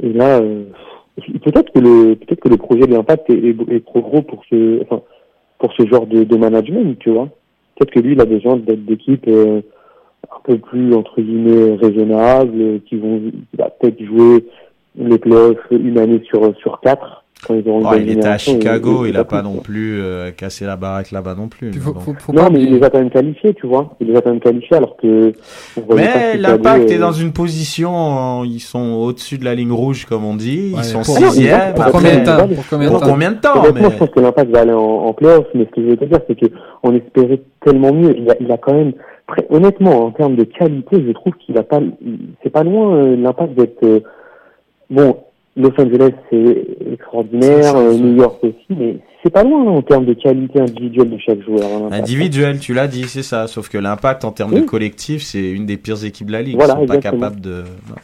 Et 0.01 0.13
là, 0.13 0.39
euh, 0.39 0.63
peut-être 1.43 1.71
que 1.73 1.79
le 1.79 2.15
peut-être 2.15 2.41
que 2.41 2.49
le 2.49 2.57
projet 2.57 2.87
de 2.87 2.93
l'impact 2.93 3.29
est, 3.29 3.55
est, 3.69 3.85
trop 3.85 4.01
gros 4.01 4.21
pour 4.21 4.43
ce 4.49 4.81
enfin 4.81 5.01
pour 5.57 5.73
ce 5.73 5.85
genre 5.87 6.07
de, 6.07 6.23
de 6.23 6.37
management, 6.37 6.97
tu 6.99 7.11
vois. 7.11 7.27
Peut-être 7.75 7.91
que 7.91 7.99
lui, 7.99 8.13
il 8.13 8.21
a 8.21 8.25
besoin 8.25 8.57
d'être 8.57 8.85
d'équipes 8.85 9.27
euh, 9.27 9.61
un 10.31 10.39
peu 10.43 10.57
plus 10.57 10.93
entre 10.93 11.21
guillemets 11.21 11.75
raisonnables, 11.75 12.61
euh, 12.61 12.79
qui 12.87 12.95
vont 12.95 13.21
va 13.57 13.69
peut-être 13.69 14.01
jouer 14.03 14.45
les 14.95 15.17
playoffs 15.17 15.57
une 15.71 15.97
année 15.97 16.21
sur 16.25 16.55
sur 16.57 16.79
quatre. 16.81 17.25
Quand 17.47 17.53
ils 17.55 17.67
auront 17.69 17.79
une 17.79 17.85
Ouais, 17.87 17.91
bonne 17.99 18.07
il 18.07 18.17
était 18.17 18.27
à 18.27 18.37
Chicago, 18.37 19.05
il 19.05 19.15
et 19.15 19.17
a 19.17 19.23
pas 19.23 19.41
non 19.41 19.55
plus 19.57 20.01
euh, 20.01 20.31
cassé 20.31 20.65
la 20.65 20.75
baraque 20.75 21.11
là-bas 21.11 21.35
non 21.35 21.47
plus. 21.47 21.71
Puis 21.71 21.79
faut, 21.79 21.93
donc. 21.93 22.01
faut, 22.03 22.13
faut 22.19 22.33
Non, 22.33 22.49
mais 22.51 22.61
il 22.61 22.75
les 22.75 22.83
a 22.83 22.89
quand 22.89 22.99
même 22.99 23.09
qualifiés, 23.09 23.53
tu 23.53 23.65
vois. 23.65 23.95
Il 24.01 24.07
les 24.07 24.15
a 24.17 24.21
quand 24.21 24.31
même 24.31 24.41
qualifiés 24.41 24.75
alors 24.75 24.97
que. 24.97 25.31
Mais 25.95 26.35
l'impact 26.37 26.89
euh, 26.91 26.93
est 26.95 26.97
dans 26.97 27.13
une 27.13 27.31
position, 27.31 28.41
euh, 28.41 28.45
ils 28.45 28.59
sont 28.59 28.91
au-dessus 28.93 29.37
de 29.37 29.45
la 29.45 29.55
ligne 29.55 29.71
rouge 29.71 30.05
comme 30.05 30.25
on 30.25 30.35
dit, 30.35 30.73
Ouais, 30.73 30.79
ils 30.81 30.83
sont 30.83 31.01
pour- 31.01 31.15
sixième. 31.17 31.73
Pour 31.75 31.85
combien 31.91 32.19
de 32.19 32.25
temps 32.25 32.47
Pour 32.47 32.67
combien 32.69 32.87
de 32.87 32.91
Pour 32.91 32.99
temps 33.01 33.07
combien 33.07 33.31
de 33.31 33.37
temps 33.39 33.59
Honnêtement, 33.63 33.87
mais- 33.87 33.93
je 33.93 33.97
pense 33.99 34.09
que 34.09 34.19
l'impact 34.19 34.51
va 34.51 34.59
aller 34.61 34.73
en, 34.73 34.77
en 34.79 35.13
playoff, 35.13 35.45
mais 35.55 35.65
ce 35.65 35.69
que 35.75 35.81
je 35.81 35.87
veux 35.91 35.97
te 35.97 36.05
dire, 36.05 36.19
c'est 36.27 36.35
que 36.39 36.47
on 36.83 36.93
espérait 36.93 37.41
tellement 37.63 37.93
mieux. 37.93 38.15
Il 38.17 38.29
a, 38.29 38.35
il 38.41 38.51
a 38.51 38.57
quand 38.57 38.73
même, 38.73 38.91
très- 39.27 39.47
honnêtement, 39.49 40.05
en 40.05 40.11
termes 40.11 40.35
de 40.35 40.43
qualité, 40.43 41.03
je 41.07 41.11
trouve 41.13 41.33
qu'il 41.45 41.57
a 41.57 41.63
pas, 41.63 41.79
c'est 42.43 42.49
pas 42.49 42.63
loin 42.63 42.95
euh, 42.95 43.15
l'impact 43.15 43.53
d'être. 43.55 43.83
euh, 43.83 44.01
bon, 44.89 45.15
Los 45.57 45.71
Angeles 45.77 46.11
c'est 46.29 46.65
extraordinaire, 46.93 47.75
euh. 47.75 47.93
New 47.97 48.15
York 48.15 48.37
aussi, 48.43 48.55
mais 48.69 48.97
c'est 49.23 49.29
pas 49.31 49.43
loin 49.43 49.63
hein, 49.67 49.71
en 49.71 49.81
termes 49.81 50.05
de 50.05 50.13
qualité 50.13 50.61
individuelle 50.61 51.09
de 51.09 51.17
chaque 51.17 51.41
joueur. 51.41 51.63
hein. 51.65 51.89
Individuel, 51.91 52.59
tu 52.59 52.73
l'as 52.73 52.87
dit, 52.87 53.03
c'est 53.07 53.23
ça. 53.23 53.47
Sauf 53.47 53.67
que 53.67 53.77
l'impact 53.77 54.23
en 54.23 54.31
termes 54.31 54.53
Oui. 54.53 54.61
de 54.61 54.65
collectif, 54.65 55.21
c'est 55.23 55.51
une 55.51 55.65
des 55.65 55.75
pires 55.75 56.05
équipes 56.05 56.27
de 56.27 56.31
la 56.31 56.41
ligue. 56.41 56.55
Voilà, 56.55 56.75
Ils 56.77 56.87
sont 56.87 56.93
pas 56.93 56.97
capables 56.97 57.41
de. 57.41 57.63
non. 57.89 57.95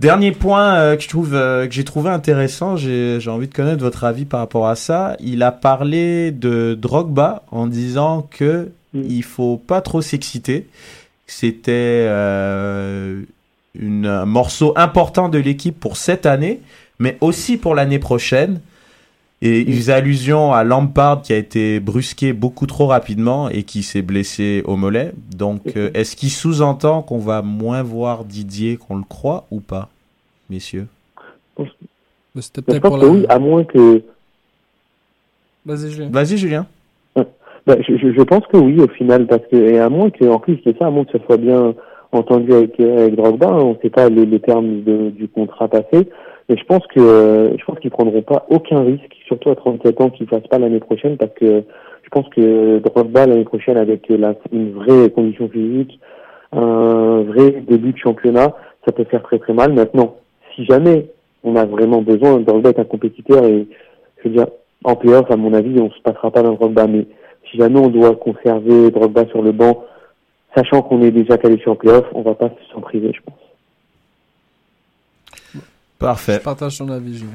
Dernier 0.00 0.30
point 0.32 0.74
euh, 0.76 0.96
que 0.96 1.02
je 1.02 1.08
trouve 1.08 1.34
euh, 1.34 1.66
que 1.66 1.72
j'ai 1.72 1.82
trouvé 1.84 2.10
intéressant, 2.10 2.76
j'ai 2.76 3.18
envie 3.28 3.48
de 3.48 3.54
connaître 3.54 3.82
votre 3.82 4.04
avis 4.04 4.24
par 4.24 4.38
rapport 4.40 4.68
à 4.68 4.76
ça. 4.76 5.16
Il 5.18 5.42
a 5.42 5.50
parlé 5.50 6.30
de 6.30 6.74
Drogba 6.74 7.42
en 7.50 7.66
disant 7.66 8.28
que 8.30 8.68
Mm. 8.94 9.00
il 9.08 9.22
faut 9.22 9.56
pas 9.56 9.80
trop 9.80 10.02
s'exciter. 10.02 10.66
C'était 11.26 12.06
une, 13.74 14.06
un 14.06 14.26
morceau 14.26 14.72
important 14.76 15.28
de 15.30 15.38
l'équipe 15.38 15.78
pour 15.78 15.96
cette 15.96 16.26
année, 16.26 16.60
mais 17.02 17.18
aussi 17.20 17.56
pour 17.56 17.74
l'année 17.74 17.98
prochaine. 17.98 18.60
Et 19.44 19.62
il 19.62 19.74
faisait 19.74 19.92
allusion 19.92 20.52
à 20.52 20.62
Lampard 20.62 21.22
qui 21.22 21.32
a 21.32 21.36
été 21.36 21.80
brusqué 21.80 22.32
beaucoup 22.32 22.66
trop 22.66 22.86
rapidement 22.86 23.48
et 23.48 23.64
qui 23.64 23.82
s'est 23.82 24.00
blessé 24.00 24.62
au 24.66 24.76
mollet. 24.76 25.10
Donc, 25.36 25.76
euh, 25.76 25.90
est-ce 25.94 26.14
qu'il 26.14 26.30
sous-entend 26.30 27.02
qu'on 27.02 27.18
va 27.18 27.42
moins 27.42 27.82
voir 27.82 28.24
Didier 28.24 28.76
qu'on 28.76 28.96
le 28.96 29.02
croit 29.02 29.46
ou 29.50 29.58
pas, 29.58 29.88
messieurs? 30.48 30.86
Mais 31.58 31.64
C'était 32.40 32.62
Mais 32.68 32.74
je 32.76 32.80
peut-être 32.80 32.82
pense 32.82 32.90
pour 32.92 33.00
que 33.00 33.04
la. 33.04 33.10
oui, 33.10 33.26
à 33.28 33.40
moins 33.40 33.64
que. 33.64 34.02
Vas-y, 35.66 35.90
Julien. 35.90 36.08
Vas-y, 36.12 36.38
Julien. 36.38 36.66
Bah, 37.66 37.76
je, 37.80 38.22
pense 38.22 38.46
que 38.46 38.56
oui, 38.56 38.80
au 38.80 38.88
final, 38.88 39.26
parce 39.26 39.46
que 39.50 39.56
et 39.56 39.80
à 39.80 39.88
moins 39.88 40.10
que, 40.10 40.24
en 40.24 40.38
plus 40.38 40.56
de 40.62 40.72
ça, 40.78 40.86
à 40.86 40.90
moins 40.90 41.04
que 41.04 41.18
ça 41.18 41.24
soit 41.26 41.36
bien 41.36 41.74
entendu 42.12 42.52
avec 42.52 42.78
avec 42.78 43.16
Drogba, 43.16 43.48
hein, 43.48 43.60
on 43.60 43.70
ne 43.70 43.78
sait 43.82 43.90
pas 43.90 44.08
les, 44.08 44.24
les 44.24 44.40
termes 44.40 44.82
de, 44.82 45.10
du 45.10 45.28
contrat 45.28 45.68
passé, 45.68 46.08
mais 46.48 46.56
je 46.56 46.64
pense 46.64 46.86
que 46.88 47.00
euh, 47.00 47.56
je 47.56 47.64
pense 47.64 47.78
qu'ils 47.78 47.90
prendront 47.90 48.22
pas 48.22 48.46
aucun 48.50 48.82
risque, 48.82 49.14
surtout 49.26 49.50
à 49.50 49.56
37 49.56 50.00
ans, 50.00 50.10
qu'ils 50.10 50.26
fassent 50.26 50.46
pas 50.48 50.58
l'année 50.58 50.80
prochaine, 50.80 51.16
parce 51.16 51.32
que 51.34 51.64
je 52.02 52.08
pense 52.10 52.28
que 52.30 52.78
Drogba 52.78 53.26
l'année 53.26 53.44
prochaine 53.44 53.76
avec 53.76 54.08
la, 54.08 54.34
une 54.52 54.72
vraie 54.72 55.10
condition 55.10 55.48
physique, 55.48 55.98
un 56.52 57.22
vrai 57.22 57.62
début 57.66 57.92
de 57.92 57.98
championnat, 57.98 58.54
ça 58.84 58.92
peut 58.92 59.04
faire 59.04 59.22
très 59.22 59.38
très 59.38 59.54
mal. 59.54 59.72
Maintenant, 59.72 60.16
si 60.54 60.64
jamais 60.66 61.06
on 61.44 61.56
a 61.56 61.64
vraiment 61.64 62.02
besoin, 62.02 62.40
Drogba 62.40 62.70
est 62.70 62.78
un 62.78 62.84
compétiteur 62.84 63.44
et 63.44 63.66
je 64.18 64.28
veux 64.28 64.34
dire 64.34 64.46
en 64.84 64.96
playoff, 64.96 65.30
à 65.30 65.36
mon 65.36 65.54
avis, 65.54 65.78
on 65.80 65.90
se 65.90 66.00
passera 66.02 66.30
pas 66.30 66.42
d'un 66.42 66.52
Drogba, 66.52 66.86
mais 66.86 67.06
si 67.50 67.58
jamais 67.58 67.78
on 67.78 67.88
doit 67.88 68.16
conserver 68.16 68.90
Drogba 68.90 69.26
sur 69.26 69.42
le 69.42 69.52
banc, 69.52 69.84
sachant 70.56 70.82
qu'on 70.82 71.02
est 71.02 71.10
déjà 71.10 71.38
qualifié 71.38 71.68
en 71.68 71.76
playoff, 71.76 72.04
on 72.14 72.22
va 72.22 72.34
pas 72.34 72.50
s'en 72.72 72.80
priver, 72.80 73.12
je 73.14 73.20
pense. 73.22 73.41
Parfait. 76.02 76.34
Je 76.34 76.40
partage 76.40 76.78
ton 76.78 76.88
avis, 76.88 77.16
Julien. 77.18 77.32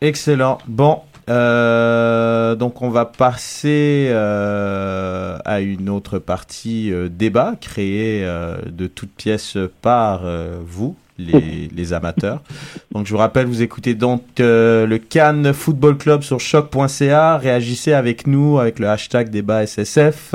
Excellent. 0.00 0.58
Bon, 0.66 1.00
euh, 1.30 2.54
donc 2.56 2.82
on 2.82 2.90
va 2.90 3.04
passer 3.04 4.08
euh, 4.10 5.38
à 5.44 5.60
une 5.60 5.88
autre 5.88 6.18
partie 6.18 6.92
euh, 6.92 7.08
débat 7.08 7.54
créée 7.60 8.24
euh, 8.24 8.56
de 8.66 8.86
toutes 8.86 9.12
pièces 9.12 9.56
par 9.80 10.22
euh, 10.24 10.56
vous, 10.66 10.96
les, 11.18 11.68
les 11.74 11.92
amateurs. 11.92 12.42
Donc 12.90 13.06
je 13.06 13.12
vous 13.12 13.18
rappelle, 13.18 13.46
vous 13.46 13.62
écoutez 13.62 13.94
donc 13.94 14.22
euh, 14.40 14.86
le 14.86 14.98
Cannes 14.98 15.52
Football 15.52 15.96
Club 15.96 16.22
sur 16.22 16.40
choc.ca. 16.40 17.38
Réagissez 17.38 17.92
avec 17.92 18.26
nous 18.26 18.58
avec 18.58 18.78
le 18.78 18.88
hashtag 18.88 19.30
débat 19.30 19.66
SSF. 19.66 20.34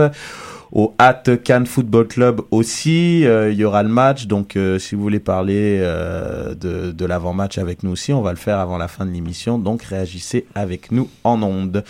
Au 0.71 0.93
at 0.97 1.23
Cannes 1.43 1.65
Football 1.65 2.08
Club 2.08 2.41
aussi, 2.51 3.25
euh, 3.25 3.51
il 3.51 3.58
y 3.58 3.63
aura 3.63 3.84
le 3.84 3.89
match. 3.89 4.27
Donc, 4.27 4.56
euh, 4.56 4.80
si 4.80 4.95
vous 4.95 5.01
voulez 5.01 5.19
parler 5.19 5.80
euh, 5.82 6.56
de, 6.56 6.91
de 6.91 7.06
l'avant-match 7.06 7.58
avec 7.58 7.84
nous 7.84 7.91
aussi, 7.91 8.12
on 8.12 8.21
va 8.21 8.32
le 8.32 8.38
faire 8.38 8.60
avant 8.60 8.77
la 8.77 8.88
fin 8.88 9.06
de 9.06 9.12
l'émission. 9.12 9.58
Donc, 9.60 9.84
réagissez 9.84 10.45
avec 10.56 10.91
nous 10.91 11.10
en 11.23 11.41
ondes. 11.41 11.84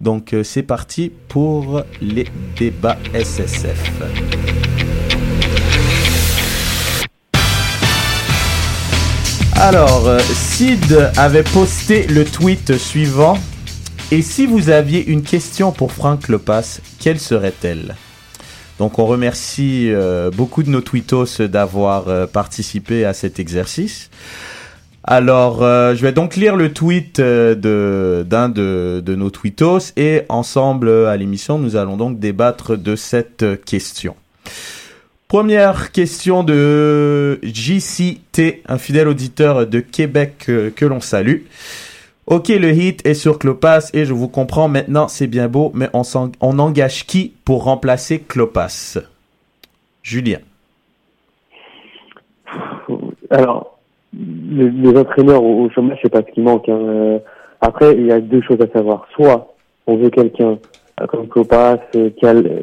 Donc, 0.00 0.34
c'est 0.42 0.62
parti 0.62 1.10
pour 1.28 1.82
les 2.02 2.26
débats 2.58 2.98
SSF. 3.14 4.02
Alors, 9.54 10.20
Sid 10.20 11.10
avait 11.16 11.42
posté 11.42 12.06
le 12.08 12.24
tweet 12.24 12.76
suivant. 12.76 13.38
Et 14.12 14.20
si 14.20 14.46
vous 14.46 14.68
aviez 14.68 15.04
une 15.06 15.22
question 15.22 15.72
pour 15.72 15.92
Franck 15.92 16.28
Lopas, 16.28 16.80
quelle 17.00 17.18
serait-elle? 17.18 17.96
Donc 18.78 18.98
on 18.98 19.06
remercie 19.06 19.90
euh, 19.90 20.30
beaucoup 20.30 20.62
de 20.62 20.70
nos 20.70 20.80
tweetos 20.82 21.46
d'avoir 21.48 22.08
euh, 22.08 22.26
participé 22.26 23.04
à 23.04 23.14
cet 23.14 23.38
exercice. 23.38 24.10
Alors 25.02 25.62
euh, 25.62 25.94
je 25.94 26.02
vais 26.02 26.12
donc 26.12 26.36
lire 26.36 26.56
le 26.56 26.72
tweet 26.72 27.20
de 27.20 28.26
d'un 28.28 28.48
de, 28.48 29.02
de 29.04 29.14
nos 29.14 29.30
tweetos 29.30 29.92
et 29.96 30.22
ensemble 30.28 30.90
à 31.06 31.16
l'émission 31.16 31.58
nous 31.58 31.76
allons 31.76 31.96
donc 31.96 32.18
débattre 32.18 32.76
de 32.76 32.96
cette 32.96 33.64
question. 33.64 34.16
Première 35.28 35.90
question 35.90 36.44
de 36.44 37.40
JCT, 37.42 38.62
un 38.68 38.78
fidèle 38.78 39.08
auditeur 39.08 39.66
de 39.66 39.80
Québec 39.80 40.44
que 40.46 40.84
l'on 40.84 41.00
salue. 41.00 41.42
Ok, 42.28 42.48
le 42.48 42.72
hit 42.72 43.06
est 43.06 43.14
sur 43.14 43.38
Clopas 43.38 43.90
et 43.94 44.04
je 44.04 44.12
vous 44.12 44.26
comprends 44.26 44.66
maintenant, 44.66 45.06
c'est 45.06 45.28
bien 45.28 45.46
beau, 45.46 45.70
mais 45.74 45.86
on, 45.92 46.58
engage 46.58 47.06
qui 47.06 47.34
pour 47.44 47.62
remplacer 47.62 48.18
Clopas? 48.18 48.98
Julien. 50.02 50.38
Alors, 53.30 53.78
les, 54.12 54.98
entraîneurs 54.98 55.44
au, 55.44 55.66
au 55.66 55.70
c'est 56.02 56.10
pas 56.10 56.22
ce 56.22 56.32
qui 56.32 56.40
manque. 56.40 56.68
hein. 56.68 56.76
Euh, 56.76 57.18
Après, 57.60 57.94
il 57.94 58.06
y 58.06 58.10
a 58.10 58.20
deux 58.20 58.42
choses 58.42 58.60
à 58.60 58.76
savoir. 58.76 59.06
Soit 59.14 59.54
on 59.86 59.96
veut 59.96 60.10
quelqu'un 60.10 60.58
euh, 61.00 61.06
comme 61.06 61.28
Copas 61.28 61.78
euh, 61.94 62.10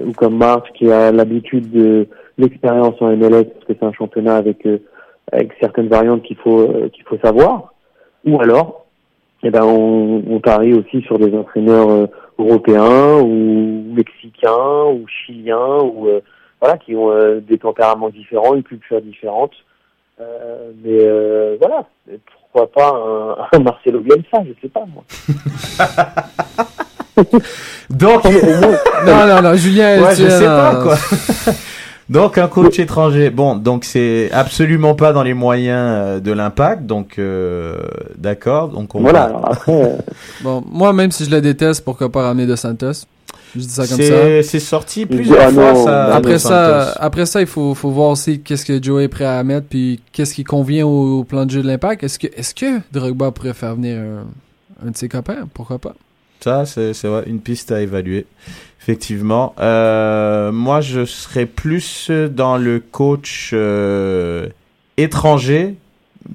ou 0.05 0.11
comme 0.11 0.35
March 0.35 0.67
qui 0.73 0.91
a 0.91 1.13
l'habitude 1.13 1.71
de 1.71 2.09
l'expérience 2.37 2.95
en 3.01 3.15
MLS 3.15 3.45
parce 3.45 3.65
que 3.65 3.73
c'est 3.79 3.83
un 3.83 3.93
championnat 3.93 4.35
avec 4.35 4.67
avec 5.31 5.53
certaines 5.61 5.87
variantes 5.87 6.23
qu'il 6.23 6.35
faut 6.35 6.67
qu'il 6.91 7.05
faut 7.05 7.17
savoir. 7.19 7.73
Ou 8.25 8.41
alors, 8.41 8.82
eh 9.43 9.49
ben 9.49 9.63
on, 9.63 10.23
on 10.29 10.39
parie 10.39 10.73
aussi 10.73 11.01
sur 11.03 11.19
des 11.19 11.35
entraîneurs 11.35 11.89
euh, 11.89 12.07
européens 12.39 13.19
ou 13.21 13.83
mexicains 13.93 14.85
ou 14.91 15.05
chiliens 15.07 15.79
ou 15.83 16.07
euh, 16.07 16.21
voilà 16.61 16.77
qui 16.77 16.95
ont 16.95 17.11
euh, 17.11 17.39
des 17.41 17.57
tempéraments 17.57 18.09
différents, 18.09 18.55
une 18.55 18.63
culture 18.63 19.01
différente. 19.01 19.51
Euh, 20.21 20.71
mais 20.83 20.97
euh, 21.01 21.57
voilà, 21.59 21.85
pourquoi 22.51 22.71
pas 22.71 22.95
un, 22.95 23.57
un 23.57 23.59
Marcelo 23.63 23.99
Bielsa, 23.99 24.43
je 24.45 24.53
sais 24.61 24.69
pas 24.69 24.85
moi. 24.93 25.03
Donc, 27.89 28.23
Non, 29.05 29.27
non, 29.27 29.41
non, 29.41 29.53
Julien. 29.55 30.01
ouais, 30.01 30.15
tu- 30.15 30.23
je 30.23 30.29
sais 30.29 30.45
pas 30.45 30.73
non. 30.73 30.83
quoi. 30.83 30.95
donc 32.09 32.37
un 32.37 32.47
coach 32.47 32.79
étranger. 32.79 33.29
Bon, 33.29 33.55
donc 33.55 33.83
c'est 33.85 34.29
absolument 34.31 34.95
pas 34.95 35.13
dans 35.13 35.23
les 35.23 35.33
moyens 35.33 35.77
euh, 35.79 36.19
de 36.19 36.31
l'impact. 36.31 36.85
Donc 36.85 37.17
euh, 37.19 37.77
d'accord. 38.17 38.69
Donc 38.69 38.93
on 38.95 39.01
Voilà, 39.01 39.19
va- 39.21 39.25
alors 39.25 39.51
après, 39.51 39.71
euh, 39.83 39.97
Bon, 40.43 40.63
moi, 40.69 40.93
même 40.93 41.11
si 41.11 41.25
je 41.25 41.31
le 41.31 41.41
déteste, 41.41 41.83
pourquoi 41.83 42.11
pas 42.11 42.23
ramener 42.23 42.45
De 42.45 42.55
Santos? 42.55 43.05
Je 43.55 43.59
dis 43.61 43.69
ça 43.69 43.85
comme 43.87 44.01
ça. 44.01 44.41
C'est 44.43 44.59
sorti 44.59 45.05
plusieurs 45.05 45.39
Ah 45.41 45.49
fois, 45.51 45.73
non, 45.73 45.85
ça. 45.85 46.07
bah 46.07 46.15
Après 46.15 46.39
ça, 46.39 46.91
après 46.93 47.25
ça, 47.27 47.39
il 47.39 47.45
faut, 47.47 47.75
faut 47.75 47.91
voir 47.91 48.09
aussi 48.09 48.39
qu'est-ce 48.39 48.65
que 48.65 48.81
Joe 48.81 49.03
est 49.03 49.07
prêt 49.09 49.25
à 49.25 49.43
mettre, 49.43 49.67
puis 49.67 49.99
qu'est-ce 50.11 50.33
qui 50.33 50.43
convient 50.43 50.87
au, 50.87 51.19
au 51.19 51.23
plan 51.23 51.45
de 51.45 51.51
jeu 51.51 51.61
de 51.61 51.67
l'impact. 51.67 52.03
Est-ce 52.03 52.17
que, 52.17 52.27
est-ce 52.35 52.55
que 52.55 52.79
Drogba 52.91 53.29
pourrait 53.29 53.53
faire 53.53 53.75
venir 53.75 53.99
un, 53.99 54.87
un 54.87 54.89
de 54.91 54.97
ses 54.97 55.07
copains? 55.07 55.47
Pourquoi 55.53 55.77
pas? 55.77 55.93
Ça, 56.39 56.65
c'est 56.65 56.93
une 57.27 57.39
piste 57.41 57.71
à 57.71 57.79
évaluer. 57.79 58.25
Effectivement. 58.83 59.55
Euh, 59.61 60.51
moi, 60.51 60.81
je 60.81 61.05
serais 61.05 61.45
plus 61.45 62.11
dans 62.11 62.57
le 62.57 62.81
coach 62.81 63.51
euh, 63.53 64.47
étranger, 64.97 65.75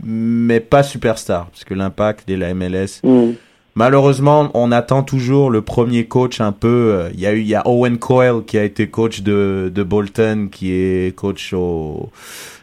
mais 0.03 0.61
pas 0.61 0.82
superstar. 0.82 1.46
Parce 1.51 1.64
que 1.64 1.74
l'impact 1.74 2.28
et 2.30 2.36
la 2.38 2.55
MLS. 2.55 3.01
Hmm. 3.05 3.32
Malheureusement, 3.74 4.51
on 4.55 4.72
attend 4.72 5.03
toujours 5.03 5.51
le 5.51 5.61
premier 5.61 6.07
coach 6.07 6.40
un 6.40 6.53
peu. 6.53 6.68
euh, 6.94 7.11
Il 7.14 7.20
y 7.20 7.26
a 7.26 7.32
eu, 7.34 7.40
il 7.40 7.46
y 7.46 7.55
a 7.55 7.62
Owen 7.68 7.99
Coyle 7.99 8.42
qui 8.46 8.57
a 8.59 8.64
été 8.64 8.88
coach 8.88 9.20
de, 9.20 9.70
de 9.72 9.82
Bolton, 9.82 10.49
qui 10.51 10.72
est 10.72 11.14
coach 11.14 11.53
au. 11.53 12.11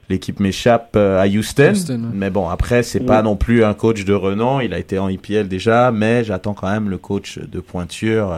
L'équipe 0.08 0.40
m'échappe 0.40 0.92
euh, 0.98 1.20
à 1.20 1.26
Houston. 1.26 1.72
Houston, 1.72 1.94
ouais. 2.04 2.10
Mais 2.14 2.30
bon, 2.30 2.48
après, 2.48 2.84
c'est 2.84 3.00
Mm. 3.00 3.06
pas 3.08 3.24
non 3.24 3.36
plus 3.36 3.64
un 3.64 3.74
coach 3.74 4.04
de 4.06 4.14
renom. 4.14 4.60
Il 4.60 4.72
a 4.74 4.78
été 4.78 5.00
en 5.00 5.10
IPL 5.10 5.48
déjà, 5.48 5.92
mais 5.92 6.24
j'attends 6.24 6.54
quand 6.54 6.70
même 6.70 6.90
le 6.90 7.00
coach 7.00 7.40
de 7.40 7.60
pointure 7.60 8.32
euh, 8.32 8.38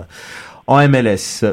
en 0.67 0.87
MLS. 0.87 1.45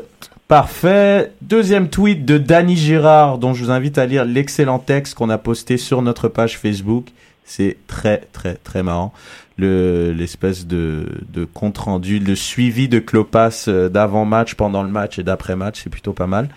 Parfait. 0.49 1.33
Deuxième 1.41 1.89
tweet 1.89 2.27
de 2.27 2.37
Danny 2.37 2.77
Girard, 2.77 3.39
dont 3.39 3.55
je 3.55 3.65
vous 3.65 3.71
invite 3.71 3.97
à 3.97 4.07
lire 4.07 4.25
l'excellent 4.25 4.79
texte 4.79 5.15
qu'on 5.15 5.31
a 5.31 5.39
posté 5.39 5.79
sur 5.79 6.03
notre 6.03 6.29
page 6.29 6.59
Facebook. 6.59 7.07
C'est 7.45 7.77
très, 7.87 8.19
très, 8.33 8.55
très 8.55 8.83
marrant. 8.83 9.13
Le, 9.57 10.13
l'espèce 10.13 10.67
de, 10.67 11.07
de 11.33 11.45
compte 11.45 11.79
rendu, 11.79 12.19
le 12.19 12.35
suivi 12.35 12.89
de 12.89 12.99
Clopas 12.99 13.67
euh, 13.69 13.89
d'avant-match, 13.89 14.55
pendant 14.55 14.83
le 14.83 14.89
match 14.89 15.19
et 15.19 15.23
d'après-match, 15.23 15.83
c'est 15.85 15.91
plutôt 15.91 16.13
pas 16.13 16.27
mal. 16.27 16.49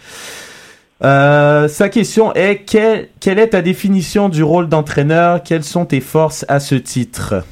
Euh, 1.03 1.67
sa 1.67 1.89
question 1.89 2.33
est 2.33 2.63
quelle, 2.65 3.09
quelle 3.19 3.37
est 3.37 3.49
ta 3.49 3.61
définition 3.61 4.29
du 4.29 4.41
rôle 4.41 4.67
d'entraîneur? 4.67 5.43
Quelles 5.43 5.63
sont 5.63 5.85
tes 5.85 6.01
forces 6.01 6.43
à 6.47 6.59
ce 6.59 6.75
titre? 6.75 7.43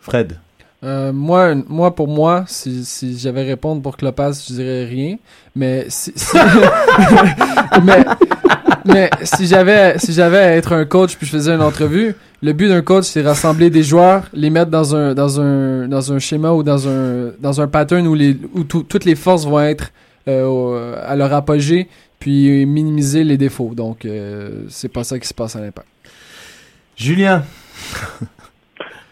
Fred. 0.00 0.38
Euh, 0.84 1.12
moi, 1.12 1.54
moi, 1.68 1.94
pour 1.94 2.06
moi, 2.06 2.44
si, 2.46 2.84
si 2.84 3.18
j'avais 3.18 3.40
à 3.40 3.44
répondre 3.44 3.80
pour 3.82 3.96
Clopas, 3.96 4.44
je 4.48 4.54
dirais 4.54 4.84
rien. 4.84 5.16
Mais 5.54 5.86
si, 5.88 6.12
si- 6.14 6.36
mais, 7.84 8.04
mais 8.84 9.10
si 9.22 9.46
j'avais, 9.46 9.98
si 9.98 10.12
j'avais 10.12 10.38
à 10.38 10.54
être 10.56 10.72
un 10.72 10.84
coach 10.84 11.16
puis 11.16 11.26
je 11.26 11.32
faisais 11.32 11.52
une 11.52 11.62
entrevue, 11.62 12.14
le 12.42 12.52
but 12.52 12.68
d'un 12.68 12.82
coach, 12.82 13.04
c'est 13.06 13.22
rassembler 13.22 13.70
des 13.70 13.82
joueurs, 13.82 14.24
les 14.34 14.50
mettre 14.50 14.70
dans 14.70 14.94
un, 14.94 15.14
dans 15.14 15.40
un, 15.40 15.88
dans 15.88 16.12
un 16.12 16.18
schéma 16.18 16.52
ou 16.52 16.62
dans 16.62 16.86
un, 16.88 17.32
dans 17.40 17.60
un 17.60 17.66
pattern 17.68 18.06
où 18.06 18.14
les, 18.14 18.36
où 18.54 18.62
tout- 18.64 18.82
toutes 18.82 19.04
les 19.06 19.14
forces 19.16 19.46
vont 19.46 19.60
être 19.60 19.90
euh, 20.28 20.94
à 21.06 21.16
leur 21.16 21.32
apogée, 21.32 21.88
puis 22.18 22.66
minimiser 22.66 23.24
les 23.24 23.38
défauts. 23.38 23.72
Donc, 23.74 24.04
euh, 24.04 24.64
c'est 24.68 24.88
pas 24.92 25.04
ça 25.04 25.18
qui 25.18 25.26
se 25.26 25.34
passe 25.34 25.56
à 25.56 25.60
l'impact. 25.60 25.88
Julien. 26.96 27.42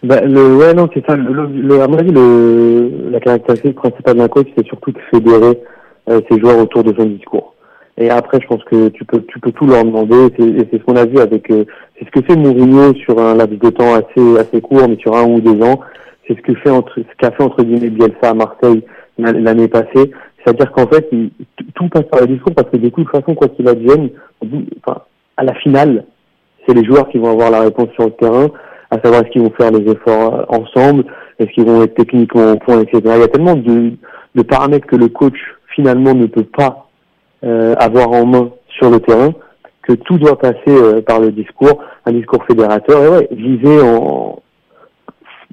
Bah, 0.05 0.20
le, 0.20 0.57
ouais, 0.57 0.74
non, 0.74 0.88
c'est 0.92 1.05
ça. 1.07 1.16
Le, 1.16 1.46
le- 1.46 1.80
à 1.80 1.88
mon 1.88 1.98
avis, 1.98 2.11
le, 2.12 3.11
la 3.11 3.20
caractéristique 3.20 3.76
principale 3.76 4.16
d'un 4.16 4.28
coach, 4.28 4.48
c'est 4.57 4.66
surtout 4.66 4.92
de 4.92 4.98
fédérer 5.11 5.59
euh, 6.11 6.20
ses 6.30 6.38
joueurs 6.40 6.59
autour 6.59 6.84
de 6.84 6.94
son 6.98 7.07
discours. 7.07 7.55
Et 7.96 8.11
après, 8.11 8.40
je 8.40 8.46
pense 8.46 8.62
que 8.64 8.88
tu 8.88 9.05
peux, 9.05 9.22
tu 9.22 9.38
peux 9.38 9.52
tout 9.52 9.66
leur 9.66 9.84
demander. 9.84 10.26
Et 10.38 10.66
c'est 10.70 10.78
ce 10.78 10.84
qu'on 10.84 10.96
a 10.96 11.07
vu 11.07 11.18
avec, 11.18 11.50
euh, 11.50 11.64
c'est 11.98 12.05
ce 12.07 12.11
que 12.11 12.22
fait 12.26 12.36
Mourinho 12.36 12.92
sur 12.94 13.18
un 13.18 13.34
laps 13.34 13.59
de 13.59 13.70
temps 13.70 13.94
assez, 13.94 14.38
assez 14.38 14.61
court, 14.61 14.86
mais 14.88 14.96
sur 14.96 15.16
un 15.16 15.24
ou 15.24 15.40
deux 15.40 15.62
ans. 15.64 15.80
C'est 16.26 16.36
ce 16.36 16.42
que 16.42 16.55
fait 16.55 16.70
entre, 16.70 16.94
ce 16.96 17.16
qu'a 17.18 17.30
fait 17.30 17.42
entre 17.42 17.62
guillemets 17.62 17.90
Bielsa 17.90 18.30
à 18.30 18.34
Marseille 18.34 18.82
l'an- 19.18 19.32
l'année 19.38 19.68
passée. 19.68 20.11
C'est-à-dire 20.44 20.72
qu'en 20.72 20.86
fait, 20.88 21.07
il- 21.12 21.30
tout 21.74 21.88
passe 21.88 22.05
par 22.11 22.20
le 22.20 22.26
discours 22.26 22.52
parce 22.55 22.68
que 22.68 22.76
du 22.76 22.90
coup, 22.90 23.02
de 23.02 23.07
toute 23.09 23.16
façon, 23.20 23.34
quoi 23.34 23.48
qu'il 23.48 23.68
advienne, 23.68 24.11
enfin, 24.84 25.00
à 25.36 25.44
la 25.44 25.55
finale, 25.55 26.05
c'est 26.66 26.74
les 26.74 26.84
joueurs 26.84 27.09
qui 27.09 27.18
vont 27.18 27.30
avoir 27.30 27.50
la 27.50 27.61
réponse 27.61 27.88
sur 27.94 28.05
le 28.05 28.11
terrain 28.11 28.48
à 28.95 29.01
savoir 29.01 29.22
est-ce 29.22 29.30
qu'ils 29.30 29.42
vont 29.42 29.51
faire 29.51 29.70
les 29.72 29.90
efforts 29.90 30.34
euh, 30.34 30.45
ensemble, 30.49 31.05
est-ce 31.38 31.51
qu'ils 31.51 31.66
vont 31.66 31.82
être 31.82 31.95
techniquement 31.95 32.53
au 32.53 32.57
point, 32.57 32.80
etc. 32.80 33.01
Il 33.05 33.20
y 33.20 33.22
a 33.22 33.28
tellement 33.28 33.57
de, 33.57 34.42
paramètres 34.42 34.86
que 34.86 34.97
le 34.97 35.09
coach 35.09 35.36
finalement 35.74 36.14
ne 36.14 36.26
peut 36.26 36.45
pas 36.45 36.88
euh, 37.45 37.74
avoir 37.78 38.11
en 38.12 38.26
main 38.26 38.51
sur 38.78 38.90
le 38.90 39.01
terrain 39.01 39.32
que 39.82 39.92
tout 39.92 40.16
doit 40.18 40.38
passer 40.38 40.59
euh, 40.68 41.03
par 41.03 41.20
le 41.20 41.30
discours, 41.32 41.82
un 42.07 42.12
discours 42.12 42.45
fédérateur 42.47 43.03
et 43.03 43.09
ouais, 43.09 43.28
viser 43.32 43.80
en 43.82 44.40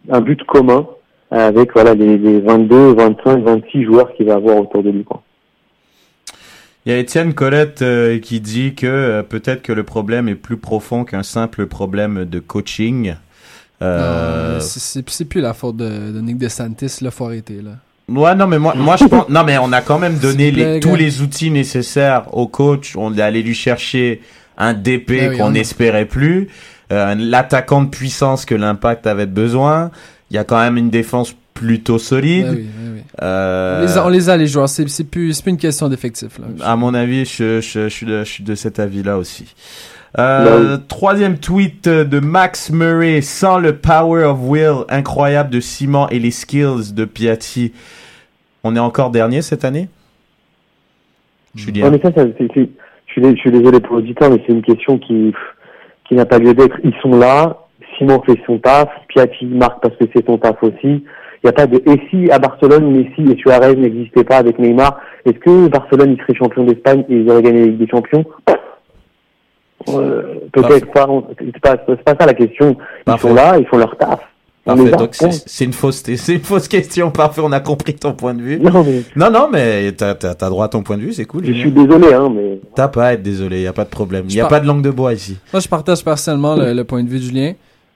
un 0.09 0.21
but 0.21 0.43
commun 0.45 0.87
avec 1.31 1.73
voilà 1.73 1.93
les, 1.93 2.17
les 2.17 2.39
22, 2.41 2.93
25, 2.95 3.43
26 3.43 3.83
joueurs 3.83 4.13
qu'il 4.13 4.27
va 4.27 4.35
avoir 4.35 4.57
autour 4.57 4.83
de 4.83 4.89
lui. 4.89 5.05
Il 6.85 6.91
y 6.91 6.95
a 6.95 6.97
Étienne 6.97 7.33
Colette 7.33 7.83
qui 8.21 8.39
dit 8.39 8.73
que 8.73 9.21
peut-être 9.21 9.61
que 9.61 9.71
le 9.71 9.83
problème 9.83 10.27
est 10.27 10.35
plus 10.35 10.57
profond 10.57 11.03
qu'un 11.03 11.23
simple 11.23 11.67
problème 11.67 12.25
de 12.25 12.39
coaching. 12.39 13.15
Euh, 13.81 14.59
c'est- 14.59 15.03
plus 15.25 15.41
la 15.41 15.53
faute 15.53 15.77
de, 15.77 16.11
de 16.11 16.21
Nick 16.21 16.37
DeSantis, 16.37 16.97
là, 17.01 17.11
faut 17.11 17.25
arrêter, 17.25 17.61
là. 17.61 17.71
Ouais, 18.07 18.35
non, 18.35 18.45
mais 18.47 18.59
moi, 18.59 18.73
moi, 18.75 18.97
je 18.97 19.05
pense, 19.05 19.29
non, 19.29 19.43
mais 19.43 19.57
on 19.57 19.71
a 19.71 19.81
quand 19.81 19.97
même 19.99 20.17
donné 20.17 20.51
les, 20.51 20.79
tous 20.79 20.89
gars. 20.91 20.97
les 20.97 21.21
outils 21.21 21.49
nécessaires 21.49 22.33
au 22.35 22.47
coach. 22.47 22.95
On 22.97 23.15
est 23.15 23.21
allé 23.21 23.41
lui 23.41 23.55
chercher 23.55 24.21
un 24.57 24.73
DP 24.73 25.11
Ah 25.21 25.29
oui, 25.29 25.37
qu'on 25.37 25.45
a- 25.45 25.51
n'espérait 25.51 26.05
plus, 26.05 26.49
euh, 26.91 27.15
l'attaquant 27.17 27.81
de 27.83 27.89
puissance 27.89 28.45
que 28.45 28.53
l'impact 28.55 29.07
avait 29.07 29.25
besoin. 29.27 29.91
Il 30.29 30.35
y 30.35 30.37
a 30.37 30.43
quand 30.43 30.59
même 30.59 30.77
une 30.77 30.89
défense 30.89 31.33
plutôt 31.53 31.99
solide. 31.99 32.47
Ah 32.49 32.53
oui, 32.53 32.65
ah 32.67 32.89
oui. 32.95 33.01
Euh, 33.21 33.79
On, 33.79 33.85
les 33.85 33.97
a, 33.97 34.05
on 34.05 34.09
les 34.09 34.29
a, 34.29 34.37
les 34.37 34.47
joueurs. 34.47 34.67
C'est 34.69 34.87
c'est 34.89 35.03
plus, 35.05 35.33
c'est 35.33 35.43
plus 35.43 35.51
une 35.51 35.57
question 35.57 35.87
d'effectif. 35.89 36.31
À 36.63 36.75
mon 36.75 36.93
avis, 36.93 37.23
je, 37.25 37.61
je, 37.61 37.83
je 37.83 37.87
suis, 37.89 38.05
de, 38.05 38.23
je 38.23 38.29
suis 38.29 38.43
de 38.43 38.55
cet 38.55 38.79
avis-là 38.79 39.17
aussi. 39.17 39.45
Euh, 40.19 40.77
Troisième 40.89 41.37
tweet 41.37 41.87
de 41.87 42.19
Max 42.19 42.71
Murray. 42.71 43.21
Sans 43.21 43.59
le 43.59 43.77
power 43.77 44.23
of 44.25 44.37
will 44.41 44.85
incroyable 44.89 45.49
de 45.49 45.59
Simon 45.59 46.07
et 46.09 46.19
les 46.19 46.31
skills 46.31 46.93
de 46.93 47.05
Piatti, 47.05 47.73
on 48.63 48.75
est 48.75 48.79
encore 48.79 49.09
dernier 49.11 49.41
cette 49.41 49.63
année? 49.65 49.87
Julien. 51.55 51.85
Ouais, 51.85 51.91
mais 51.91 52.01
ça, 52.01 52.11
ça 52.15 52.25
c'est- 52.37 52.47
c'est- 52.53 52.69
je, 53.07 53.11
suis, 53.11 53.21
dé- 53.21 53.35
je 53.35 53.39
suis 53.41 53.51
désolé 53.51 53.79
pour 53.79 53.95
l'auditeur, 53.95 54.29
mais 54.29 54.41
c'est 54.45 54.53
une 54.53 54.61
question 54.61 54.97
qui, 54.97 55.33
qui 56.07 56.15
n'a 56.15 56.25
pas 56.25 56.39
lieu 56.39 56.53
d'être. 56.53 56.77
Ils 56.83 56.93
sont 57.01 57.17
là, 57.17 57.57
Simon 57.97 58.21
fait 58.25 58.39
son 58.45 58.57
taf, 58.57 58.89
Piatti 59.09 59.45
marque 59.45 59.81
parce 59.81 59.95
que 59.97 60.05
c'est 60.15 60.25
son 60.25 60.37
taf 60.37 60.61
aussi. 60.63 61.03
Il 61.43 61.45
n'y 61.45 61.49
a 61.49 61.53
pas 61.53 61.65
de 61.67 61.77
et 61.77 62.01
si 62.09 62.29
à 62.31 62.37
Barcelone, 62.37 62.91
Messi 62.91 63.31
et 63.31 63.35
Suarez 63.37 63.75
n'existaient 63.75 64.23
pas 64.23 64.37
avec 64.37 64.59
Neymar, 64.59 64.99
est-ce 65.25 65.39
que 65.39 65.67
Barcelone 65.69 66.15
il 66.17 66.21
serait 66.21 66.35
champion 66.37 66.63
d'Espagne 66.65 67.03
et 67.09 67.15
ils 67.15 67.29
auraient 67.29 67.41
gagné 67.41 67.61
la 67.61 67.65
Ligue 67.67 67.79
des 67.79 67.87
Champions? 67.87 68.23
Peut-être 69.85 70.91
pas. 70.91 71.07
C'est 71.39 72.03
pas, 72.03 72.15
ça 72.19 72.25
la 72.25 72.33
question. 72.33 72.75
Ils 72.99 73.03
Parfait. 73.05 73.27
sont 73.27 73.33
là, 73.33 73.57
ils 73.57 73.65
font 73.67 73.77
leur 73.77 73.95
taf. 73.97 74.19
Parfait, 74.63 74.91
donc 74.91 75.15
c'est 75.47 75.65
une 75.65 75.73
fausse, 75.73 76.03
c'est 76.17 76.33
une 76.35 76.41
fausse 76.41 76.67
question. 76.67 77.09
Parfait, 77.09 77.41
on 77.43 77.51
a 77.51 77.59
compris 77.59 77.95
ton 77.95 78.13
point 78.13 78.35
de 78.35 78.41
vue. 78.43 78.59
Non 78.59 78.83
mais 78.83 79.01
Non, 79.15 79.31
non, 79.31 79.49
mais 79.51 79.91
t'as 79.93 80.11
as, 80.11 80.49
droit 80.49 80.65
à 80.65 80.67
ton 80.67 80.83
point 80.83 80.97
de 80.97 81.01
vue, 81.01 81.13
c'est 81.13 81.25
cool. 81.25 81.43
je 81.45 81.51
suis 81.53 81.71
désolé, 81.71 82.13
hein, 82.13 82.29
mais 82.33 82.59
T'as 82.75 82.87
pas 82.87 83.07
à 83.07 83.13
être 83.13 83.23
désolé, 83.23 83.63
y 83.63 83.67
a 83.67 83.73
pas 83.73 83.85
de 83.85 83.89
problème. 83.89 84.25
Y 84.29 84.39
a 84.39 84.43
par- 84.43 84.49
pas 84.49 84.59
de 84.59 84.67
langue 84.67 84.83
de 84.83 84.91
bois 84.91 85.13
ici. 85.13 85.37
Moi, 85.51 85.61
je 85.61 85.67
partage 85.67 86.03
personnellement 86.03 86.55
le, 86.55 86.73
le 86.73 86.83
point 86.83 87.03
de 87.03 87.09
vue 87.09 87.17
de 87.17 87.23
Julien. 87.23 87.53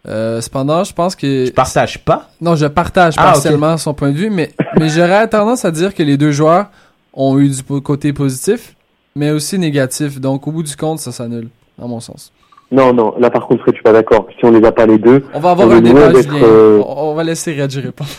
Euh, 0.07 0.39
cependant, 0.41 0.83
je 0.83 0.93
pense 0.93 1.15
que... 1.15 1.45
Je 1.45 1.51
partage 1.51 2.03
pas? 2.03 2.29
Non, 2.41 2.55
je 2.55 2.65
partage 2.67 3.13
Ah, 3.17 3.23
partiellement 3.33 3.77
son 3.77 3.93
point 3.93 4.11
de 4.11 4.17
vue, 4.17 4.29
mais, 4.31 4.51
mais 4.79 4.89
j'aurais 4.89 5.27
tendance 5.27 5.65
à 5.65 5.71
dire 5.71 5.93
que 5.93 6.01
les 6.03 6.17
deux 6.17 6.31
joueurs 6.31 6.67
ont 7.13 7.39
eu 7.39 7.49
du 7.49 7.63
côté 7.81 8.11
positif, 8.13 8.75
mais 9.15 9.29
aussi 9.31 9.57
négatif. 9.59 10.19
Donc, 10.19 10.47
au 10.47 10.51
bout 10.51 10.63
du 10.63 10.75
compte, 10.75 10.97
ça 10.99 11.11
s'annule, 11.11 11.47
à 11.81 11.85
mon 11.87 11.99
sens. 11.99 12.31
non, 12.71 12.93
non. 12.93 13.13
Là 13.19 13.29
par 13.29 13.45
contre, 13.47 13.63
je 13.67 13.73
suis 13.73 13.83
pas 13.83 13.93
d'accord? 13.93 14.27
Si 14.37 14.45
on 14.45 14.51
les 14.51 14.65
a 14.65 14.71
pas 14.71 14.85
les 14.85 14.97
deux, 14.97 15.23
On 15.33 15.39
va 15.39 15.51
avoir 15.51 15.67
On 15.67 15.71
un 15.71 15.81
débat, 15.81 16.09
euh, 16.33 16.81
On, 16.85 17.13
va 17.13 17.23
laisser 17.23 17.59
Reggie 17.61 17.79
répondre. 17.81 18.09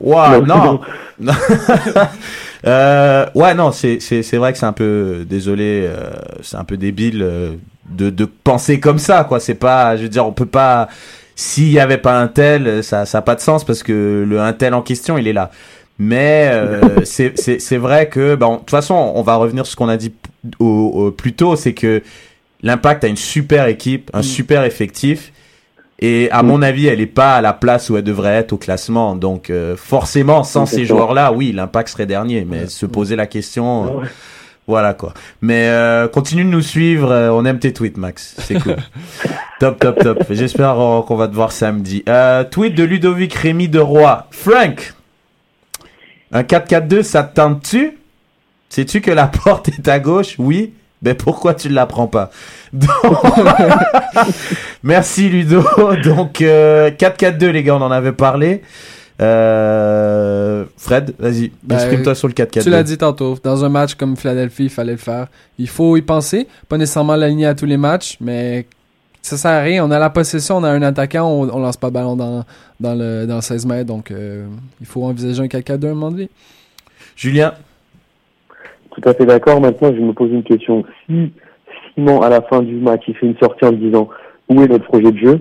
Waouh, 0.00 0.44
Non, 0.46 0.56
non. 0.56 0.80
Non. 1.20 1.32
euh, 2.66 3.26
ouais, 3.34 3.54
non, 3.54 3.72
c'est 3.72 4.00
c'est 4.00 4.22
c'est 4.22 4.36
vrai 4.36 4.52
que 4.52 4.58
c'est 4.58 4.66
un 4.66 4.72
peu 4.72 5.24
désolé, 5.28 5.84
euh, 5.86 6.10
c'est 6.42 6.56
un 6.56 6.64
peu 6.64 6.76
débile 6.76 7.22
euh, 7.22 7.52
de 7.90 8.10
de 8.10 8.24
penser 8.24 8.80
comme 8.80 8.98
ça, 8.98 9.24
quoi. 9.24 9.40
C'est 9.40 9.54
pas, 9.54 9.96
je 9.96 10.02
veux 10.02 10.08
dire, 10.08 10.26
on 10.26 10.32
peut 10.32 10.46
pas. 10.46 10.88
S'il 11.36 11.70
y 11.70 11.78
avait 11.78 11.98
pas 11.98 12.18
un 12.20 12.26
tel, 12.28 12.82
ça 12.82 13.06
ça 13.06 13.18
a 13.18 13.22
pas 13.22 13.36
de 13.36 13.40
sens 13.40 13.64
parce 13.64 13.82
que 13.84 14.24
le 14.28 14.40
un 14.40 14.52
tel 14.52 14.74
en 14.74 14.82
question, 14.82 15.18
il 15.18 15.28
est 15.28 15.32
là. 15.32 15.50
Mais 15.98 16.48
euh, 16.52 16.80
c'est 17.04 17.38
c'est 17.38 17.60
c'est 17.60 17.76
vrai 17.76 18.08
que, 18.08 18.34
bon, 18.34 18.54
de 18.54 18.58
toute 18.58 18.70
façon, 18.70 18.94
on 19.14 19.22
va 19.22 19.36
revenir 19.36 19.64
sur 19.64 19.72
ce 19.72 19.76
qu'on 19.76 19.88
a 19.88 19.96
dit 19.96 20.10
p- 20.10 20.28
au, 20.58 20.66
au- 20.66 21.10
plus 21.12 21.32
tôt, 21.34 21.54
c'est 21.56 21.74
que 21.74 22.02
l'impact 22.62 23.04
a 23.04 23.08
une 23.08 23.16
super 23.16 23.66
équipe, 23.66 24.10
un 24.14 24.20
Mm. 24.20 24.22
super 24.24 24.64
effectif. 24.64 25.32
Et 26.00 26.30
à 26.30 26.42
Mm. 26.42 26.46
mon 26.46 26.62
avis, 26.62 26.86
elle 26.86 27.00
est 27.00 27.06
pas 27.06 27.36
à 27.36 27.40
la 27.40 27.52
place 27.52 27.90
où 27.90 27.96
elle 27.96 28.04
devrait 28.04 28.34
être 28.34 28.52
au 28.52 28.56
classement. 28.56 29.16
Donc 29.16 29.50
euh, 29.50 29.76
forcément, 29.76 30.44
sans 30.44 30.64
ces 30.66 30.84
joueurs-là, 30.84 31.32
oui, 31.32 31.52
l'impact 31.52 31.88
serait 31.88 32.06
dernier. 32.06 32.44
Mais 32.48 32.60
Ouais. 32.60 32.66
se 32.68 32.86
poser 32.86 33.16
la 33.16 33.26
question, 33.26 34.00
euh, 34.02 34.06
voilà 34.68 34.94
quoi. 34.94 35.12
Mais 35.40 35.66
euh, 35.68 36.06
continue 36.06 36.44
de 36.44 36.50
nous 36.50 36.62
suivre. 36.62 37.10
euh, 37.10 37.30
on 37.30 37.44
aime 37.44 37.58
tes 37.58 37.72
tweets, 37.72 37.96
Max. 37.96 38.36
C'est 38.38 38.60
cool. 38.62 38.76
top, 39.60 39.80
top, 39.80 39.98
top. 39.98 40.18
J'espère 40.30 40.74
qu'on 41.06 41.16
va 41.16 41.26
te 41.26 41.34
voir 41.34 41.50
samedi. 41.50 42.04
Euh, 42.08 42.44
tweet 42.44 42.74
de 42.76 42.84
Ludovic 42.84 43.34
Rémy 43.34 43.68
de 43.68 43.80
Roy. 43.80 44.26
Frank, 44.30 44.94
Un 46.30 46.42
4-4-2, 46.42 47.02
ça 47.02 47.22
te 47.22 47.34
tente-tu? 47.36 47.96
Sais-tu 48.68 49.00
que 49.00 49.10
la 49.10 49.26
porte 49.44 49.68
est 49.70 49.88
à 49.88 49.98
gauche? 49.98 50.34
Oui. 50.38 50.74
Ben 51.00 51.14
pourquoi 51.14 51.54
tu 51.54 51.68
ne 51.68 51.74
la 51.74 51.86
prends 51.86 52.08
pas 52.08 52.30
Donc... 52.72 52.90
Merci 54.82 55.28
Ludo. 55.28 55.64
Donc 56.04 56.40
euh, 56.42 56.90
4-4-2 56.90 57.46
les 57.50 57.62
gars, 57.62 57.76
on 57.76 57.82
en 57.82 57.90
avait 57.90 58.12
parlé. 58.12 58.62
Euh, 59.20 60.64
Fred, 60.76 61.14
vas-y, 61.18 61.50
Ben, 61.62 61.76
exprime-toi 61.76 62.14
sur 62.14 62.28
le 62.28 62.34
4-4-2. 62.34 62.62
Tu 62.62 62.70
l'as 62.70 62.82
dit 62.82 62.98
tantôt, 62.98 63.36
dans 63.42 63.64
un 63.64 63.68
match 63.68 63.94
comme 63.94 64.16
Philadelphie, 64.16 64.64
il 64.64 64.70
fallait 64.70 64.92
le 64.92 64.98
faire. 64.98 65.26
Il 65.58 65.68
faut 65.68 65.96
y 65.96 66.02
penser, 66.02 66.46
pas 66.68 66.78
nécessairement 66.78 67.16
l'aligner 67.16 67.46
à 67.46 67.54
tous 67.54 67.66
les 67.66 67.76
matchs, 67.76 68.16
mais 68.20 68.66
ça 69.22 69.36
sert 69.36 69.50
à 69.50 69.60
rien. 69.60 69.84
On 69.84 69.90
a 69.90 69.98
la 69.98 70.10
possession, 70.10 70.58
on 70.58 70.64
a 70.64 70.70
un 70.70 70.82
attaquant, 70.82 71.26
on, 71.26 71.48
on 71.50 71.58
lance 71.58 71.76
pas 71.76 71.88
le 71.88 71.92
ballon 71.92 72.14
dans, 72.14 72.44
dans, 72.78 72.94
le, 72.94 73.26
dans 73.26 73.36
le 73.36 73.40
16 73.40 73.66
mètres, 73.66 73.86
donc 73.86 74.10
euh, 74.10 74.46
il 74.80 74.86
faut 74.86 75.04
envisager 75.04 75.42
un 75.42 75.46
4-4-2 75.46 75.86
à 75.86 75.90
un 75.90 75.94
moment 75.94 76.10
donné. 76.12 76.30
Julien, 77.16 77.54
Tout 79.00 79.08
à 79.08 79.14
fait 79.14 79.26
d'accord. 79.26 79.60
Maintenant, 79.60 79.92
je 79.94 80.00
me 80.00 80.12
pose 80.12 80.30
une 80.30 80.42
question. 80.42 80.84
Si 81.06 81.32
Simon, 81.94 82.20
à 82.20 82.28
la 82.28 82.42
fin 82.42 82.62
du 82.62 82.74
match, 82.74 83.02
il 83.06 83.14
fait 83.14 83.26
une 83.26 83.38
sortie 83.38 83.64
en 83.64 83.72
disant 83.72 84.08
où 84.48 84.62
est 84.62 84.68
notre 84.68 84.84
projet 84.84 85.12
de 85.12 85.18
jeu, 85.18 85.40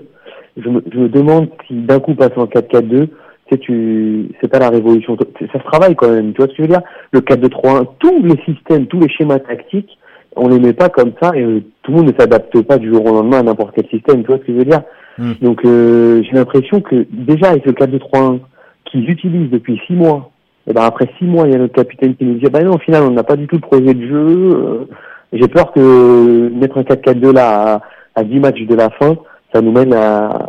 je 0.57 0.69
me, 0.69 0.83
je 0.91 0.99
me 0.99 1.09
demande 1.09 1.49
si 1.67 1.73
d'un 1.73 1.99
coup 1.99 2.13
passer 2.15 2.37
en 2.37 2.45
4-4-2, 2.45 2.89
tu 2.89 3.09
sais, 3.49 3.57
tu, 3.57 4.29
c'est 4.41 4.51
pas 4.51 4.59
la 4.59 4.69
révolution. 4.69 5.17
Ça 5.17 5.59
se 5.59 5.63
travaille 5.65 5.95
quand 5.95 6.09
même. 6.09 6.33
Tu 6.33 6.37
vois 6.37 6.47
ce 6.47 6.51
que 6.51 6.57
je 6.57 6.61
veux 6.63 6.67
dire? 6.67 6.81
Le 7.11 7.21
4-2-3-1, 7.21 7.87
tous 7.99 8.23
les 8.23 8.37
systèmes, 8.43 8.87
tous 8.87 8.99
les 8.99 9.09
schémas 9.09 9.39
tactiques, 9.39 9.97
on 10.35 10.49
les 10.49 10.59
met 10.59 10.73
pas 10.73 10.89
comme 10.89 11.13
ça 11.21 11.31
et 11.35 11.41
euh, 11.41 11.63
tout 11.81 11.91
le 11.91 11.97
monde 11.97 12.07
ne 12.07 12.19
s'adapte 12.19 12.61
pas 12.61 12.77
du 12.77 12.89
jour 12.89 13.05
au 13.05 13.13
lendemain 13.13 13.39
à 13.39 13.43
n'importe 13.43 13.73
quel 13.75 13.87
système. 13.87 14.21
Tu 14.21 14.27
vois 14.27 14.37
ce 14.37 14.43
que 14.43 14.53
je 14.53 14.57
veux 14.57 14.65
dire? 14.65 14.81
Hmm. 15.17 15.33
Donc, 15.41 15.65
euh, 15.65 16.21
j'ai 16.23 16.33
l'impression 16.33 16.81
que 16.81 17.07
déjà 17.11 17.49
avec 17.49 17.65
le 17.65 17.71
4-2-3-1 17.71 18.39
qu'ils 18.85 19.09
utilisent 19.09 19.49
depuis 19.49 19.81
six 19.87 19.93
mois, 19.93 20.31
et 20.68 20.74
ben 20.74 20.82
après 20.84 21.09
six 21.18 21.26
mois, 21.26 21.47
il 21.47 21.53
y 21.53 21.55
a 21.55 21.59
notre 21.59 21.74
capitaine 21.74 22.15
qui 22.15 22.26
nous 22.26 22.36
dit, 22.36 22.45
bah 22.51 22.61
non, 22.61 22.76
au 22.76 22.80
final, 22.80 23.03
on 23.03 23.11
n'a 23.11 23.24
pas 23.24 23.36
du 23.38 23.47
tout 23.47 23.55
de 23.57 23.61
projet 23.61 23.93
de 23.93 24.01
jeu. 24.07 24.53
euh, 24.53 24.86
j'ai 25.34 25.47
peur 25.47 25.72
que 25.74 26.49
mettre 26.53 26.78
un 26.78 26.82
4-4-2 26.84 27.34
là 27.34 27.82
à, 28.15 28.20
à 28.20 28.24
10 28.24 28.39
matchs 28.39 28.61
de 28.61 28.76
la 28.76 28.89
fin, 28.91 29.15
ça 29.53 29.61
nous 29.61 29.72
mène 29.72 29.93
à, 29.93 30.47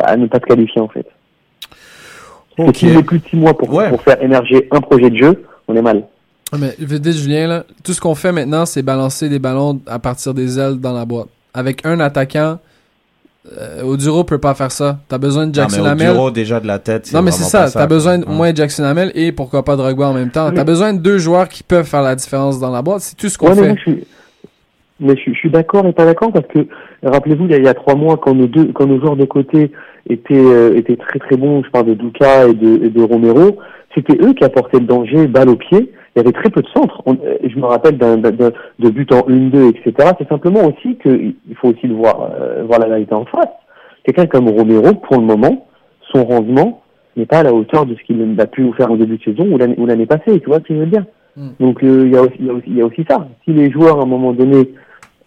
à 0.00 0.16
ne 0.16 0.26
pas 0.26 0.38
se 0.38 0.46
qualifier 0.46 0.80
en 0.80 0.88
fait. 0.88 1.06
Parce 2.56 2.66
que 2.66 2.70
Ok. 2.70 2.76
si 2.76 2.86
on 2.86 2.94
met 2.96 3.02
plus 3.02 3.18
de 3.18 3.24
6 3.28 3.36
mois 3.36 3.56
pour, 3.56 3.72
Ouais. 3.72 3.88
pour 3.88 4.02
faire 4.02 4.22
émerger 4.22 4.68
un 4.70 4.80
projet 4.80 5.10
de 5.10 5.16
jeu, 5.16 5.44
on 5.68 5.76
est 5.76 5.82
mal. 5.82 6.04
Mais 6.58 6.74
je 6.78 6.84
te 6.84 6.94
dire, 6.96 7.12
Julien, 7.12 7.46
là, 7.48 7.64
tout 7.82 7.92
ce 7.94 8.00
qu'on 8.00 8.14
fait 8.14 8.30
maintenant, 8.32 8.66
c'est 8.66 8.82
balancer 8.82 9.28
des 9.30 9.38
ballons 9.38 9.80
à 9.86 9.98
partir 9.98 10.34
des 10.34 10.58
ailes 10.58 10.78
dans 10.78 10.92
la 10.92 11.06
boîte. 11.06 11.28
Avec 11.54 11.86
un 11.86 11.98
attaquant, 12.00 12.58
euh, 13.58 13.82
Oduro 13.82 14.24
peut 14.24 14.38
pas 14.38 14.54
faire 14.54 14.70
ça. 14.70 14.98
T'as 15.08 15.18
besoin 15.18 15.46
de 15.46 15.54
Jackson 15.54 15.78
non, 15.78 15.82
mais 15.84 15.88
au 15.88 15.92
Hamel. 15.92 16.12
bureau, 16.14 16.30
déjà 16.30 16.60
de 16.60 16.66
la 16.66 16.78
tête. 16.78 17.12
Non, 17.12 17.22
mais 17.22 17.30
c'est 17.32 17.42
ça. 17.44 17.68
T'as 17.70 17.86
besoin 17.86 18.18
de 18.18 18.24
Ouais. 18.26 18.32
moins 18.34 18.52
de 18.52 18.56
Jackson 18.56 18.84
Hamel 18.84 19.10
et 19.14 19.32
pourquoi 19.32 19.64
pas 19.64 19.76
Drogba 19.76 20.08
en 20.08 20.14
même 20.14 20.30
temps. 20.30 20.50
T'as 20.52 20.64
besoin 20.64 20.92
de 20.92 20.98
deux 20.98 21.18
joueurs 21.18 21.48
qui 21.48 21.62
peuvent 21.62 21.86
faire 21.86 22.02
la 22.02 22.14
différence 22.14 22.60
dans 22.60 22.70
la 22.70 22.82
boîte. 22.82 23.00
C'est 23.00 23.16
tout 23.16 23.28
ce 23.28 23.36
qu'on 23.38 23.48
Ouais, 23.48 23.54
mais 23.56 23.62
fait. 23.62 23.68
moi, 23.68 23.76
je 23.76 23.82
suis, 23.90 24.04
mais 25.00 25.16
je, 25.16 25.20
suis- 25.20 25.34
je 25.34 25.38
suis 25.38 25.50
d'accord 25.50 25.84
et 25.86 25.92
pas 25.92 26.04
d'accord 26.04 26.32
parce 26.32 26.46
que 26.46 26.66
rappelez-vous, 27.02 27.46
il 27.46 27.50
y 27.50 27.54
a, 27.54 27.58
il 27.58 27.64
y 27.64 27.68
a 27.68 27.74
trois 27.74 27.96
mois, 27.96 28.16
quand 28.16 28.34
nos 28.34 28.46
deux, 28.46 28.70
quand 28.72 28.86
nos 28.86 29.00
joueurs 29.00 29.16
de 29.16 29.24
côté 29.24 29.72
étaient, 30.08 30.34
euh, 30.34 30.76
étaient 30.76 30.96
très 30.96 31.18
très 31.18 31.36
bons, 31.36 31.62
je 31.64 31.70
parle 31.70 31.86
de 31.86 31.94
Duca 31.94 32.46
et 32.48 32.54
de, 32.54 32.84
et 32.84 32.90
de 32.90 33.02
Romero, 33.02 33.58
c'était 33.94 34.16
eux 34.24 34.32
qui 34.34 34.44
apportaient 34.44 34.78
le 34.78 34.86
danger, 34.86 35.26
balle 35.26 35.48
au 35.48 35.56
pied. 35.56 35.92
Il 36.14 36.18
y 36.18 36.20
avait 36.20 36.32
très 36.32 36.50
peu 36.50 36.60
de 36.60 36.68
centres. 36.68 37.00
On- 37.06 37.14
euh, 37.14 37.38
je 37.42 37.58
me 37.58 37.64
rappelle 37.66 37.96
d'un, 37.96 38.18
d'un- 38.18 38.30
d'un- 38.30 38.52
de 38.78 38.90
buts 38.90 39.06
en 39.12 39.22
1-2, 39.28 39.68
etc. 39.70 40.10
C'est 40.18 40.28
simplement 40.28 40.60
aussi 40.64 40.96
que 40.96 41.08
il 41.08 41.56
faut 41.56 41.68
aussi 41.68 41.86
le 41.86 41.94
voir, 41.94 42.30
euh, 42.38 42.64
voir 42.66 42.80
la 42.80 42.86
réalité 42.86 43.14
en 43.14 43.24
face. 43.24 43.48
Quelqu'un 44.04 44.26
comme 44.26 44.48
Romero, 44.48 44.92
pour 44.94 45.16
le 45.16 45.22
moment, 45.26 45.66
son 46.12 46.24
rendement 46.24 46.82
n'est 47.16 47.26
pas 47.26 47.38
à 47.38 47.42
la 47.44 47.52
hauteur 47.54 47.86
de 47.86 47.94
ce 47.94 48.02
qu'il 48.02 48.36
a 48.40 48.46
pu 48.46 48.70
faire 48.76 48.90
en 48.90 48.96
début 48.96 49.16
de 49.18 49.22
saison 49.22 49.46
ou 49.50 49.56
l'année, 49.58 49.74
ou 49.78 49.86
l'année 49.86 50.06
passée. 50.06 50.40
Tu 50.40 50.46
vois 50.48 50.58
ce 50.58 50.64
que 50.64 50.74
je 50.74 50.80
veux 50.80 50.86
dire? 50.86 51.04
Mm. 51.36 51.48
Donc 51.60 51.82
euh, 51.82 52.02
il 52.06 52.12
y, 52.12 52.16
a 52.16 52.22
aussi- 52.22 52.36
il 52.40 52.46
y, 52.46 52.50
a 52.50 52.52
aussi- 52.52 52.66
il 52.66 52.76
y 52.76 52.82
a 52.82 52.86
aussi 52.86 53.04
ça. 53.08 53.26
Si 53.44 53.52
les 53.52 53.70
joueurs 53.70 53.98
à 53.98 54.02
un 54.02 54.06
moment 54.06 54.32
donné 54.32 54.68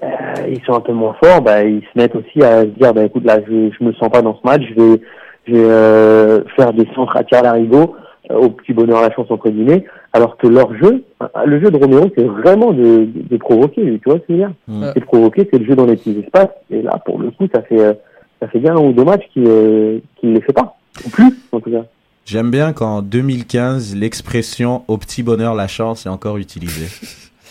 euh, 0.03 0.07
ils 0.49 0.61
sont 0.65 0.73
un 0.73 0.81
peu 0.81 0.91
moins 0.93 1.15
forts, 1.23 1.41
bah, 1.41 1.63
ils 1.63 1.81
se 1.81 1.97
mettent 1.99 2.15
aussi 2.15 2.43
à 2.43 2.61
se 2.61 2.65
dire 2.67 2.93
bah 2.93 3.03
écoute 3.05 3.23
là 3.25 3.39
je, 3.47 3.69
je 3.71 3.83
me 3.83 3.91
sens 3.93 4.09
pas 4.09 4.21
dans 4.21 4.35
ce 4.35 4.45
match, 4.45 4.61
je 4.69 4.75
vais 4.81 5.01
je 5.47 5.53
vais 5.53 5.63
euh, 5.63 6.43
faire 6.55 6.73
des 6.73 6.87
centres 6.93 7.15
à 7.17 7.23
tir 7.23 7.41
larigot 7.41 7.95
euh, 8.31 8.35
au 8.35 8.49
petit 8.49 8.73
bonheur 8.73 8.97
à 8.99 9.07
la 9.07 9.11
chance 9.15 9.27
entre 9.29 9.49
guillemets, 9.49 9.85
alors 10.15 10.37
que 10.37 10.47
leur 10.47 10.73
jeu, 10.77 11.03
euh, 11.21 11.27
le 11.45 11.59
jeu 11.59 11.69
de 11.69 11.77
Romero 11.77 12.09
c'est 12.15 12.23
vraiment 12.23 12.71
de, 12.71 13.05
de, 13.05 13.09
de 13.29 13.37
provoquer, 13.37 13.81
tu 14.01 14.09
vois 14.09 14.15
ce 14.15 14.19
que 14.19 14.25
je 14.29 14.33
veux 14.33 14.39
dire 14.39 14.51
Mm. 14.67 14.85
C'est 14.93 14.99
de 15.01 15.05
provoquer, 15.05 15.47
c'est 15.51 15.59
le 15.59 15.65
jeu 15.65 15.75
dans 15.75 15.85
les 15.85 15.97
petits 15.97 16.17
espaces, 16.23 16.55
et 16.71 16.81
là 16.81 16.97
pour 17.05 17.19
le 17.19 17.29
coup 17.31 17.47
ça 17.53 17.61
fait 17.63 17.79
euh, 17.79 17.93
ça 18.41 18.47
fait 18.47 18.59
bien 18.59 18.75
un 18.75 18.79
ou 18.79 18.93
deux 18.93 19.03
matchs 19.03 19.25
qu'il 19.33 19.43
euh, 19.45 19.99
qu'il 20.15 20.29
ne 20.29 20.35
les 20.35 20.41
fait 20.41 20.53
pas, 20.53 20.77
ou 21.05 21.09
plus 21.09 21.31
en 21.51 21.59
tout 21.59 21.69
cas. 21.69 21.83
J'aime 22.25 22.49
bien 22.49 22.71
qu'en 22.73 23.01
2015, 23.03 23.95
l'expression 23.95 24.83
au 24.87 24.97
petit 24.97 25.21
bonheur 25.21 25.53
la 25.53 25.67
chance 25.67 26.05
est 26.05 26.09
encore 26.09 26.37
utilisée. 26.37 26.87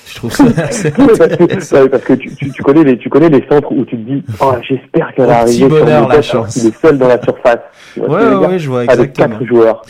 Je 0.06 0.14
trouve 0.16 0.32
ça 0.32 0.44
assez 0.64 0.92
Oui, 0.98 1.06
parce 1.16 1.36
que, 1.36 1.76
ouais, 1.82 1.88
parce 1.88 2.04
que 2.04 2.12
tu, 2.14 2.34
tu, 2.34 2.50
tu 2.50 2.62
connais 2.62 2.82
les 2.84 2.98
tu 2.98 3.08
connais 3.10 3.28
les 3.28 3.44
centres 3.48 3.70
où 3.72 3.84
tu 3.84 3.96
te 3.96 4.10
dis 4.10 4.22
oh 4.40 4.52
j'espère 4.68 5.14
qu'elle 5.14 5.26
Au 5.26 5.28
va 5.28 5.44
petit 5.44 5.62
arriver 5.64 5.80
bonheur, 5.80 6.00
sur 6.00 6.08
la 6.08 6.22
chance. 6.22 6.56
Il 6.56 6.66
est 6.68 6.80
seul 6.80 6.98
dans 6.98 7.08
la 7.08 7.22
surface. 7.22 7.60
Ouais, 7.96 8.06
dire 8.30 8.40
ouais, 8.48 8.58
je 8.58 8.68
vois 8.68 8.80
Avec 8.80 8.90
exactement. 8.90 9.28
quatre 9.28 9.46
joueurs. 9.46 9.82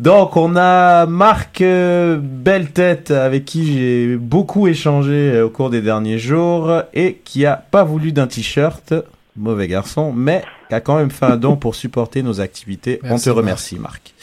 Donc, 0.00 0.38
on 0.38 0.56
a 0.56 1.04
Marc 1.04 1.60
euh, 1.60 2.18
Belle-Tête, 2.18 3.10
avec 3.10 3.44
qui 3.44 3.74
j'ai 3.74 4.16
beaucoup 4.16 4.66
échangé 4.66 5.32
euh, 5.34 5.44
au 5.44 5.50
cours 5.50 5.68
des 5.68 5.82
derniers 5.82 6.18
jours, 6.18 6.72
et 6.94 7.20
qui 7.22 7.44
a 7.44 7.56
pas 7.56 7.84
voulu 7.84 8.10
d'un 8.10 8.26
t-shirt, 8.26 8.94
mauvais 9.36 9.68
garçon, 9.68 10.10
mais 10.16 10.42
qui 10.70 10.74
a 10.74 10.80
quand 10.80 10.96
même 10.96 11.10
fait 11.10 11.26
un 11.26 11.36
don 11.36 11.56
pour 11.56 11.74
supporter 11.74 12.22
nos 12.22 12.40
activités. 12.40 12.98
on 13.04 13.18
te 13.18 13.28
remercie, 13.28 13.78
Marc. 13.78 14.14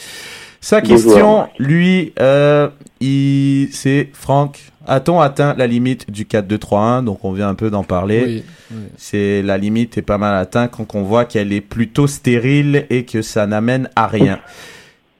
Sa 0.61 0.82
question, 0.82 1.47
lui, 1.59 2.11
euh, 2.19 2.69
il, 2.99 3.69
c'est 3.71 4.09
Franck, 4.13 4.71
a-t-on 4.88 5.19
atteint 5.19 5.53
la 5.55 5.67
limite 5.67 6.09
du 6.09 6.23
4-2-3-1 6.23 7.03
Donc, 7.03 7.23
on 7.23 7.32
vient 7.34 7.49
un 7.49 7.55
peu 7.55 7.69
d'en 7.69 7.84
parler. 7.84 8.23
Oui, 8.25 8.43
oui. 8.71 8.78
C'est 8.97 9.43
la 9.43 9.59
limite 9.59 9.95
est 9.99 10.01
pas 10.01 10.17
mal 10.17 10.36
atteinte 10.36 10.71
quand 10.71 10.95
on 10.95 11.03
voit 11.03 11.25
qu'elle 11.25 11.53
est 11.53 11.61
plutôt 11.61 12.07
stérile 12.07 12.88
et 12.89 13.05
que 13.05 13.21
ça 13.21 13.45
n'amène 13.45 13.91
à 13.95 14.07
rien. 14.07 14.39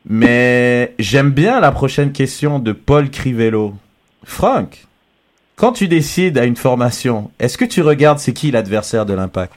Mais 0.10 0.94
j'aime 1.00 1.32
bien 1.32 1.60
la 1.60 1.72
prochaine 1.72 2.12
question 2.12 2.60
de 2.60 2.72
Paul 2.72 3.10
Crivello. 3.10 3.74
Franck, 4.24 4.86
quand 5.56 5.74
tu 5.74 5.88
décides 5.88 6.38
à 6.38 6.46
une 6.46 6.56
formation, 6.56 7.32
est-ce 7.40 7.58
que 7.58 7.66
tu 7.66 7.82
regardes 7.82 8.20
c'est 8.20 8.34
qui 8.34 8.52
l'adversaire 8.52 9.06
de 9.06 9.14
l'impact? 9.14 9.54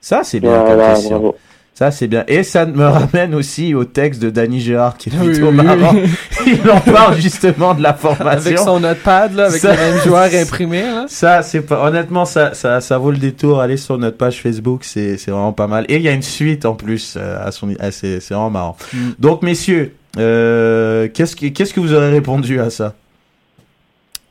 Ça, 0.00 0.22
c'est 0.22 0.40
bien 0.40 0.62
Voilà, 0.64 0.94
question. 0.94 1.10
bravo. 1.10 1.36
Ça, 1.78 1.90
c'est 1.90 2.06
bien. 2.06 2.24
Et 2.26 2.42
ça 2.42 2.64
me 2.64 2.86
ramène 2.86 3.34
aussi 3.34 3.74
au 3.74 3.84
texte 3.84 4.22
de 4.22 4.30
Danny 4.30 4.60
Gérard 4.60 4.96
qui 4.96 5.10
est 5.10 5.12
Oui, 5.20 5.26
plutôt 5.32 5.48
oui, 5.50 5.56
oui. 5.58 5.64
marrant. 5.66 5.92
Il 6.46 6.70
en 6.70 6.80
parle 6.80 7.16
justement 7.16 7.74
de 7.74 7.82
la 7.82 7.92
formation. 7.92 8.46
Avec 8.46 8.58
son 8.58 8.80
notepad, 8.80 9.34
là, 9.34 9.48
avec 9.48 9.60
Ça- 9.60 9.72
les 9.72 9.76
mêmes 9.76 10.00
joueurs 10.02 10.30
imprimés, 10.34 10.80
là. 10.80 11.04
Ça, 11.06 11.42
c'est 11.42 11.60
pas, 11.60 11.84
honnêtement, 11.86 12.24
ça, 12.24 12.54
ça, 12.54 12.80
ça 12.80 12.96
vaut 12.96 13.10
le 13.10 13.18
détour. 13.18 13.60
Allez 13.60 13.76
sur 13.76 13.98
notre 13.98 14.16
page 14.16 14.40
Facebook, 14.40 14.84
c'est, 14.84 15.18
c'est 15.18 15.30
vraiment 15.30 15.52
pas 15.52 15.66
mal. 15.66 15.84
Et 15.90 15.96
il 15.96 16.02
y 16.02 16.08
a 16.08 16.12
une 16.12 16.22
suite 16.22 16.64
en 16.64 16.72
plus 16.72 17.14
euh, 17.18 17.46
à 17.46 17.50
son, 17.52 17.68
à- 17.78 17.90
c'est, 17.90 18.20
c'est 18.20 18.32
vraiment 18.32 18.48
marrant. 18.48 18.76
Mm. 18.94 18.96
Donc, 19.18 19.42
messieurs, 19.42 19.92
euh, 20.18 21.08
qu'est-ce 21.12 21.36
que, 21.36 21.48
qu'est-ce 21.48 21.74
que 21.74 21.80
vous 21.80 21.92
aurez 21.92 22.08
répondu 22.10 22.58
à 22.58 22.70
ça? 22.70 22.94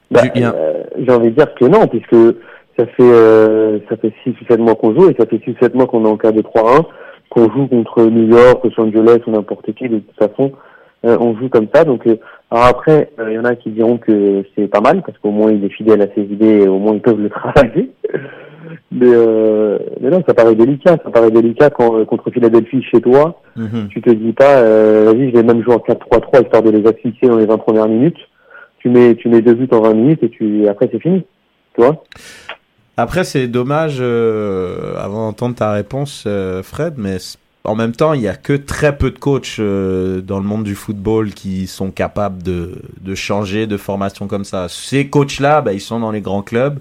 Bah, 0.10 0.24
euh, 0.36 0.52
J'ai 0.98 1.12
envie 1.12 1.30
de 1.30 1.36
dire 1.36 1.54
que 1.54 1.66
non, 1.66 1.88
puisque 1.88 2.16
ça 2.76 2.86
fait 2.88 3.04
euh, 3.04 3.78
ça 3.88 3.98
fait 3.98 4.14
six 4.24 4.32
ou 4.32 4.46
sept 4.48 4.60
mois 4.60 4.74
qu'on 4.76 4.96
joue 4.96 5.10
et 5.12 5.16
ça 5.18 5.26
fait 5.28 5.40
six 5.44 5.52
ou 5.52 5.56
sept 5.62 5.76
mois 5.76 5.86
qu'on 5.86 6.06
est 6.06 6.10
en 6.10 6.18
cas 6.18 6.32
de 6.32 6.42
3-1, 6.42 6.86
qu'on 7.30 7.50
joue 7.52 7.68
contre 7.68 8.04
New 8.06 8.28
York, 8.30 8.64
Los 8.64 8.82
Angeles 8.84 9.20
ou 9.28 9.32
n'importe 9.32 9.74
qui. 9.74 9.90
De 9.90 10.00
toute 10.00 10.18
façon, 10.18 10.52
euh, 11.06 11.18
on 11.20 11.36
joue 11.36 11.50
comme 11.50 11.68
ça. 11.74 11.84
Donc, 11.84 12.06
euh, 12.08 12.16
alors 12.52 12.66
après, 12.66 13.12
il 13.28 13.34
y 13.34 13.40
en 13.40 13.46
a 13.46 13.56
qui 13.56 13.70
diront 13.72 13.98
que 13.98 14.44
c'est 14.56 14.68
pas 14.68 14.82
mal 14.82 15.02
parce 15.06 15.18
qu'au 15.18 15.32
moins 15.32 15.52
il 15.52 15.64
est 15.66 15.70
fidèle 15.70 16.02
à 16.02 16.08
ses 16.16 16.22
idées 16.22 16.62
et 16.64 16.68
au 16.68 16.78
moins 16.80 16.94
ils 16.94 17.02
peuvent 17.02 17.20
le 17.22 17.30
travailler. 17.42 17.92
Mais, 18.92 19.08
euh, 19.12 19.78
mais 20.00 20.10
non, 20.10 20.24
ça 20.28 20.34
paraît 20.34 20.56
délicat. 20.56 20.98
Ça 21.04 21.10
paraît 21.12 21.32
délicat 21.32 21.70
quand 21.70 21.98
euh, 22.00 22.06
contre 22.06 22.30
Philadelphie 22.32 22.82
chez 22.84 23.02
toi, 23.02 23.42
Mhm. 23.58 23.88
tu 23.90 24.02
te 24.02 24.10
dis 24.10 24.34
pas, 24.34 24.58
euh, 24.60 25.06
vas-y, 25.06 25.30
je 25.32 25.36
vais 25.36 25.44
même 25.44 25.64
jouer 25.64 25.76
en 25.76 25.80
4-3-3 25.80 26.44
histoire 26.44 26.64
de 26.64 26.72
les 26.72 26.88
asphyxier 26.88 27.28
dans 27.28 27.38
les 27.38 27.46
20 27.46 27.58
premières 27.58 27.88
minutes. 27.88 28.18
Tu 28.80 28.90
mets, 28.90 29.16
tu 29.16 29.30
mets 29.30 29.42
deux 29.42 29.54
buts 29.54 29.68
en 29.72 29.82
20 29.82 29.94
minutes 29.94 30.24
et 30.24 30.30
tu, 30.30 30.68
après 30.68 30.88
c'est 30.92 31.00
fini. 31.02 31.26
Tu 31.76 31.82
vois? 31.82 32.04
Après, 32.98 33.24
c'est 33.24 33.48
dommage, 33.48 33.98
euh, 34.00 34.96
avant 34.98 35.28
d'entendre 35.28 35.56
ta 35.56 35.72
réponse, 35.72 36.24
euh, 36.28 36.64
Fred, 36.64 36.94
mais 36.98 37.18
en 37.66 37.76
même 37.76 37.94
temps, 37.94 38.14
il 38.14 38.22
y 38.22 38.28
a 38.28 38.36
que 38.36 38.54
très 38.54 38.98
peu 38.98 39.12
de 39.12 39.20
coachs 39.20 39.58
euh, 39.60 40.22
dans 40.22 40.38
le 40.40 40.46
monde 40.46 40.64
du 40.64 40.76
football 40.76 41.32
qui 41.32 41.68
sont 41.68 41.92
capables 41.92 42.42
de, 42.42 42.82
de 43.02 43.16
changer 43.16 43.68
de 43.68 43.76
formation 43.76 44.28
comme 44.28 44.46
ça. 44.46 44.68
Ces 44.70 45.08
coachs-là, 45.08 45.62
bah, 45.62 45.74
ils 45.74 45.82
sont 45.82 46.00
dans 46.00 46.12
les 46.12 46.22
grands 46.22 46.44
clubs. 46.44 46.80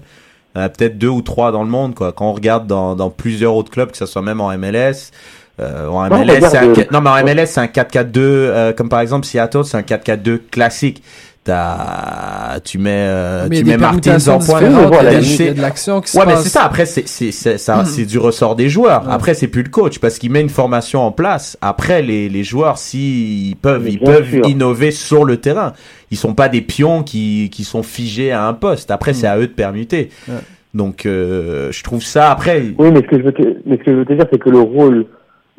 Il 0.53 0.59
y 0.59 0.61
en 0.61 0.65
a 0.65 0.69
peut-être 0.69 0.97
deux 0.97 1.09
ou 1.09 1.21
trois 1.21 1.51
dans 1.51 1.63
le 1.63 1.69
monde, 1.69 1.95
quoi. 1.95 2.13
Quand 2.13 2.29
on 2.29 2.33
regarde 2.33 2.65
dans, 2.65 2.95
dans 2.95 3.09
plusieurs 3.09 3.55
autres 3.55 3.71
clubs, 3.71 3.91
que 3.91 3.97
ce 3.97 4.05
soit 4.05 4.21
même 4.21 4.39
en 4.39 4.55
MLS, 4.57 5.11
euh, 5.59 5.87
en 5.87 6.07
Non, 6.09 6.25
MLS, 6.25 6.49
c'est 6.49 6.57
un, 6.57 6.69
regarde, 6.69 6.91
non, 6.91 7.01
mais 7.01 7.09
en 7.09 7.23
MLS, 7.23 7.45
c'est 7.47 7.61
un 7.61 7.67
4-4-2, 7.67 8.17
euh, 8.17 8.73
comme 8.73 8.89
par 8.89 8.99
exemple 8.99 9.25
Seattle, 9.25 9.63
c'est 9.63 9.77
un 9.77 9.81
4-4-2 9.81 10.39
classique. 10.51 11.01
T'as, 11.45 12.59
tu 12.61 12.79
mets, 12.79 12.89
euh, 12.91 13.47
Mais 13.49 13.57
tu 13.59 13.65
mets 13.65 13.71
des 13.73 13.77
Martins 13.77 14.17
en 14.27 14.39
point. 14.39 14.59
différentes, 14.61 14.87
voilà, 14.93 15.13
il 15.13 15.43
y 15.45 15.47
a- 15.47 15.53
de 15.53 15.61
l'action 15.61 16.01
qui 16.01 16.09
se 16.11 16.17
Ouais, 16.17 16.25
mais 16.25 16.35
c'est 16.37 16.49
ça. 16.49 16.63
Après, 16.63 16.85
c'est 16.87 17.07
c'est 17.07 17.31
c'est 17.31 17.59
ça, 17.59 17.77
Mhm. 17.77 17.85
c'est 17.85 18.05
du 18.05 18.17
ressort 18.17 18.55
des 18.55 18.67
joueurs. 18.67 19.03
Ouais. 19.05 19.13
Après, 19.13 19.35
c'est 19.35 19.47
plus 19.47 19.61
le 19.63 19.69
coach 19.69 19.99
parce 19.99 20.17
qu'il 20.17 20.31
met 20.31 20.41
une 20.41 20.49
formation 20.49 21.01
en 21.01 21.11
place. 21.11 21.55
Après, 21.61 22.01
les 22.01 22.29
les 22.29 22.43
joueurs, 22.43 22.79
si 22.79 23.49
ils 23.51 23.55
peuvent, 23.55 23.83
Mais 23.83 23.91
ils 23.91 23.99
peuvent 23.99 24.27
sûr. 24.29 24.45
innover 24.47 24.89
sur 24.91 25.23
le 25.23 25.37
terrain. 25.37 25.73
Ils 26.11 26.17
sont 26.17 26.33
pas 26.33 26.49
des 26.49 26.61
pions 26.61 27.03
qui 27.03 27.49
qui 27.51 27.63
sont 27.63 27.83
figés 27.83 28.31
à 28.31 28.47
un 28.47 28.53
poste. 28.53 28.89
Après, 28.89 29.13
c'est 29.13 29.27
à 29.27 29.37
eux 29.37 29.47
de 29.47 29.53
permuter. 29.53 30.09
Ouais. 30.27 30.33
Donc, 30.73 31.05
euh, 31.05 31.71
je 31.71 31.83
trouve 31.83 32.01
ça. 32.03 32.31
Après, 32.31 32.63
Oui, 32.79 32.89
mais 32.91 33.01
ce 33.01 33.07
que 33.07 33.17
je 33.19 33.23
veux 33.23 33.31
te, 33.33 33.43
mais 33.67 33.77
ce 33.77 33.83
que 33.83 33.91
je 33.91 33.97
veux 33.97 34.05
te 34.05 34.13
dire, 34.13 34.25
c'est 34.31 34.39
que 34.39 34.49
le 34.49 34.59
rôle 34.61 35.05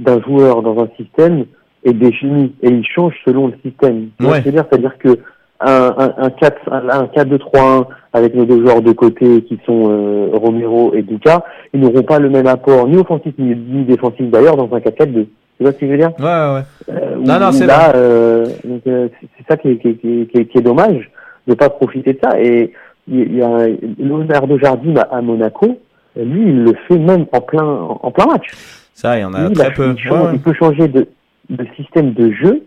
d'un 0.01 0.20
joueur 0.22 0.62
dans 0.62 0.78
un 0.82 0.89
système 0.97 1.45
est 1.84 1.93
défini 1.95 2.53
et 2.62 2.68
il 2.70 2.84
change 2.95 3.14
selon 3.24 3.47
le 3.47 3.55
système. 3.64 4.09
Ouais. 4.20 4.26
ce 4.26 4.30
que 4.39 4.41
je 4.41 4.45
veux 4.47 4.53
dire, 4.53 4.64
c'est-à-dire 4.70 4.99
que 4.99 5.18
un, 5.61 5.95
un, 5.99 6.15
un 6.25 6.31
4, 6.31 6.73
un, 6.73 6.89
un 6.89 7.05
4-2-3-1 7.07 7.87
avec 8.13 8.35
nos 8.35 8.45
deux 8.45 8.61
joueurs 8.61 8.83
de 8.83 8.93
côté 8.93 9.43
qui 9.43 9.59
sont 9.67 9.85
euh, 9.91 10.31
Romero 10.35 10.93
et 10.95 11.03
Duca, 11.03 11.45
ils 11.73 11.81
n'auront 11.81 12.03
pas 12.03 12.19
le 12.19 12.29
même 12.31 12.47
apport 12.47 12.87
ni 12.89 12.97
offensif 12.97 13.33
ni, 13.39 13.55
ni 13.55 13.85
défensif 13.85 14.31
d'ailleurs 14.31 14.57
dans 14.57 14.75
un 14.75 14.79
4-4-2. 14.81 15.13
Tu 15.15 15.63
vois 15.63 15.73
ce 15.73 15.79
que 15.79 15.87
je 15.87 15.93
veux 15.93 15.99
dire? 15.99 16.13
Ouais, 16.19 16.25
ouais. 16.25 16.63
euh, 16.91 17.17
Non, 17.17 17.37
où- 17.37 17.41
non, 17.41 17.53
c'est 17.53 17.67
là, 17.67 17.95
euh, 17.95 18.47
euh, 18.87 19.09
c'est 19.21 19.47
ça 19.49 19.57
qui 19.57 19.71
est, 19.71 19.77
qui, 19.79 19.89
est, 19.89 19.95
qui, 19.95 20.21
est, 20.39 20.45
qui 20.47 20.59
est- 20.59 20.61
dommage 20.63 21.11
de 21.47 21.55
pas 21.55 21.71
profiter 21.71 22.13
de 22.13 22.19
ça. 22.23 22.39
Et 22.41 22.73
il 23.09 23.37
y 23.37 23.41
a 23.43 23.67
Leonardo 23.99 24.59
Jardim 24.59 24.95
à, 25.11 25.23
Monaco, 25.23 25.79
lui, 26.17 26.43
il 26.51 26.65
le 26.65 26.75
fait 26.89 26.99
même 26.99 27.25
en 27.33 27.41
plein 27.41 27.65
en, 27.65 28.11
plein 28.11 28.27
match. 28.27 28.49
Ça, 28.93 29.17
il 29.19 29.23
y 29.23 29.25
en 29.25 29.33
a 29.33 29.49
Lui, 29.49 29.55
très 29.55 29.73
peu. 29.73 29.95
change- 29.97 30.11
ouais. 30.11 30.31
il 30.35 30.41
peut 30.41 30.53
changer 30.55 30.89
de, 30.89 31.07
de 31.51 31.67
système 31.77 32.13
de 32.13 32.33
jeu 32.33 32.63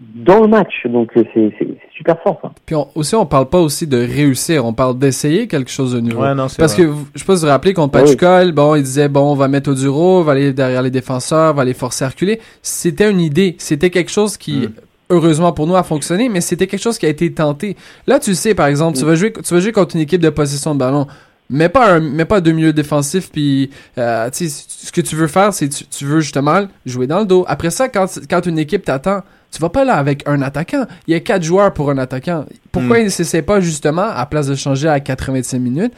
dans 0.00 0.40
le 0.40 0.46
match. 0.48 0.86
Donc 0.86 1.10
euh, 1.16 1.24
c'est 1.34 1.50
c'est- 1.58 1.66
c'est 1.66 1.96
super 1.96 2.16
fort 2.22 2.38
ça. 2.42 2.52
Puis 2.66 2.74
on- 2.76 2.86
aussi, 2.94 3.14
on 3.16 3.26
parle 3.26 3.48
pas 3.48 3.58
aussi 3.60 3.86
de 3.86 3.96
réussir, 3.98 4.64
on 4.64 4.72
parle 4.72 4.96
d'essayer 4.98 5.48
quelque 5.48 5.70
chose 5.70 5.92
de 5.94 6.00
nouveau. 6.00 6.22
Ouais, 6.22 6.34
non, 6.34 6.48
c'est 6.48 6.58
Parce 6.58 6.74
vrai. 6.74 6.82
que 6.84 6.88
vous- 6.88 7.06
je 7.14 7.18
sais 7.18 7.24
pas 7.24 7.34
si 7.34 7.40
vous 7.40 7.46
vous 7.46 7.52
rappelez 7.52 7.74
contre 7.74 7.98
Ah 7.98 8.04
oui. 8.44 8.52
Bon, 8.52 8.74
il 8.76 8.82
disait 8.82 9.08
bon, 9.08 9.32
on 9.32 9.34
va 9.34 9.48
mettre 9.48 9.70
Oduro, 9.70 10.20
on 10.20 10.22
va 10.22 10.32
aller 10.32 10.52
derrière 10.52 10.82
les 10.82 10.90
défenseurs, 10.90 11.52
on 11.52 11.56
va 11.56 11.64
les 11.64 11.74
forcer 11.74 12.04
à 12.04 12.08
reculer. 12.08 12.40
C'était 12.62 13.10
une 13.10 13.20
idée, 13.20 13.56
c'était 13.58 13.90
quelque 13.90 14.10
chose 14.10 14.36
qui 14.36 14.52
Mm. 14.68 14.68
heureusement 15.10 15.52
pour 15.52 15.66
nous 15.66 15.74
a 15.76 15.82
fonctionné, 15.82 16.28
mais 16.28 16.40
c'était 16.40 16.66
quelque 16.66 16.82
chose 16.82 16.98
qui 16.98 17.06
a 17.06 17.08
été 17.08 17.32
tenté. 17.32 17.76
Là, 18.06 18.18
tu 18.20 18.34
sais 18.34 18.54
par 18.54 18.66
exemple, 18.66 18.96
tu 18.98 19.04
vas 19.04 19.14
jouer 19.16 19.32
tu 19.32 19.54
vas 19.54 19.60
jouer 19.60 19.72
contre 19.72 19.96
une 19.96 20.02
équipe 20.02 20.20
de 20.20 20.30
possession 20.30 20.74
de 20.74 20.78
ballon. 20.78 21.06
Mais 21.50 21.68
pas 21.70 21.94
un, 21.94 22.00
mais 22.00 22.24
pas 22.26 22.40
deux 22.42 22.52
milieux 22.52 22.72
défensifs 22.74 23.30
puis 23.30 23.70
euh, 23.96 24.28
tu 24.30 24.48
sais 24.50 24.64
ce 24.68 24.92
que 24.92 25.00
tu 25.00 25.16
veux 25.16 25.28
faire 25.28 25.54
c'est 25.54 25.68
tu, 25.68 25.86
tu 25.86 26.04
veux 26.04 26.20
justement 26.20 26.66
jouer 26.84 27.06
dans 27.06 27.20
le 27.20 27.26
dos. 27.26 27.44
Après 27.48 27.70
ça 27.70 27.88
quand 27.88 28.06
quand 28.28 28.44
une 28.46 28.58
équipe 28.58 28.84
t'attend, 28.84 29.22
tu 29.50 29.58
vas 29.60 29.70
pas 29.70 29.84
là 29.84 29.94
avec 29.94 30.28
un 30.28 30.42
attaquant. 30.42 30.86
Il 31.06 31.12
y 31.12 31.16
a 31.16 31.20
quatre 31.20 31.42
joueurs 31.42 31.72
pour 31.72 31.90
un 31.90 31.96
attaquant. 31.98 32.44
Pourquoi 32.70 32.98
Mm. 32.98 33.00
il 33.00 33.04
ne 33.06 33.08
s'essaie 33.10 33.40
pas 33.42 33.60
justement 33.60 34.02
à 34.02 34.26
place 34.26 34.46
de 34.48 34.54
changer 34.54 34.88
à 34.88 35.00
85 35.00 35.58
minutes 35.58 35.92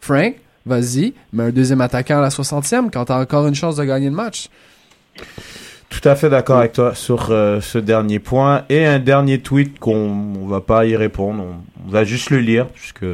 Frank, 0.00 0.34
vas-y, 0.66 1.14
mets 1.32 1.44
un 1.44 1.50
deuxième 1.50 1.80
attaquant 1.80 2.18
à 2.18 2.22
la 2.22 2.28
60e 2.30 2.90
quand 2.92 3.04
t'as 3.04 3.20
encore 3.20 3.46
une 3.46 3.54
chance 3.54 3.76
de 3.76 3.84
gagner 3.84 4.06
le 4.10 4.16
match. 4.16 4.48
Tout 5.90 6.06
à 6.06 6.14
fait 6.16 6.28
d'accord 6.28 6.58
avec 6.58 6.72
toi 6.74 6.94
sur 6.94 7.30
euh, 7.30 7.60
ce 7.60 7.78
dernier 7.78 8.18
point. 8.18 8.64
Et 8.68 8.84
un 8.84 8.98
dernier 8.98 9.40
tweet 9.40 9.78
qu'on 9.78 10.34
on 10.40 10.46
va 10.46 10.60
pas 10.60 10.84
y 10.86 10.94
répondre, 10.96 11.42
on, 11.42 11.86
on 11.86 11.90
va 11.90 12.04
juste 12.04 12.30
le 12.30 12.38
lire, 12.40 12.66
puisque 12.68 13.06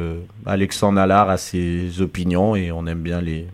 Alexandre 0.45 0.99
Allard 0.99 1.29
a 1.29 1.37
ses 1.37 2.01
opinions 2.01 2.55
et 2.55 2.71
on 2.71 2.85
aime 2.85 2.99
bien 3.01 3.21
les, 3.21 3.47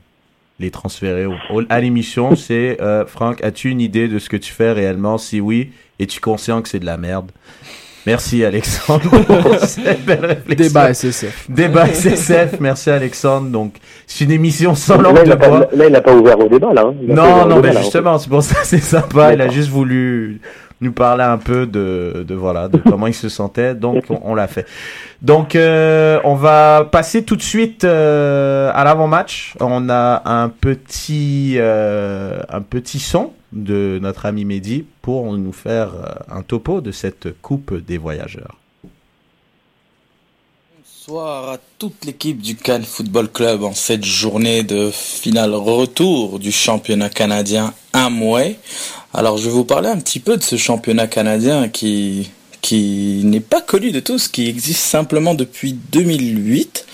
les 0.60 0.72
transférer 0.72 1.26
au, 1.28 1.36
au- 1.52 1.62
à 1.70 1.80
l'émission. 1.80 2.36
C'est 2.36 2.82
euh, 2.82 3.06
Franck, 3.06 3.44
as-tu 3.44 3.70
une 3.70 3.80
idée 3.82 4.08
de 4.08 4.18
ce 4.18 4.28
que 4.28 4.38
tu 4.38 4.52
fais 4.52 4.72
réellement? 4.72 5.18
Si 5.20 5.40
oui, 5.40 5.72
es-tu 6.00 6.20
conscient 6.20 6.62
que 6.64 6.68
c'est 6.70 6.80
de 6.80 6.86
la 6.88 6.98
merde? 6.98 7.32
Merci 8.08 8.44
Alexandre 8.44 9.10
pour 9.28 9.56
cette 9.60 10.04
belle 10.06 10.26
réflexion. 10.26 10.56
Débat 10.68 10.94
SSF. 10.94 11.46
Débat 11.50 11.86
SSF, 11.88 12.60
merci 12.60 12.90
Alexandre. 12.90 13.48
Donc, 13.50 13.76
c'est 14.08 14.26
une 14.26 14.32
émission 14.32 14.74
sans 14.76 14.98
langue 15.00 15.18
là, 15.18 15.22
il 15.26 15.30
de 15.30 15.36
bois. 15.36 15.68
là, 15.74 15.86
il 15.88 15.96
a 15.96 16.02
pas 16.02 16.14
ouvert 16.14 16.40
au 16.40 16.48
débat 16.50 16.74
là. 16.74 16.82
hein. 16.88 16.96
Non, 17.08 17.46
non, 17.46 17.62
mais 17.62 17.74
justement, 17.78 18.18
c'est 18.18 18.30
pour 18.30 18.42
ça 18.44 18.56
que 18.62 18.66
c'est 18.68 18.80
sympa. 18.80 19.34
Il 19.34 19.42
a 19.42 19.50
juste 19.50 19.70
voulu 19.70 20.42
nous 20.82 20.92
parler 20.94 21.24
un 21.24 21.38
peu 21.38 21.68
de, 21.68 22.26
de 22.28 22.34
voilà, 22.34 22.68
de 22.68 22.78
comment 22.78 23.06
il 23.06 23.14
se 23.14 23.30
sentait. 23.30 23.76
Donc, 23.76 24.06
on, 24.10 24.20
on 24.24 24.34
l'a 24.34 24.48
fait. 24.48 24.66
Donc, 25.22 25.56
euh, 25.56 26.20
on 26.24 26.34
va 26.34 26.90
passer 26.92 27.22
tout 27.24 27.36
de 27.36 27.44
suite 27.44 27.84
euh, 27.84 28.72
à 28.74 28.84
l'avant-match. 28.84 29.54
On 29.60 29.90
a 29.90 30.24
un 30.26 30.50
petit, 30.50 31.58
euh, 31.58 32.40
un 32.50 32.62
petit 32.62 32.98
son 32.98 33.32
de 33.52 34.00
notre 34.02 34.26
ami 34.26 34.46
Mehdi 34.46 34.86
pour 35.02 35.32
nous 35.34 35.52
faire 35.52 35.94
euh, 35.96 36.36
un 36.38 36.42
topo 36.42 36.82
de 36.82 36.92
cette 36.92 37.42
coupe 37.42 37.74
des 37.74 37.98
voyageurs. 37.98 38.58
Bonsoir 40.78 41.50
à 41.50 41.58
toute 41.80 42.06
l'équipe 42.06 42.40
du 42.40 42.56
Cannes 42.56 42.84
Football 42.84 43.30
Club 43.30 43.64
en 43.64 43.74
cette 43.74 44.06
journée 44.06 44.64
de 44.64 44.92
finale 44.92 45.54
retour 45.56 46.40
du 46.40 46.52
championnat 46.52 47.10
canadien 47.10 47.74
Amway. 47.94 48.58
Alors 49.14 49.38
je 49.38 49.46
vais 49.46 49.52
vous 49.52 49.66
parler 49.66 49.90
un 49.90 49.98
petit 49.98 50.20
peu 50.20 50.38
de 50.38 50.44
ce 50.44 50.58
championnat 50.58 51.08
canadien 51.08 51.70
qui 51.70 52.32
n'est 53.24 53.40
pas 53.40 53.62
connu 53.62 53.92
de 53.92 54.00
tous, 54.00 54.28
qui 54.28 54.48
existe 54.48 54.82
simplement 54.82 55.34
depuis 55.34 55.74
2008. 55.74 56.86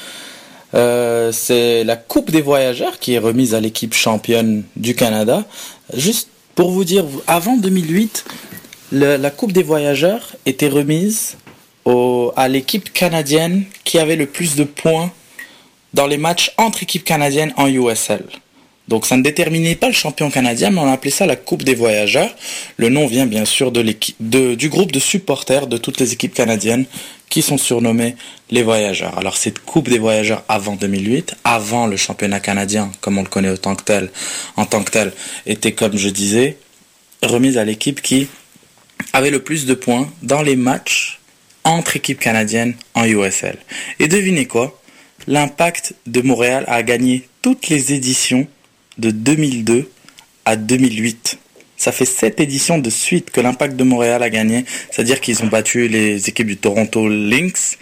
Euh, 0.74 1.32
c'est 1.32 1.84
la 1.84 1.96
Coupe 1.96 2.32
des 2.32 2.42
voyageurs 2.42 3.00
qui 3.00 3.14
est 3.14 3.20
remise 3.20 3.54
à 3.56 3.60
l'équipe 3.60 3.94
championne 3.94 4.64
du 4.76 4.96
Canada. 4.96 5.46
Pour 6.58 6.72
vous 6.72 6.84
dire, 6.84 7.06
avant 7.28 7.56
2008, 7.56 8.26
le- 8.92 9.16
la 9.16 9.30
Coupe 9.30 9.52
des 9.54 9.62
voyageurs 9.64 10.36
était 10.46 10.68
remise 10.68 11.38
à 12.36 12.48
l'équipe 12.50 12.92
canadienne 12.92 13.64
qui 13.86 13.98
avait 14.00 14.18
le 14.18 14.26
plus 14.26 14.56
de 14.58 14.66
points 14.66 15.10
dans 15.94 16.06
les 16.08 16.18
matchs 16.18 16.52
entre 16.58 16.84
équipes 16.84 17.06
canadiennes 17.06 17.54
en 17.56 17.68
USL. 17.68 18.26
Donc 18.90 19.06
ça 19.06 19.16
ne 19.18 19.22
déterminait 19.24 19.76
pas 19.76 19.88
le 19.88 19.94
champion 19.94 20.30
canadien, 20.30 20.72
mais 20.72 20.80
on 20.82 20.92
appelait 20.92 21.12
ça 21.12 21.26
la 21.26 21.36
Coupe 21.38 21.64
des 21.64 21.76
voyageurs. 21.76 22.34
Le 22.78 22.90
nom 22.90 23.06
vient 23.08 23.26
bien 23.28 23.46
sûr 23.46 23.72
du 23.72 24.70
groupe 24.70 24.92
de 24.92 25.00
supporters 25.00 25.68
de 25.68 25.78
toutes 25.78 26.00
les 26.00 26.12
équipes 26.12 26.34
canadiennes 26.34 26.86
qui 27.30 27.42
sont 27.42 27.58
surnommés 27.58 28.16
les 28.50 28.64
voyageurs. 28.64 29.18
Alors 29.18 29.38
cette 29.38 29.60
Coupe 29.60 29.90
des 29.90 30.00
voyageurs 30.00 30.44
avant 30.48 30.76
2008, 30.76 31.36
avant 31.44 31.88
le 31.88 31.98
championnat 31.98 32.40
canadien, 32.40 32.92
comme 33.02 33.18
on 33.18 33.24
le 33.24 33.30
connaît 33.30 33.52
en 33.52 33.58
tant 33.58 33.76
que 33.76 33.84
tel, 33.84 34.12
en 34.56 34.66
tant 34.66 34.84
que 34.84 34.92
tel, 34.92 35.14
était 35.46 35.74
comme 35.74 35.98
je 35.98 36.10
disais, 36.10 36.58
remise 37.24 37.58
à 37.58 37.66
l'équipe 37.66 38.02
qui 38.02 38.28
avait 39.14 39.30
le 39.30 39.44
plus 39.44 39.66
de 39.66 39.74
points 39.74 40.10
dans 40.24 40.42
les 40.42 40.56
matchs 40.56 41.20
entre 41.64 41.98
équipes 41.98 42.20
canadiennes 42.20 42.76
en 42.94 43.06
USL. 43.06 43.58
Et 44.00 44.08
devinez 44.08 44.46
quoi? 44.46 44.80
L'Impact 45.28 45.96
de 46.06 46.22
Montréal 46.22 46.64
a 46.68 46.82
gagné 46.84 47.28
toutes 47.42 47.68
les 47.68 47.92
éditions 47.94 48.48
de 48.98 49.12
2002 49.12 49.92
à 50.46 50.56
2008. 50.56 51.38
Ça 51.78 51.92
fait 51.92 52.06
sept 52.06 52.40
éditions 52.40 52.80
de 52.80 52.90
suite 52.90 53.30
que 53.30 53.40
l'Impact 53.40 53.76
de 53.76 53.84
Montréal 53.84 54.24
a 54.24 54.32
gagné. 54.32 54.66
C'est-à-dire 54.90 55.22
qu'ils 55.22 55.44
ont 55.44 55.48
battu 55.48 55.88
les 55.88 56.28
équipes 56.28 56.48
du 56.48 56.58
Toronto 56.58 57.08
Lynx, 57.08 57.78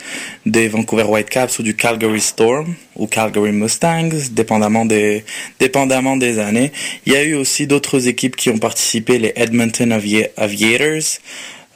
des 0.46 0.68
Vancouver 0.68 1.04
Whitecaps 1.04 1.60
ou 1.60 1.64
du 1.64 1.78
Calgary 1.78 2.20
Storm 2.20 2.76
ou 2.98 3.08
Calgary 3.08 3.54
Mustangs, 3.54 4.10
dépendamment 4.32 4.86
des, 4.86 5.24
dépendamment 5.60 6.18
des 6.18 6.40
années. 6.40 6.74
Il 7.06 7.14
y 7.14 7.16
a 7.16 7.24
eu 7.24 7.36
aussi 7.36 7.68
d'autres 7.68 8.10
équipes 8.10 8.36
qui 8.36 8.50
ont 8.50 8.58
participé, 8.58 9.18
les 9.18 9.32
Edmonton 9.38 9.92
Avia- 9.94 10.30
Aviators. 10.36 11.20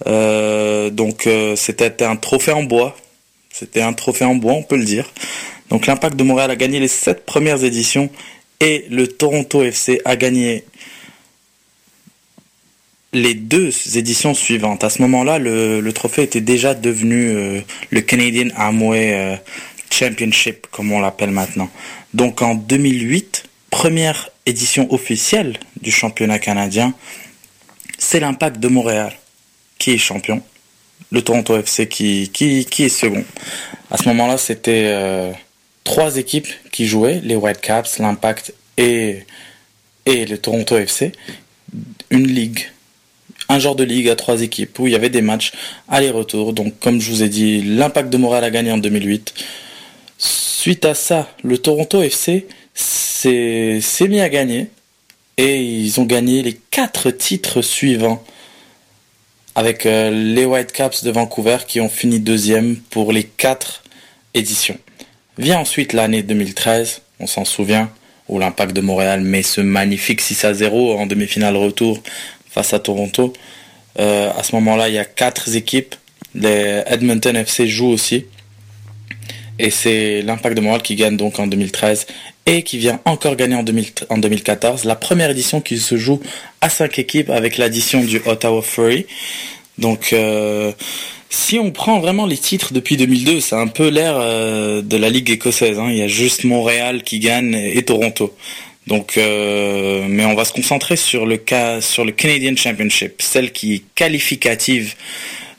Euh, 0.07 0.89
donc 0.89 1.25
euh, 1.25 1.55
c'était 1.55 2.03
un 2.03 2.17
trophée 2.17 2.51
en 2.51 2.63
bois. 2.63 2.97
C'était 3.51 3.81
un 3.81 3.93
trophée 3.93 4.25
en 4.25 4.35
bois, 4.35 4.53
on 4.53 4.63
peut 4.63 4.77
le 4.77 4.85
dire. 4.85 5.09
Donc 5.69 5.87
l'Impact 5.87 6.15
de 6.17 6.23
Montréal 6.23 6.51
a 6.51 6.55
gagné 6.57 6.79
les 6.81 6.87
sept 6.89 7.25
premières 7.25 7.63
éditions 7.63 8.09
et 8.59 8.85
le 8.89 9.07
Toronto 9.07 9.63
FC 9.63 10.01
a 10.03 10.15
gagné 10.17 10.65
les 13.13 13.33
deux 13.33 13.71
éditions 13.97 14.33
suivantes. 14.33 14.83
À 14.83 14.89
ce 14.89 15.01
moment-là, 15.01 15.39
le, 15.39 15.91
trophée 15.93 16.23
était 16.23 16.41
déjà 16.41 16.73
devenu 16.73 17.29
euh, 17.29 17.61
le 17.89 18.01
Canadian 18.01 18.49
Amway 18.55 19.13
euh, 19.13 19.35
Championship, 19.89 20.67
comme 20.71 20.91
on 20.91 20.99
l'appelle 20.99 21.31
maintenant. 21.31 21.69
Donc 22.13 22.41
en 22.41 22.55
2008, 22.55 23.45
première 23.71 24.29
édition 24.45 24.91
officielle 24.93 25.57
du 25.81 25.91
championnat 25.91 26.39
canadien, 26.39 26.93
c'est 27.97 28.19
l'Impact 28.19 28.59
de 28.59 28.67
Montréal 28.67 29.13
qui 29.77 29.91
est 29.91 29.97
champion. 29.97 30.41
Le 31.11 31.21
Toronto 31.23 31.57
FC 31.57 31.87
qui 31.87 32.29
est 32.35 32.89
second. 32.89 33.25
À 33.89 33.97
ce 33.97 34.07
moment-là, 34.09 34.37
c'était 34.37 34.83
euh, 34.85 35.31
trois 35.83 36.17
équipes 36.17 36.47
qui 36.71 36.85
jouaient, 36.85 37.19
les 37.23 37.35
Whitecaps, 37.35 37.97
l'Impact 37.97 38.53
et, 38.77 39.25
et 40.05 40.25
le 40.25 40.37
Toronto 40.37 40.77
FC. 40.77 41.11
Une 42.11 42.27
ligue, 42.27 42.65
un 43.49 43.59
genre 43.59 43.75
de 43.75 43.83
ligue 43.83 44.09
à 44.09 44.15
trois 44.15 44.41
équipes 44.41 44.77
où 44.79 44.87
il 44.87 44.93
y 44.93 44.95
avait 44.95 45.09
des 45.09 45.21
matchs 45.21 45.51
aller-retour. 45.89 46.53
Donc, 46.53 46.79
comme 46.79 47.01
je 47.01 47.09
vous 47.09 47.23
ai 47.23 47.29
dit, 47.29 47.61
l'Impact 47.61 48.09
de 48.09 48.17
Montréal 48.17 48.43
a 48.43 48.51
gagné 48.51 48.71
en 48.71 48.77
2008. 48.77 49.33
Suite 50.17 50.85
à 50.85 50.93
ça, 50.93 51.29
le 51.43 51.57
Toronto 51.57 52.01
FC 52.01 52.47
s'est 52.73 53.81
mis 54.07 54.21
à 54.21 54.29
gagner 54.29 54.67
et 55.37 55.61
ils 55.61 55.99
ont 55.99 56.05
gagné 56.05 56.43
les 56.43 56.53
quatre 56.69 57.11
titres 57.11 57.61
suivants 57.61 58.23
avec 59.55 59.85
euh, 59.85 60.11
les 60.11 60.45
Whitecaps 60.45 61.03
de 61.03 61.11
Vancouver 61.11 61.57
qui 61.67 61.81
ont 61.81 61.89
fini 61.89 62.19
deuxième 62.19 62.75
pour 62.75 63.11
les 63.11 63.23
quatre 63.23 63.83
éditions. 64.33 64.77
Vient 65.37 65.59
ensuite 65.59 65.93
l'année 65.93 66.23
2013, 66.23 67.01
on 67.19 67.27
s'en 67.27 67.45
souvient, 67.45 67.89
où 68.27 68.37
l'Impact 68.37 68.75
de 68.75 68.81
Montréal 68.81 69.21
met 69.21 69.41
ce 69.41 69.59
magnifique 69.59 70.21
6 70.21 70.45
à 70.45 70.53
0 70.53 70.97
en 70.97 71.05
demi-finale 71.07 71.57
retour 71.57 72.01
face 72.49 72.73
à 72.73 72.79
Toronto. 72.79 73.33
Euh, 73.99 74.31
à 74.37 74.43
ce 74.43 74.55
moment-là, 74.55 74.89
il 74.89 74.95
y 74.95 74.99
a 74.99 75.05
quatre 75.05 75.55
équipes. 75.55 75.95
Les 76.35 76.83
Edmonton 76.87 77.35
FC 77.35 77.67
jouent 77.67 77.89
aussi. 77.89 78.25
Et 79.57 79.71
c'est 79.71 80.21
l'Impact 80.21 80.55
de 80.55 80.61
Montréal 80.61 80.81
qui 80.81 80.95
gagne 80.95 81.17
donc 81.17 81.37
en 81.39 81.47
2013 81.47 82.07
et 82.45 82.63
qui 82.63 82.77
vient 82.77 83.01
encore 83.05 83.35
gagner 83.35 83.55
en, 83.55 83.63
2014. 83.63 84.85
La 84.85 84.95
première 84.95 85.29
édition 85.29 85.59
qui 85.59 85.77
se 85.77 85.97
joue 85.97 86.21
à 86.61 86.69
cinq 86.69 86.97
équipes 86.97 87.29
avec 87.29 87.57
l'addition 87.57 88.01
du 88.01 88.21
Ottawa 88.25 88.61
Fury. 88.61 89.05
Donc 89.77 90.13
euh, 90.13 90.71
si 91.29 91.59
on 91.59 91.71
prend 91.71 91.99
vraiment 91.99 92.25
les 92.25 92.37
titres 92.37 92.73
depuis 92.73 92.95
2002, 92.95 93.41
c'est 93.41 93.55
un 93.55 93.67
peu 93.67 93.89
l'ère 93.89 94.17
euh, 94.17 94.81
de 94.81 94.97
la 94.97 95.09
Ligue 95.09 95.29
écossaise. 95.29 95.77
Hein. 95.77 95.89
Il 95.89 95.97
y 95.97 96.01
a 96.01 96.07
juste 96.07 96.45
Montréal 96.45 97.03
qui 97.03 97.19
gagne 97.19 97.53
et 97.53 97.83
Toronto. 97.83 98.33
Donc, 98.87 99.17
euh, 99.17 100.05
mais 100.09 100.25
on 100.25 100.35
va 100.35 100.45
se 100.45 100.53
concentrer 100.53 100.95
sur 100.95 101.25
le 101.25 101.37
Canadian 101.37 102.55
Championship, 102.55 103.21
celle 103.21 103.51
qui 103.51 103.75
est 103.75 103.83
qualificative 103.95 104.95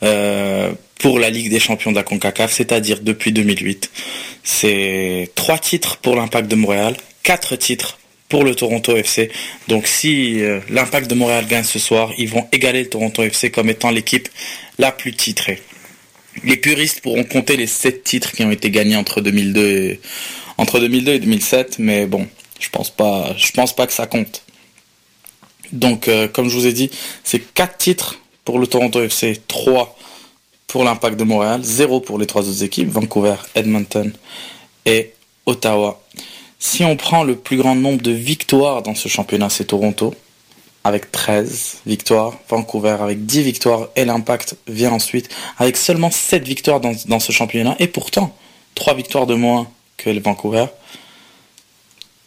euh, 0.02 0.72
pour 0.98 1.18
la 1.18 1.30
Ligue 1.30 1.50
des 1.50 1.60
Champions 1.60 1.92
de 1.92 1.96
la 1.96 2.02
CONCACAF, 2.02 2.52
c'est-à-dire 2.52 3.00
depuis 3.00 3.32
2008. 3.32 3.90
C'est 4.42 5.30
trois 5.34 5.58
titres 5.58 5.98
pour 5.98 6.16
l'Impact 6.16 6.50
de 6.50 6.56
Montréal, 6.56 6.96
quatre 7.22 7.56
titres 7.56 7.98
pour 8.28 8.44
le 8.44 8.54
Toronto 8.54 8.96
FC. 8.96 9.30
Donc 9.68 9.86
si 9.86 10.40
euh, 10.42 10.60
l'Impact 10.70 11.10
de 11.10 11.14
Montréal 11.14 11.46
gagne 11.46 11.64
ce 11.64 11.78
soir, 11.78 12.12
ils 12.16 12.28
vont 12.28 12.46
égaler 12.52 12.84
le 12.84 12.88
Toronto 12.88 13.22
FC 13.22 13.50
comme 13.50 13.68
étant 13.68 13.90
l'équipe 13.90 14.28
la 14.78 14.92
plus 14.92 15.12
titrée. 15.12 15.60
Les 16.44 16.56
puristes 16.56 17.00
pourront 17.02 17.24
compter 17.24 17.56
les 17.56 17.66
sept 17.66 18.04
titres 18.04 18.32
qui 18.32 18.44
ont 18.44 18.50
été 18.50 18.70
gagnés 18.70 18.96
entre 18.96 19.20
2002 19.20 19.68
et, 19.68 20.00
entre 20.56 20.78
2002 20.78 21.12
et 21.12 21.18
2007, 21.18 21.78
mais 21.78 22.06
bon, 22.06 22.28
je 22.60 22.68
pense 22.70 22.90
pas, 22.90 23.34
pense 23.54 23.74
pas 23.74 23.86
que 23.86 23.92
ça 23.92 24.06
compte. 24.06 24.42
Donc, 25.72 26.08
euh, 26.08 26.28
comme 26.28 26.48
je 26.48 26.56
vous 26.56 26.66
ai 26.66 26.72
dit, 26.72 26.90
c'est 27.24 27.40
quatre 27.40 27.78
titres 27.78 28.18
pour 28.44 28.58
le 28.58 28.66
Toronto 28.66 29.02
FC, 29.02 29.40
3 29.48 29.96
pour 30.66 30.84
l'Impact 30.84 31.18
de 31.18 31.24
Montréal, 31.24 31.62
0 31.64 32.00
pour 32.00 32.18
les 32.18 32.26
trois 32.26 32.48
autres 32.48 32.62
équipes, 32.62 32.88
Vancouver, 32.88 33.34
Edmonton 33.54 34.12
et 34.86 35.12
Ottawa. 35.46 36.00
Si 36.58 36.84
on 36.84 36.96
prend 36.96 37.24
le 37.24 37.36
plus 37.36 37.56
grand 37.56 37.74
nombre 37.74 38.02
de 38.02 38.12
victoires 38.12 38.82
dans 38.82 38.94
ce 38.94 39.08
championnat, 39.08 39.50
c'est 39.50 39.64
Toronto, 39.64 40.14
avec 40.84 41.10
13 41.10 41.78
victoires, 41.86 42.34
Vancouver 42.48 42.96
avec 43.00 43.26
10 43.26 43.42
victoires, 43.42 43.88
et 43.96 44.04
l'Impact 44.04 44.56
vient 44.68 44.92
ensuite 44.92 45.28
avec 45.58 45.76
seulement 45.76 46.10
7 46.10 46.44
victoires 46.44 46.80
dans, 46.80 46.92
dans 47.06 47.20
ce 47.20 47.32
championnat, 47.32 47.74
et 47.78 47.86
pourtant 47.86 48.34
3 48.74 48.94
victoires 48.94 49.26
de 49.26 49.34
moins 49.34 49.68
que 49.96 50.10
le 50.10 50.20
Vancouver, 50.20 50.66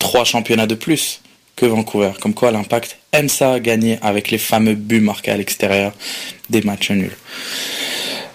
3 0.03 0.25
championnats 0.25 0.67
de 0.67 0.75
plus 0.75 1.21
que 1.55 1.65
Vancouver. 1.65 2.11
Comme 2.21 2.33
quoi 2.33 2.51
l'impact 2.51 2.97
aime 3.13 3.29
ça 3.29 3.59
gagner 3.61 3.97
avec 4.01 4.31
les 4.31 4.37
fameux 4.37 4.75
buts 4.75 4.99
marqués 4.99 5.31
à 5.31 5.37
l'extérieur 5.37 5.93
des 6.49 6.61
matchs 6.61 6.91
nuls. 6.91 7.15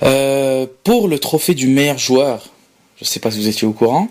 Euh, 0.02 0.66
pour 0.82 1.08
le 1.08 1.18
trophée 1.18 1.54
du 1.54 1.68
meilleur 1.68 1.98
joueur, 1.98 2.48
je 2.96 3.04
ne 3.04 3.06
sais 3.06 3.20
pas 3.20 3.30
si 3.30 3.38
vous 3.38 3.48
étiez 3.48 3.68
au 3.68 3.72
courant, 3.72 4.08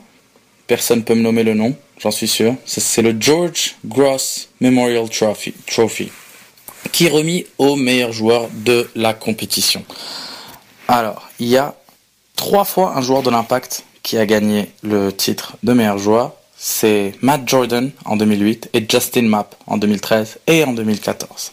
personne 0.67 1.03
peut 1.03 1.15
me 1.15 1.21
nommer 1.21 1.43
le 1.43 1.55
nom, 1.55 1.75
j'en 1.99 2.11
suis 2.11 2.27
sûr. 2.27 2.53
C'est 2.65 3.01
le 3.01 3.15
George 3.19 3.75
Gross 3.85 4.49
Memorial 4.61 5.09
Trophy, 5.09 5.55
Trophy, 5.65 6.11
qui 6.91 7.07
est 7.07 7.09
remis 7.09 7.47
au 7.57 7.75
meilleur 7.75 8.11
joueur 8.11 8.49
de 8.53 8.87
la 8.95 9.15
compétition. 9.15 9.83
Alors, 10.87 11.27
il 11.39 11.47
y 11.47 11.57
a 11.57 11.75
trois 12.35 12.65
fois 12.65 12.95
un 12.95 13.01
joueur 13.01 13.23
de 13.23 13.31
l'impact 13.31 13.83
qui 14.03 14.17
a 14.19 14.27
gagné 14.27 14.69
le 14.83 15.11
titre 15.11 15.57
de 15.63 15.73
meilleur 15.73 15.97
joueur 15.97 16.36
c'est 16.57 17.13
Matt 17.21 17.47
Jordan 17.47 17.91
en 18.05 18.17
2008 18.17 18.69
et 18.73 18.85
Justin 18.89 19.23
Mapp 19.23 19.55
en 19.67 19.77
2013 19.77 20.39
et 20.47 20.63
en 20.63 20.73
2014. 20.73 21.51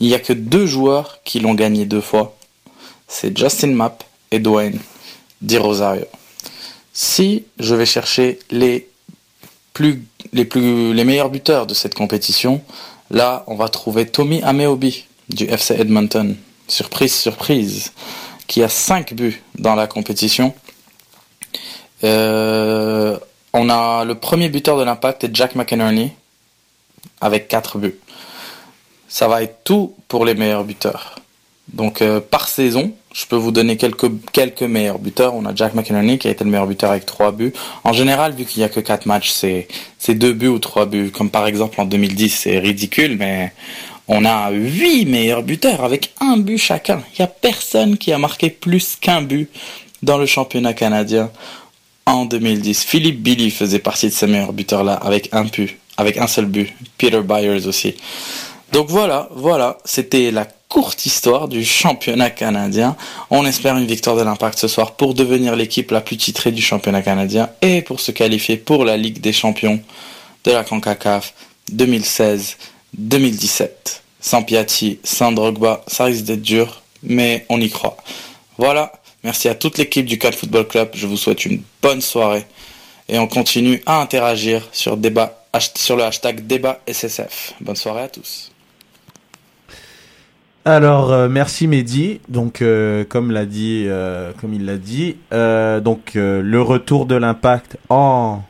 Il 0.00 0.08
n'y 0.08 0.14
a 0.14 0.18
que 0.18 0.32
deux 0.32 0.66
joueurs 0.66 1.20
qui 1.24 1.40
l'ont 1.40 1.54
gagné 1.54 1.86
deux 1.86 2.00
fois. 2.00 2.36
C'est 3.08 3.36
Justin 3.36 3.68
Mapp 3.68 4.04
et 4.30 4.40
Dwayne 4.40 4.78
Di 5.40 5.56
Rosario. 5.56 6.04
Si 6.92 7.44
je 7.58 7.74
vais 7.74 7.86
chercher 7.86 8.38
les 8.50 8.88
meilleurs 9.78 11.30
buteurs 11.30 11.66
de 11.66 11.74
cette 11.74 11.94
compétition, 11.94 12.60
là, 13.10 13.44
on 13.46 13.54
va 13.54 13.68
trouver 13.68 14.06
Tommy 14.06 14.42
Ameobi 14.42 15.06
du 15.30 15.44
FC 15.44 15.74
Edmonton. 15.78 16.36
Surprise, 16.68 17.14
surprise. 17.14 17.92
Qui 18.46 18.62
a 18.62 18.68
5 18.68 19.14
buts 19.14 19.40
dans 19.58 19.74
la 19.74 19.86
compétition. 19.86 20.52
Euh, 22.04 23.18
on 23.52 23.68
a 23.68 24.04
le 24.04 24.14
premier 24.14 24.48
buteur 24.48 24.78
de 24.78 24.84
l'impact, 24.84 25.28
Jack 25.32 25.54
McInerney, 25.54 26.12
avec 27.20 27.48
4 27.48 27.78
buts. 27.78 27.98
Ça 29.08 29.28
va 29.28 29.42
être 29.42 29.58
tout 29.64 29.94
pour 30.08 30.24
les 30.24 30.34
meilleurs 30.34 30.64
buteurs. 30.64 31.16
Donc 31.72 32.02
euh, 32.02 32.20
par 32.20 32.48
saison, 32.48 32.92
je 33.12 33.26
peux 33.26 33.36
vous 33.36 33.50
donner 33.50 33.76
quelques, 33.76 34.62
meilleurs 34.62 34.98
buteurs. 34.98 35.34
On 35.34 35.44
a 35.44 35.54
Jack 35.54 35.74
McInerney 35.74 36.18
qui 36.18 36.28
a 36.28 36.30
été 36.30 36.44
le 36.44 36.50
meilleur 36.50 36.66
buteur 36.66 36.90
avec 36.90 37.06
3 37.06 37.32
buts. 37.32 37.52
En 37.84 37.92
général, 37.92 38.32
vu 38.32 38.44
qu'il 38.44 38.60
n'y 38.60 38.64
a 38.64 38.68
que 38.68 38.80
4 38.80 39.06
matchs, 39.06 39.30
c'est, 39.30 39.68
c'est 39.98 40.14
2 40.14 40.32
buts 40.32 40.48
ou 40.48 40.58
3 40.58 40.86
buts. 40.86 41.10
Comme 41.10 41.30
par 41.30 41.46
exemple 41.46 41.80
en 41.80 41.84
2010, 41.84 42.30
c'est 42.30 42.58
ridicule, 42.58 43.16
mais 43.18 43.52
on 44.08 44.24
a 44.24 44.50
8 44.50 45.06
meilleurs 45.06 45.42
buteurs 45.42 45.84
avec 45.84 46.14
un 46.20 46.36
but 46.36 46.58
chacun. 46.58 47.02
Il 47.12 47.20
n'y 47.20 47.24
a 47.24 47.28
personne 47.28 47.96
qui 47.98 48.12
a 48.12 48.18
marqué 48.18 48.50
plus 48.50 48.96
qu'un 48.96 49.22
but 49.22 49.50
dans 50.02 50.18
le 50.18 50.26
championnat 50.26 50.74
canadien 50.74 51.30
en 52.06 52.24
2010. 52.24 52.84
Philippe 52.84 53.22
Billy 53.22 53.50
faisait 53.50 53.78
partie 53.78 54.08
de 54.08 54.12
ces 54.12 54.26
meilleurs 54.26 54.52
buteurs-là 54.52 54.94
avec 54.94 55.28
un 55.32 55.44
but, 55.44 55.78
avec 55.96 56.16
un 56.18 56.26
seul 56.26 56.46
but. 56.46 56.72
Peter 56.98 57.20
Byers 57.22 57.66
aussi. 57.66 57.94
Donc 58.72 58.88
voilà, 58.88 59.28
voilà, 59.34 59.78
c'était 59.84 60.30
la 60.30 60.46
courte 60.72 61.04
histoire 61.04 61.48
du 61.48 61.64
championnat 61.64 62.30
canadien. 62.30 62.96
On 63.28 63.44
espère 63.44 63.76
une 63.76 63.86
victoire 63.86 64.16
de 64.16 64.22
l'Impact 64.22 64.58
ce 64.58 64.68
soir 64.68 64.92
pour 64.92 65.12
devenir 65.12 65.54
l'équipe 65.54 65.90
la 65.90 66.00
plus 66.00 66.16
titrée 66.16 66.50
du 66.50 66.62
championnat 66.62 67.02
canadien 67.02 67.50
et 67.60 67.82
pour 67.82 68.00
se 68.00 68.10
qualifier 68.10 68.56
pour 68.56 68.86
la 68.86 68.96
Ligue 68.96 69.20
des 69.20 69.34
champions 69.34 69.78
de 70.44 70.50
la 70.50 70.64
CONCACAF 70.64 71.34
2016-2017. 71.74 73.68
Sans 74.20 74.42
Piatti, 74.42 74.98
sans 75.04 75.32
Drogba, 75.32 75.84
ça 75.86 76.04
risque 76.04 76.24
d'être 76.24 76.40
dur, 76.40 76.80
mais 77.02 77.44
on 77.50 77.60
y 77.60 77.68
croit. 77.68 77.98
Voilà, 78.56 78.92
Merci 79.24 79.48
à 79.48 79.54
toute 79.54 79.78
l'équipe 79.78 80.04
du 80.04 80.18
Cal 80.18 80.32
Football 80.32 80.66
Club. 80.66 80.90
Je 80.94 81.06
vous 81.06 81.16
souhaite 81.16 81.44
une 81.44 81.62
bonne 81.80 82.00
soirée. 82.00 82.44
Et 83.08 83.18
on 83.18 83.28
continue 83.28 83.80
à 83.86 84.00
interagir 84.00 84.68
sur, 84.72 84.96
débat, 84.96 85.44
sur 85.76 85.96
le 85.96 86.02
hashtag 86.02 86.46
débat 86.46 86.80
SSF. 86.88 87.54
Bonne 87.60 87.76
soirée 87.76 88.02
à 88.02 88.08
tous. 88.08 88.50
Alors 90.64 91.12
euh, 91.12 91.28
merci 91.28 91.66
Mehdi. 91.66 92.20
Donc 92.28 92.62
euh, 92.62 93.04
comme 93.04 93.30
l'a 93.30 93.46
dit, 93.46 93.84
euh, 93.86 94.32
comme 94.40 94.54
il 94.54 94.64
l'a 94.64 94.76
dit, 94.76 95.16
donc 95.30 96.12
le 96.14 96.60
retour 96.60 97.06
de 97.06 97.14
l'Impact 97.14 97.76
en 97.88 98.42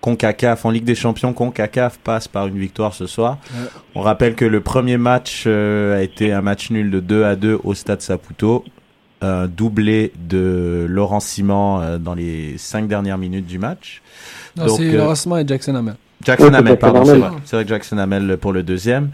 Concacaf, 0.00 0.64
en 0.64 0.70
Ligue 0.70 0.84
des 0.84 0.94
Champions, 0.94 1.32
Concacaf 1.32 1.98
passe 1.98 2.26
par 2.26 2.48
une 2.48 2.58
victoire 2.58 2.92
ce 2.92 3.06
soir. 3.06 3.38
On 3.94 4.00
rappelle 4.00 4.34
que 4.34 4.44
le 4.44 4.60
premier 4.60 4.96
match 4.96 5.46
a 5.46 6.02
été 6.02 6.32
un 6.32 6.42
match 6.42 6.70
nul 6.70 6.90
de 6.90 7.00
2 7.00 7.24
à 7.24 7.36
2 7.36 7.60
au 7.62 7.74
Stade 7.74 8.02
Saputo 8.02 8.64
un 9.22 9.46
doublé 9.46 10.12
de 10.28 10.86
Laurent 10.88 11.20
Simon 11.20 11.80
euh, 11.80 11.98
dans 11.98 12.14
les 12.14 12.58
cinq 12.58 12.88
dernières 12.88 13.18
minutes 13.18 13.46
du 13.46 13.58
match. 13.58 14.02
Non, 14.56 14.68
c'est 14.68 14.94
euh, 14.94 14.98
Laurent 14.98 15.14
Simon 15.14 15.38
et 15.38 15.46
Jackson 15.46 15.74
Hamel. 15.74 15.94
Jackson 16.22 16.52
Hamel, 16.52 16.78
pardon, 16.78 17.04
c'est 17.04 17.16
vrai. 17.16 17.30
C'est 17.44 17.56
vrai 17.56 17.64
que 17.64 17.70
Jackson 17.70 17.98
Hamel 17.98 18.36
pour 18.38 18.52
le 18.52 18.62
deuxième. 18.62 19.10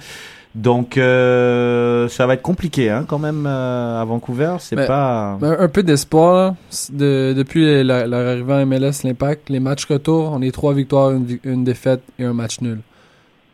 Donc 0.54 0.96
euh, 0.96 2.08
ça 2.08 2.26
va 2.26 2.34
être 2.34 2.42
compliqué 2.42 2.90
hein, 2.90 3.04
quand 3.06 3.18
même 3.18 3.46
à 3.46 4.02
Vancouver. 4.06 4.56
C'est 4.60 4.76
pas 4.76 5.38
un 5.40 5.68
peu 5.68 5.82
d'espoir 5.82 6.54
de, 6.90 7.34
depuis 7.36 7.84
leur 7.84 8.12
arrivée 8.12 8.54
à 8.54 8.64
MLS, 8.64 9.04
l'impact, 9.04 9.50
les 9.50 9.60
matchs 9.60 9.84
retour, 9.84 10.32
on 10.32 10.40
est 10.42 10.50
trois 10.50 10.72
victoires, 10.72 11.12
une, 11.44 11.64
défaite 11.64 12.02
et 12.18 12.24
un 12.24 12.32
match 12.32 12.60
nul. 12.60 12.80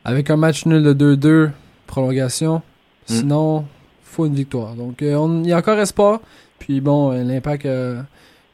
Avec 0.04 0.30
un 0.30 0.36
match 0.36 0.66
nul 0.66 0.82
de 0.82 1.16
2-2, 1.16 1.50
prolongation. 1.86 2.62
Hmm. 3.08 3.12
Sinon, 3.12 3.64
faut 4.04 4.26
une 4.26 4.34
victoire. 4.34 4.74
Donc 4.74 4.96
il 5.00 5.08
y 5.46 5.52
a 5.52 5.58
encore 5.58 5.78
espoir. 5.78 6.20
Puis 6.64 6.80
bon, 6.80 7.12
euh, 7.12 7.22
l'impact. 7.22 7.66
Euh, 7.66 8.00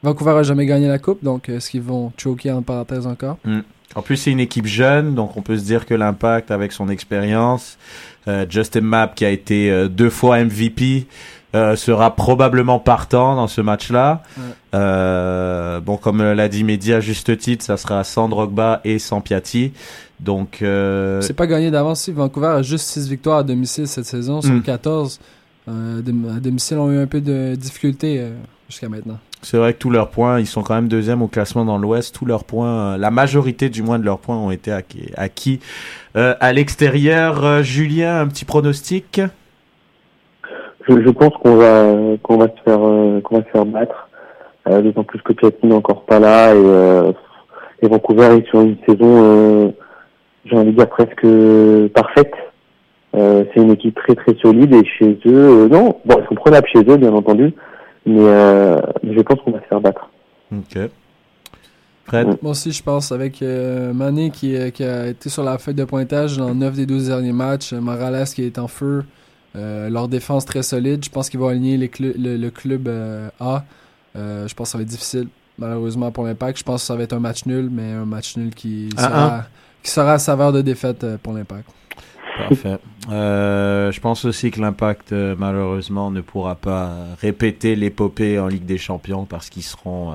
Vancouver 0.03 0.33
a 0.33 0.43
jamais 0.43 0.67
gagné 0.67 0.89
la 0.89 0.99
coupe, 0.99 1.23
donc 1.23 1.49
est-ce 1.49 1.71
qu'ils 1.71 1.83
vont 1.83 2.11
choquer 2.17 2.51
en 2.51 2.63
parenthèse 2.63 3.07
encore 3.07 3.37
hmm. 3.45 3.61
En 3.95 4.03
plus, 4.03 4.17
c'est 4.17 4.31
une 4.31 4.41
équipe 4.41 4.67
jeune, 4.67 5.15
donc 5.15 5.37
on 5.37 5.43
peut 5.43 5.57
se 5.57 5.65
dire 5.65 5.87
que 5.87 5.95
l'impact, 5.95 6.51
avec 6.51 6.73
son 6.73 6.89
expérience, 6.89 7.77
euh, 8.27 8.47
Justin 8.49 8.81
Mapp 8.81 9.15
qui 9.15 9.25
a 9.25 9.31
été 9.31 9.89
deux 9.89 10.11
fois 10.11 10.43
MVP, 10.43 11.07
sera 11.53 12.15
probablement 12.15 12.79
partant 12.79 13.35
dans 13.35 13.49
ce 13.49 13.61
match-là. 13.61 14.23
bon, 14.73 15.97
comme 15.97 16.23
l'a 16.23 16.49
dit 16.49 16.65
Mehdi 16.65 16.93
à 16.93 17.01
juste 17.01 17.37
titre, 17.37 17.65
ça 17.65 17.77
sera 17.77 18.03
sans 18.05 18.29
Drogba 18.29 18.81
et 18.85 18.99
sans 18.99 19.21
Piatti. 19.21 19.73
Donc, 20.21 20.59
c'est 20.61 21.37
pas 21.37 21.47
gagné 21.47 21.71
d'avance. 21.71 22.03
Si 22.03 22.13
Vancouver 22.13 22.49
a 22.49 22.63
juste 22.63 22.87
6 22.87 23.09
victoires 23.09 23.39
à 23.39 23.43
domicile 23.43 23.87
cette 23.87 24.07
saison 24.07 24.41
sur 24.41 24.63
14. 24.63 25.21
À 25.71 26.41
domicile, 26.41 26.79
ont 26.79 26.91
eu 26.91 26.99
un 26.99 27.07
peu 27.07 27.21
de 27.21 27.55
difficulté 27.55 28.23
jusqu'à 28.69 28.89
maintenant. 28.89 29.19
C'est 29.43 29.57
vrai 29.57 29.73
que 29.73 29.79
tous 29.79 29.91
leurs 29.91 30.11
points, 30.11 30.39
ils 30.39 30.47
sont 30.47 30.63
quand 30.63 30.75
même 30.75 30.89
deuxième 30.89 31.23
au 31.23 31.29
classement 31.29 31.65
dans 31.65 31.79
l'Ouest. 31.79 32.15
Tous 32.15 32.27
leurs 32.27 32.45
points, 32.45 32.99
la 32.99 33.11
majorité 33.11 33.69
du 33.69 33.83
moins 33.83 33.99
de 33.99 34.05
leurs 34.05 34.19
points 34.19 34.37
ont 34.37 34.51
été 34.51 34.73
acquis, 34.73 35.61
à 36.15 36.53
l'extérieur. 36.53 37.63
Julien, 37.63 38.21
un 38.21 38.27
petit 38.27 38.45
pronostic? 38.45 39.21
Je, 40.89 40.95
je, 41.03 41.11
pense 41.11 41.35
qu'on 41.35 41.57
va 41.57 42.17
qu'on 42.23 42.39
va 42.39 42.47
se 42.47 42.63
faire 42.65 42.81
qu'on 43.23 43.39
va 43.39 43.45
se 43.45 43.51
faire 43.51 43.67
battre. 43.67 44.09
D'autant 44.67 45.05
plus 45.05 45.21
que 45.23 45.33
Piatti 45.33 45.67
n'est 45.67 45.75
encore 45.75 46.05
pas 46.05 46.19
là 46.19 46.55
et 46.55 47.13
et 47.83 47.89
Vancouver 47.89 48.37
est 48.37 48.47
sur 48.49 48.61
une 48.61 48.77
saison, 48.87 49.25
euh, 49.25 49.71
j'ai 50.45 50.57
envie 50.57 50.73
de 50.73 50.77
dire 50.77 50.89
presque 50.89 51.27
parfaite. 51.95 52.33
Euh, 53.15 53.45
c'est 53.53 53.61
une 53.61 53.73
équipe 53.73 53.97
très 53.97 54.15
très 54.15 54.35
solide 54.37 54.73
et 54.73 54.85
chez 54.85 55.19
eux, 55.27 55.65
euh, 55.65 55.69
non, 55.69 55.97
bon, 56.05 56.21
ils 56.23 56.29
sont 56.29 56.35
prenables 56.37 56.69
chez 56.69 56.79
eux 56.79 56.97
bien 56.97 57.13
entendu, 57.13 57.53
mais 58.07 58.15
je 58.15 59.21
pense 59.23 59.41
qu'on 59.41 59.51
va 59.51 59.61
se 59.61 59.67
faire 59.67 59.81
battre. 59.81 60.09
Ok. 60.53 60.79
Fred? 62.05 62.39
Moi 62.43 62.53
aussi, 62.53 62.73
je 62.73 62.83
pense 62.83 63.13
avec 63.13 63.43
Mané 63.43 64.31
qui, 64.31 64.57
qui, 64.73 64.85
a 64.85 65.09
été 65.09 65.29
sur 65.29 65.43
la 65.43 65.59
feuille 65.59 65.75
de 65.75 65.85
pointage 65.85 66.39
dans 66.39 66.55
9 66.55 66.75
des 66.75 66.87
12 66.87 67.09
derniers 67.09 67.33
matchs, 67.33 67.73
Morales 67.73 68.27
qui 68.27 68.45
est 68.45 68.59
en 68.59 68.69
feu, 68.69 69.05
leur 69.55 70.09
défense 70.09 70.45
très 70.45 70.63
solide. 70.63 71.05
Je 71.05 71.11
pense 71.11 71.31
qu'ils 71.31 71.41
vont 71.41 71.49
aligner 71.49 71.77
les 71.77 71.91
le, 71.99 72.37
le, 72.37 72.51
club 72.51 72.89
A. 73.41 73.65
je 74.15 74.55
pense 74.55 74.69
que 74.69 74.73
ça 74.73 74.79
va 74.79 74.83
être 74.83 74.89
difficile 74.89 75.27
malheureusement 75.61 76.11
pour 76.11 76.25
l'Impact. 76.25 76.59
Je 76.59 76.65
pense 76.65 76.83
que 76.83 76.87
ça 76.87 76.97
va 76.97 77.05
être 77.05 77.13
un 77.13 77.21
match 77.21 77.47
nul, 77.47 77.69
mais 77.71 77.93
un 77.93 78.07
match 78.07 78.37
nul 78.37 78.53
qui 78.55 78.89
sera, 78.97 79.35
ah. 79.35 79.47
qui 79.83 79.91
sera 79.91 80.15
à 80.15 80.19
saveur 80.19 80.53
de 80.53 80.63
défaite 80.63 81.05
euh, 81.05 81.17
pour 81.23 81.35
l'Impact. 81.35 81.69
Parfait. 82.49 82.79
Euh, 83.11 83.91
je 83.91 84.01
pense 84.01 84.25
aussi 84.25 84.51
que 84.51 84.61
l'Impact, 84.61 85.13
euh, 85.13 85.35
malheureusement, 85.39 86.11
ne 86.11 86.21
pourra 86.21 86.55
pas 86.55 86.93
répéter 87.21 87.75
l'épopée 87.77 88.39
en 88.39 88.47
Ligue 88.47 88.67
des 88.67 88.79
Champions 88.79 89.25
parce 89.25 89.51
qu'ils 89.51 89.63
seront 89.63 90.15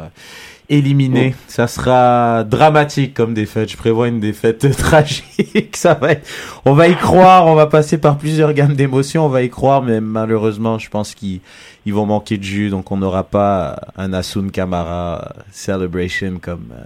éliminés. 0.70 1.36
Ça 1.48 1.68
sera 1.68 2.44
dramatique 2.44 3.14
comme 3.14 3.34
défaite. 3.34 3.72
Je 3.72 3.78
prévois 3.78 4.08
une 4.08 4.20
défaite 4.20 4.72
tragique. 4.78 5.76
Ça 5.76 5.94
va 5.94 6.12
être... 6.12 6.28
On 6.66 6.74
va 6.74 6.88
y 6.88 6.96
croire. 6.96 7.48
On 7.48 7.56
va 7.56 7.68
passer 7.68 7.98
par 7.98 8.18
plusieurs 8.18 8.54
gammes 8.54 8.76
d'émotions. 8.76 9.26
On 9.26 9.30
va 9.30 9.42
y 9.42 9.50
croire, 9.50 9.82
mais 9.82 10.02
malheureusement, 10.02 10.80
je 10.80 10.90
pense 10.90 11.16
qu'ils 11.16 11.42
ils 11.86 11.94
vont 11.94 12.06
manquer 12.06 12.38
de 12.38 12.44
jus, 12.44 12.70
donc 12.70 12.92
on 12.92 12.98
n'aura 12.98 13.24
pas 13.24 13.80
un 13.96 14.12
Asun 14.14 14.50
Kamara 14.50 15.34
celebration 15.52 16.40
comme 16.42 16.72
euh, 16.72 16.84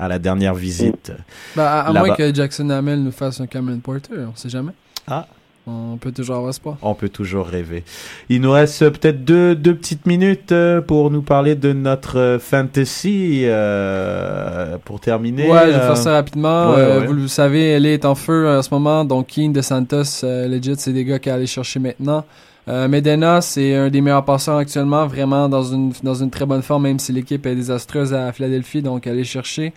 à 0.00 0.08
la 0.08 0.18
dernière 0.18 0.54
visite. 0.54 1.12
Bah, 1.54 1.82
à, 1.82 1.92
moins 1.92 2.14
que 2.14 2.34
Jackson 2.34 2.70
Hamel 2.70 3.02
nous 3.02 3.12
fasse 3.12 3.40
un 3.40 3.46
Cameron 3.46 3.78
Porter, 3.78 4.14
on 4.32 4.34
sait 4.34 4.48
jamais. 4.48 4.72
Ah. 5.06 5.26
On 5.66 5.98
peut 5.98 6.10
toujours 6.10 6.36
avoir 6.36 6.50
espoir. 6.50 6.78
On 6.80 6.94
peut 6.94 7.10
toujours 7.10 7.46
rêver. 7.46 7.84
Il 8.30 8.40
nous 8.40 8.50
reste 8.50 8.88
peut-être 8.88 9.24
deux, 9.24 9.54
deux 9.54 9.74
petites 9.74 10.06
minutes 10.06 10.52
euh, 10.52 10.80
pour 10.80 11.10
nous 11.10 11.20
parler 11.20 11.54
de 11.54 11.72
notre 11.74 12.38
fantasy 12.40 13.42
euh, 13.44 14.78
pour 14.84 15.00
terminer. 15.00 15.48
Ouais, 15.48 15.66
je 15.66 15.72
vais 15.72 15.78
faire 15.78 15.96
ça 15.98 16.12
rapidement. 16.12 16.72
Vous 17.06 17.12
le 17.12 17.28
savez, 17.28 17.72
elle 17.72 17.86
est 17.86 18.06
en 18.06 18.14
feu 18.14 18.48
en 18.48 18.62
ce 18.62 18.70
moment. 18.72 19.04
Donc, 19.04 19.28
Keen, 19.28 19.52
De 19.52 19.60
Santos, 19.60 20.22
legit, 20.22 20.74
c'est 20.78 20.94
des 20.94 21.04
gars 21.04 21.18
qui 21.18 21.28
aller 21.28 21.46
chercher 21.46 21.78
maintenant. 21.78 22.24
Euh, 22.68 22.88
Medena, 22.88 23.40
c'est 23.40 23.74
un 23.74 23.88
des 23.88 24.00
meilleurs 24.00 24.24
passeurs 24.24 24.56
actuellement, 24.56 25.06
vraiment 25.06 25.48
dans 25.48 25.62
une, 25.62 25.92
dans 26.02 26.14
une 26.14 26.30
très 26.30 26.46
bonne 26.46 26.62
forme, 26.62 26.84
même 26.84 26.98
si 26.98 27.12
l'équipe 27.12 27.44
est 27.46 27.54
désastreuse 27.54 28.12
à 28.12 28.32
Philadelphie, 28.32 28.82
donc 28.82 29.06
aller 29.06 29.24
chercher. 29.24 29.72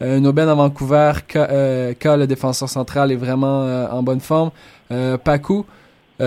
Euh, 0.00 0.20
Noben 0.20 0.48
à 0.48 0.54
Vancouver, 0.54 1.12
K, 1.26 1.36
euh, 1.36 1.94
le 2.04 2.26
défenseur 2.26 2.68
central, 2.68 3.10
est 3.10 3.16
vraiment 3.16 3.62
euh, 3.62 3.88
en 3.90 4.02
bonne 4.02 4.20
forme. 4.20 4.50
Euh, 4.92 5.18
Paku, 5.18 5.64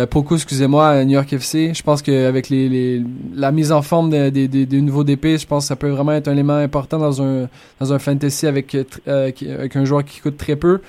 Poku, 0.09 0.35
excusez-moi, 0.35 1.03
New 1.03 1.11
York 1.11 1.33
FC. 1.33 1.73
Je 1.73 1.83
pense 1.83 2.01
qu'avec 2.01 2.49
les, 2.49 3.03
la 3.33 3.51
mise 3.51 3.73
en 3.73 3.81
forme 3.81 4.09
des 4.09 4.31
de, 4.31 4.45
de, 4.47 4.63
de, 4.63 4.79
nouveaux 4.79 5.03
DP, 5.03 5.37
je 5.37 5.45
pense 5.45 5.65
que 5.65 5.67
ça 5.67 5.75
peut 5.75 5.89
vraiment 5.89 6.13
être 6.13 6.29
un 6.29 6.33
élément 6.33 6.55
important 6.55 6.97
dans 6.97 7.21
un, 7.21 7.49
dans 7.79 7.91
un 7.91 7.99
fantasy 7.99 8.47
avec, 8.47 8.77
avec 9.05 9.75
un 9.75 9.83
joueur 9.83 10.05
qui 10.05 10.21
coûte 10.21 10.37
très 10.37 10.55
peu. 10.55 10.79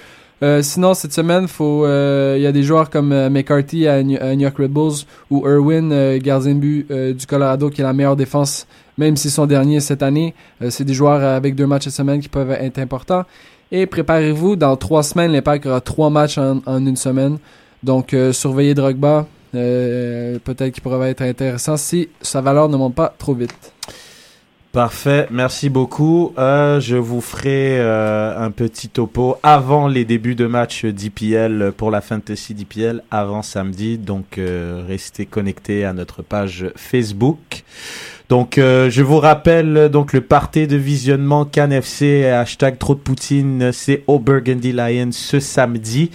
Euh, 0.42 0.60
sinon, 0.60 0.92
cette 0.94 1.12
semaine, 1.12 1.46
euh, 1.60 2.34
il 2.36 2.42
y 2.42 2.46
a 2.46 2.52
des 2.52 2.64
joueurs 2.64 2.90
comme 2.90 3.12
euh, 3.12 3.30
McCarthy 3.30 3.86
à, 3.86 4.02
New 4.02 4.18
York 4.18 4.56
Red 4.58 4.72
Bulls 4.72 5.04
ou 5.30 5.46
Irwin, 5.46 6.18
gardien 6.18 6.54
de 6.54 6.58
but 6.58 6.92
du 6.92 7.26
Colorado, 7.26 7.70
qui 7.70 7.80
est 7.80 7.84
la 7.84 7.92
meilleure 7.92 8.16
défense, 8.16 8.66
même 8.98 9.16
si 9.16 9.30
son 9.30 9.46
dernier 9.46 9.78
cette 9.78 10.02
année. 10.02 10.34
c'est 10.70 10.84
des 10.84 10.94
joueurs 10.94 11.22
avec 11.22 11.54
deux 11.54 11.66
matchs 11.66 11.84
cette 11.84 11.94
semaine 11.94 12.20
qui 12.20 12.28
peuvent 12.28 12.50
être 12.50 12.78
importants. 12.78 13.24
Et 13.70 13.86
préparez-vous, 13.86 14.56
dans 14.56 14.76
trois 14.76 15.02
semaines, 15.02 15.32
l'Impact 15.32 15.64
aura 15.66 15.80
trois 15.80 16.10
matchs 16.10 16.38
en, 16.38 16.60
une 16.66 16.96
semaine. 16.96 17.38
Donc, 17.82 18.14
surveillez 18.32 18.74
Drogba. 18.74 19.26
Peut-être 19.52 20.70
qu'il 20.72 20.82
pourrait 20.82 21.10
être 21.10 21.22
intéressant 21.22 21.76
si 21.76 22.08
sa 22.20 22.40
valeur 22.40 22.68
ne 22.68 22.76
monte 22.76 22.94
pas 22.94 23.14
trop 23.16 23.34
vite. 23.34 23.72
Parfait, 24.72 25.26
merci 25.30 25.68
beaucoup. 25.68 26.32
Euh, 26.38 26.80
je 26.80 26.96
vous 26.96 27.20
ferai 27.20 27.78
euh, 27.78 28.34
un 28.42 28.50
petit 28.50 28.88
topo 28.88 29.36
avant 29.42 29.86
les 29.86 30.06
débuts 30.06 30.34
de 30.34 30.46
match 30.46 30.86
d'IPL 30.86 31.72
pour 31.76 31.90
la 31.90 32.00
Fantasy 32.00 32.54
d'IPL 32.54 33.02
avant 33.10 33.42
samedi. 33.42 33.98
Donc 33.98 34.38
euh, 34.38 34.82
restez 34.88 35.26
connectés 35.26 35.84
à 35.84 35.92
notre 35.92 36.22
page 36.22 36.70
Facebook. 36.74 37.64
Donc 38.30 38.54
je 38.56 39.02
vous 39.02 39.18
rappelle 39.18 39.90
donc 39.90 40.14
le 40.14 40.22
party 40.22 40.66
de 40.66 40.76
visionnement 40.76 41.44
CanFC 41.44 42.24
hashtag 42.24 42.78
trop 42.78 42.94
de 42.94 43.00
Poutine, 43.00 43.72
c'est 43.72 44.04
au 44.06 44.18
Burgundy 44.18 44.72
Lion 44.72 45.10
ce 45.10 45.38
samedi. 45.38 46.10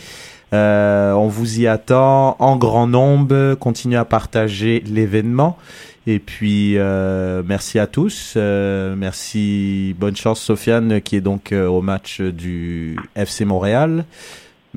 on 0.52 1.28
vous 1.28 1.60
y 1.60 1.68
attend 1.68 2.36
en 2.40 2.56
grand 2.56 2.88
nombre. 2.88 3.54
Continuez 3.54 3.98
à 3.98 4.06
partager 4.06 4.84
l'événement. 4.88 5.60
Et 6.10 6.20
puis, 6.20 6.78
euh, 6.78 7.44
merci 7.46 7.80
à 7.80 7.86
tous. 7.86 8.36
Euh, 8.38 8.96
merci, 8.98 9.94
bonne 10.00 10.16
chance 10.16 10.40
Sofiane 10.40 11.02
qui 11.02 11.18
est 11.18 11.22
donc 11.22 11.52
euh, 11.52 11.68
au 11.68 11.82
match 11.82 12.22
du 12.22 12.98
FC 13.18 13.44
Montréal. 13.44 14.06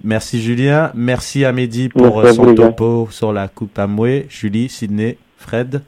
Merci 0.03 0.43
Julien. 0.43 0.91
Merci 0.93 1.45
à 1.45 1.53
Mehdi 1.53 1.89
pour 1.89 2.26
son 2.26 2.53
topo 2.57 3.09
sur 3.12 3.33
la 3.33 3.47
Coupe 3.47 3.78
Amway. 3.78 4.26
Julie, 4.28 4.68
Sydney, 4.68 5.18
Fred. 5.37 5.83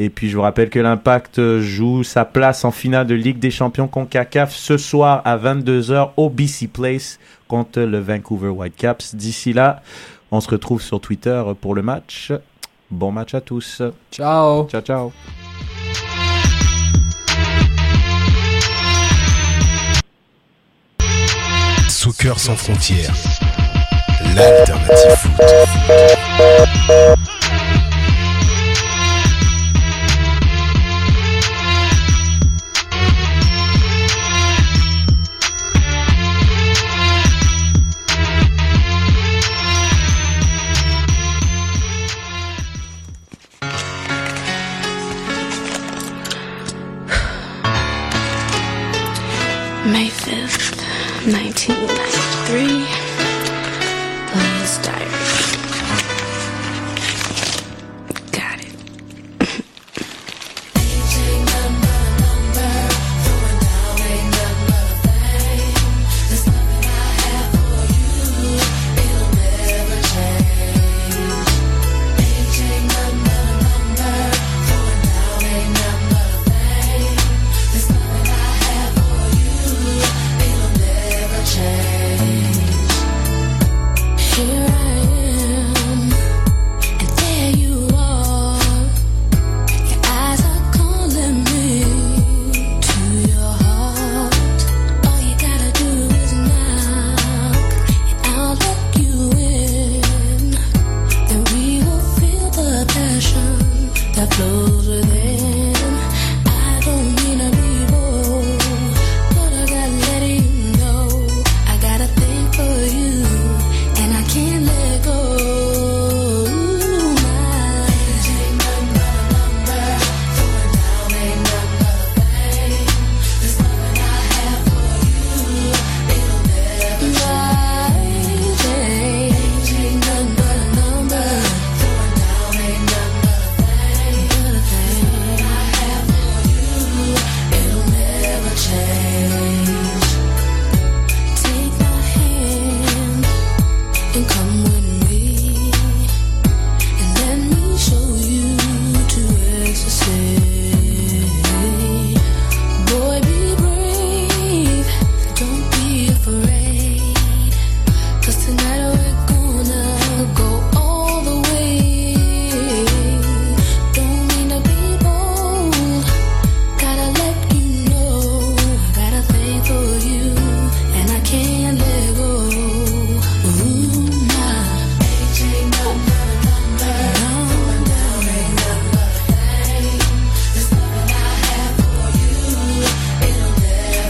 Et 0.00 0.10
puis 0.10 0.28
je 0.28 0.36
vous 0.36 0.42
rappelle 0.42 0.68
que 0.68 0.80
l'Impact 0.80 1.60
joue 1.60 2.02
sa 2.02 2.24
place 2.24 2.64
en 2.64 2.72
finale 2.72 3.06
de 3.06 3.14
Ligue 3.14 3.38
des 3.38 3.52
Champions 3.52 3.86
CONCACAF 3.86 4.52
ce 4.52 4.78
soir 4.78 5.22
à 5.24 5.36
22h 5.36 6.10
au 6.16 6.28
BC 6.28 6.66
Place 6.66 7.20
contre 7.46 7.82
le 7.82 8.00
Vancouver 8.00 8.48
Whitecaps. 8.48 9.14
D'ici 9.14 9.52
là, 9.52 9.80
on 10.32 10.40
se 10.40 10.50
retrouve 10.50 10.82
sur 10.82 11.00
Twitter 11.00 11.40
pour 11.60 11.76
le 11.76 11.82
match. 11.82 12.32
Bon 12.90 13.12
match 13.12 13.34
à 13.34 13.40
tous. 13.40 13.82
Ciao. 14.10 14.66
Ciao, 14.68 14.80
ciao. 14.80 15.12
Soccer 21.88 22.38
sans 22.38 22.56
frontières, 22.56 23.14
l'alternative 24.34 25.16
foot. 25.16 27.28
1993 51.30 52.77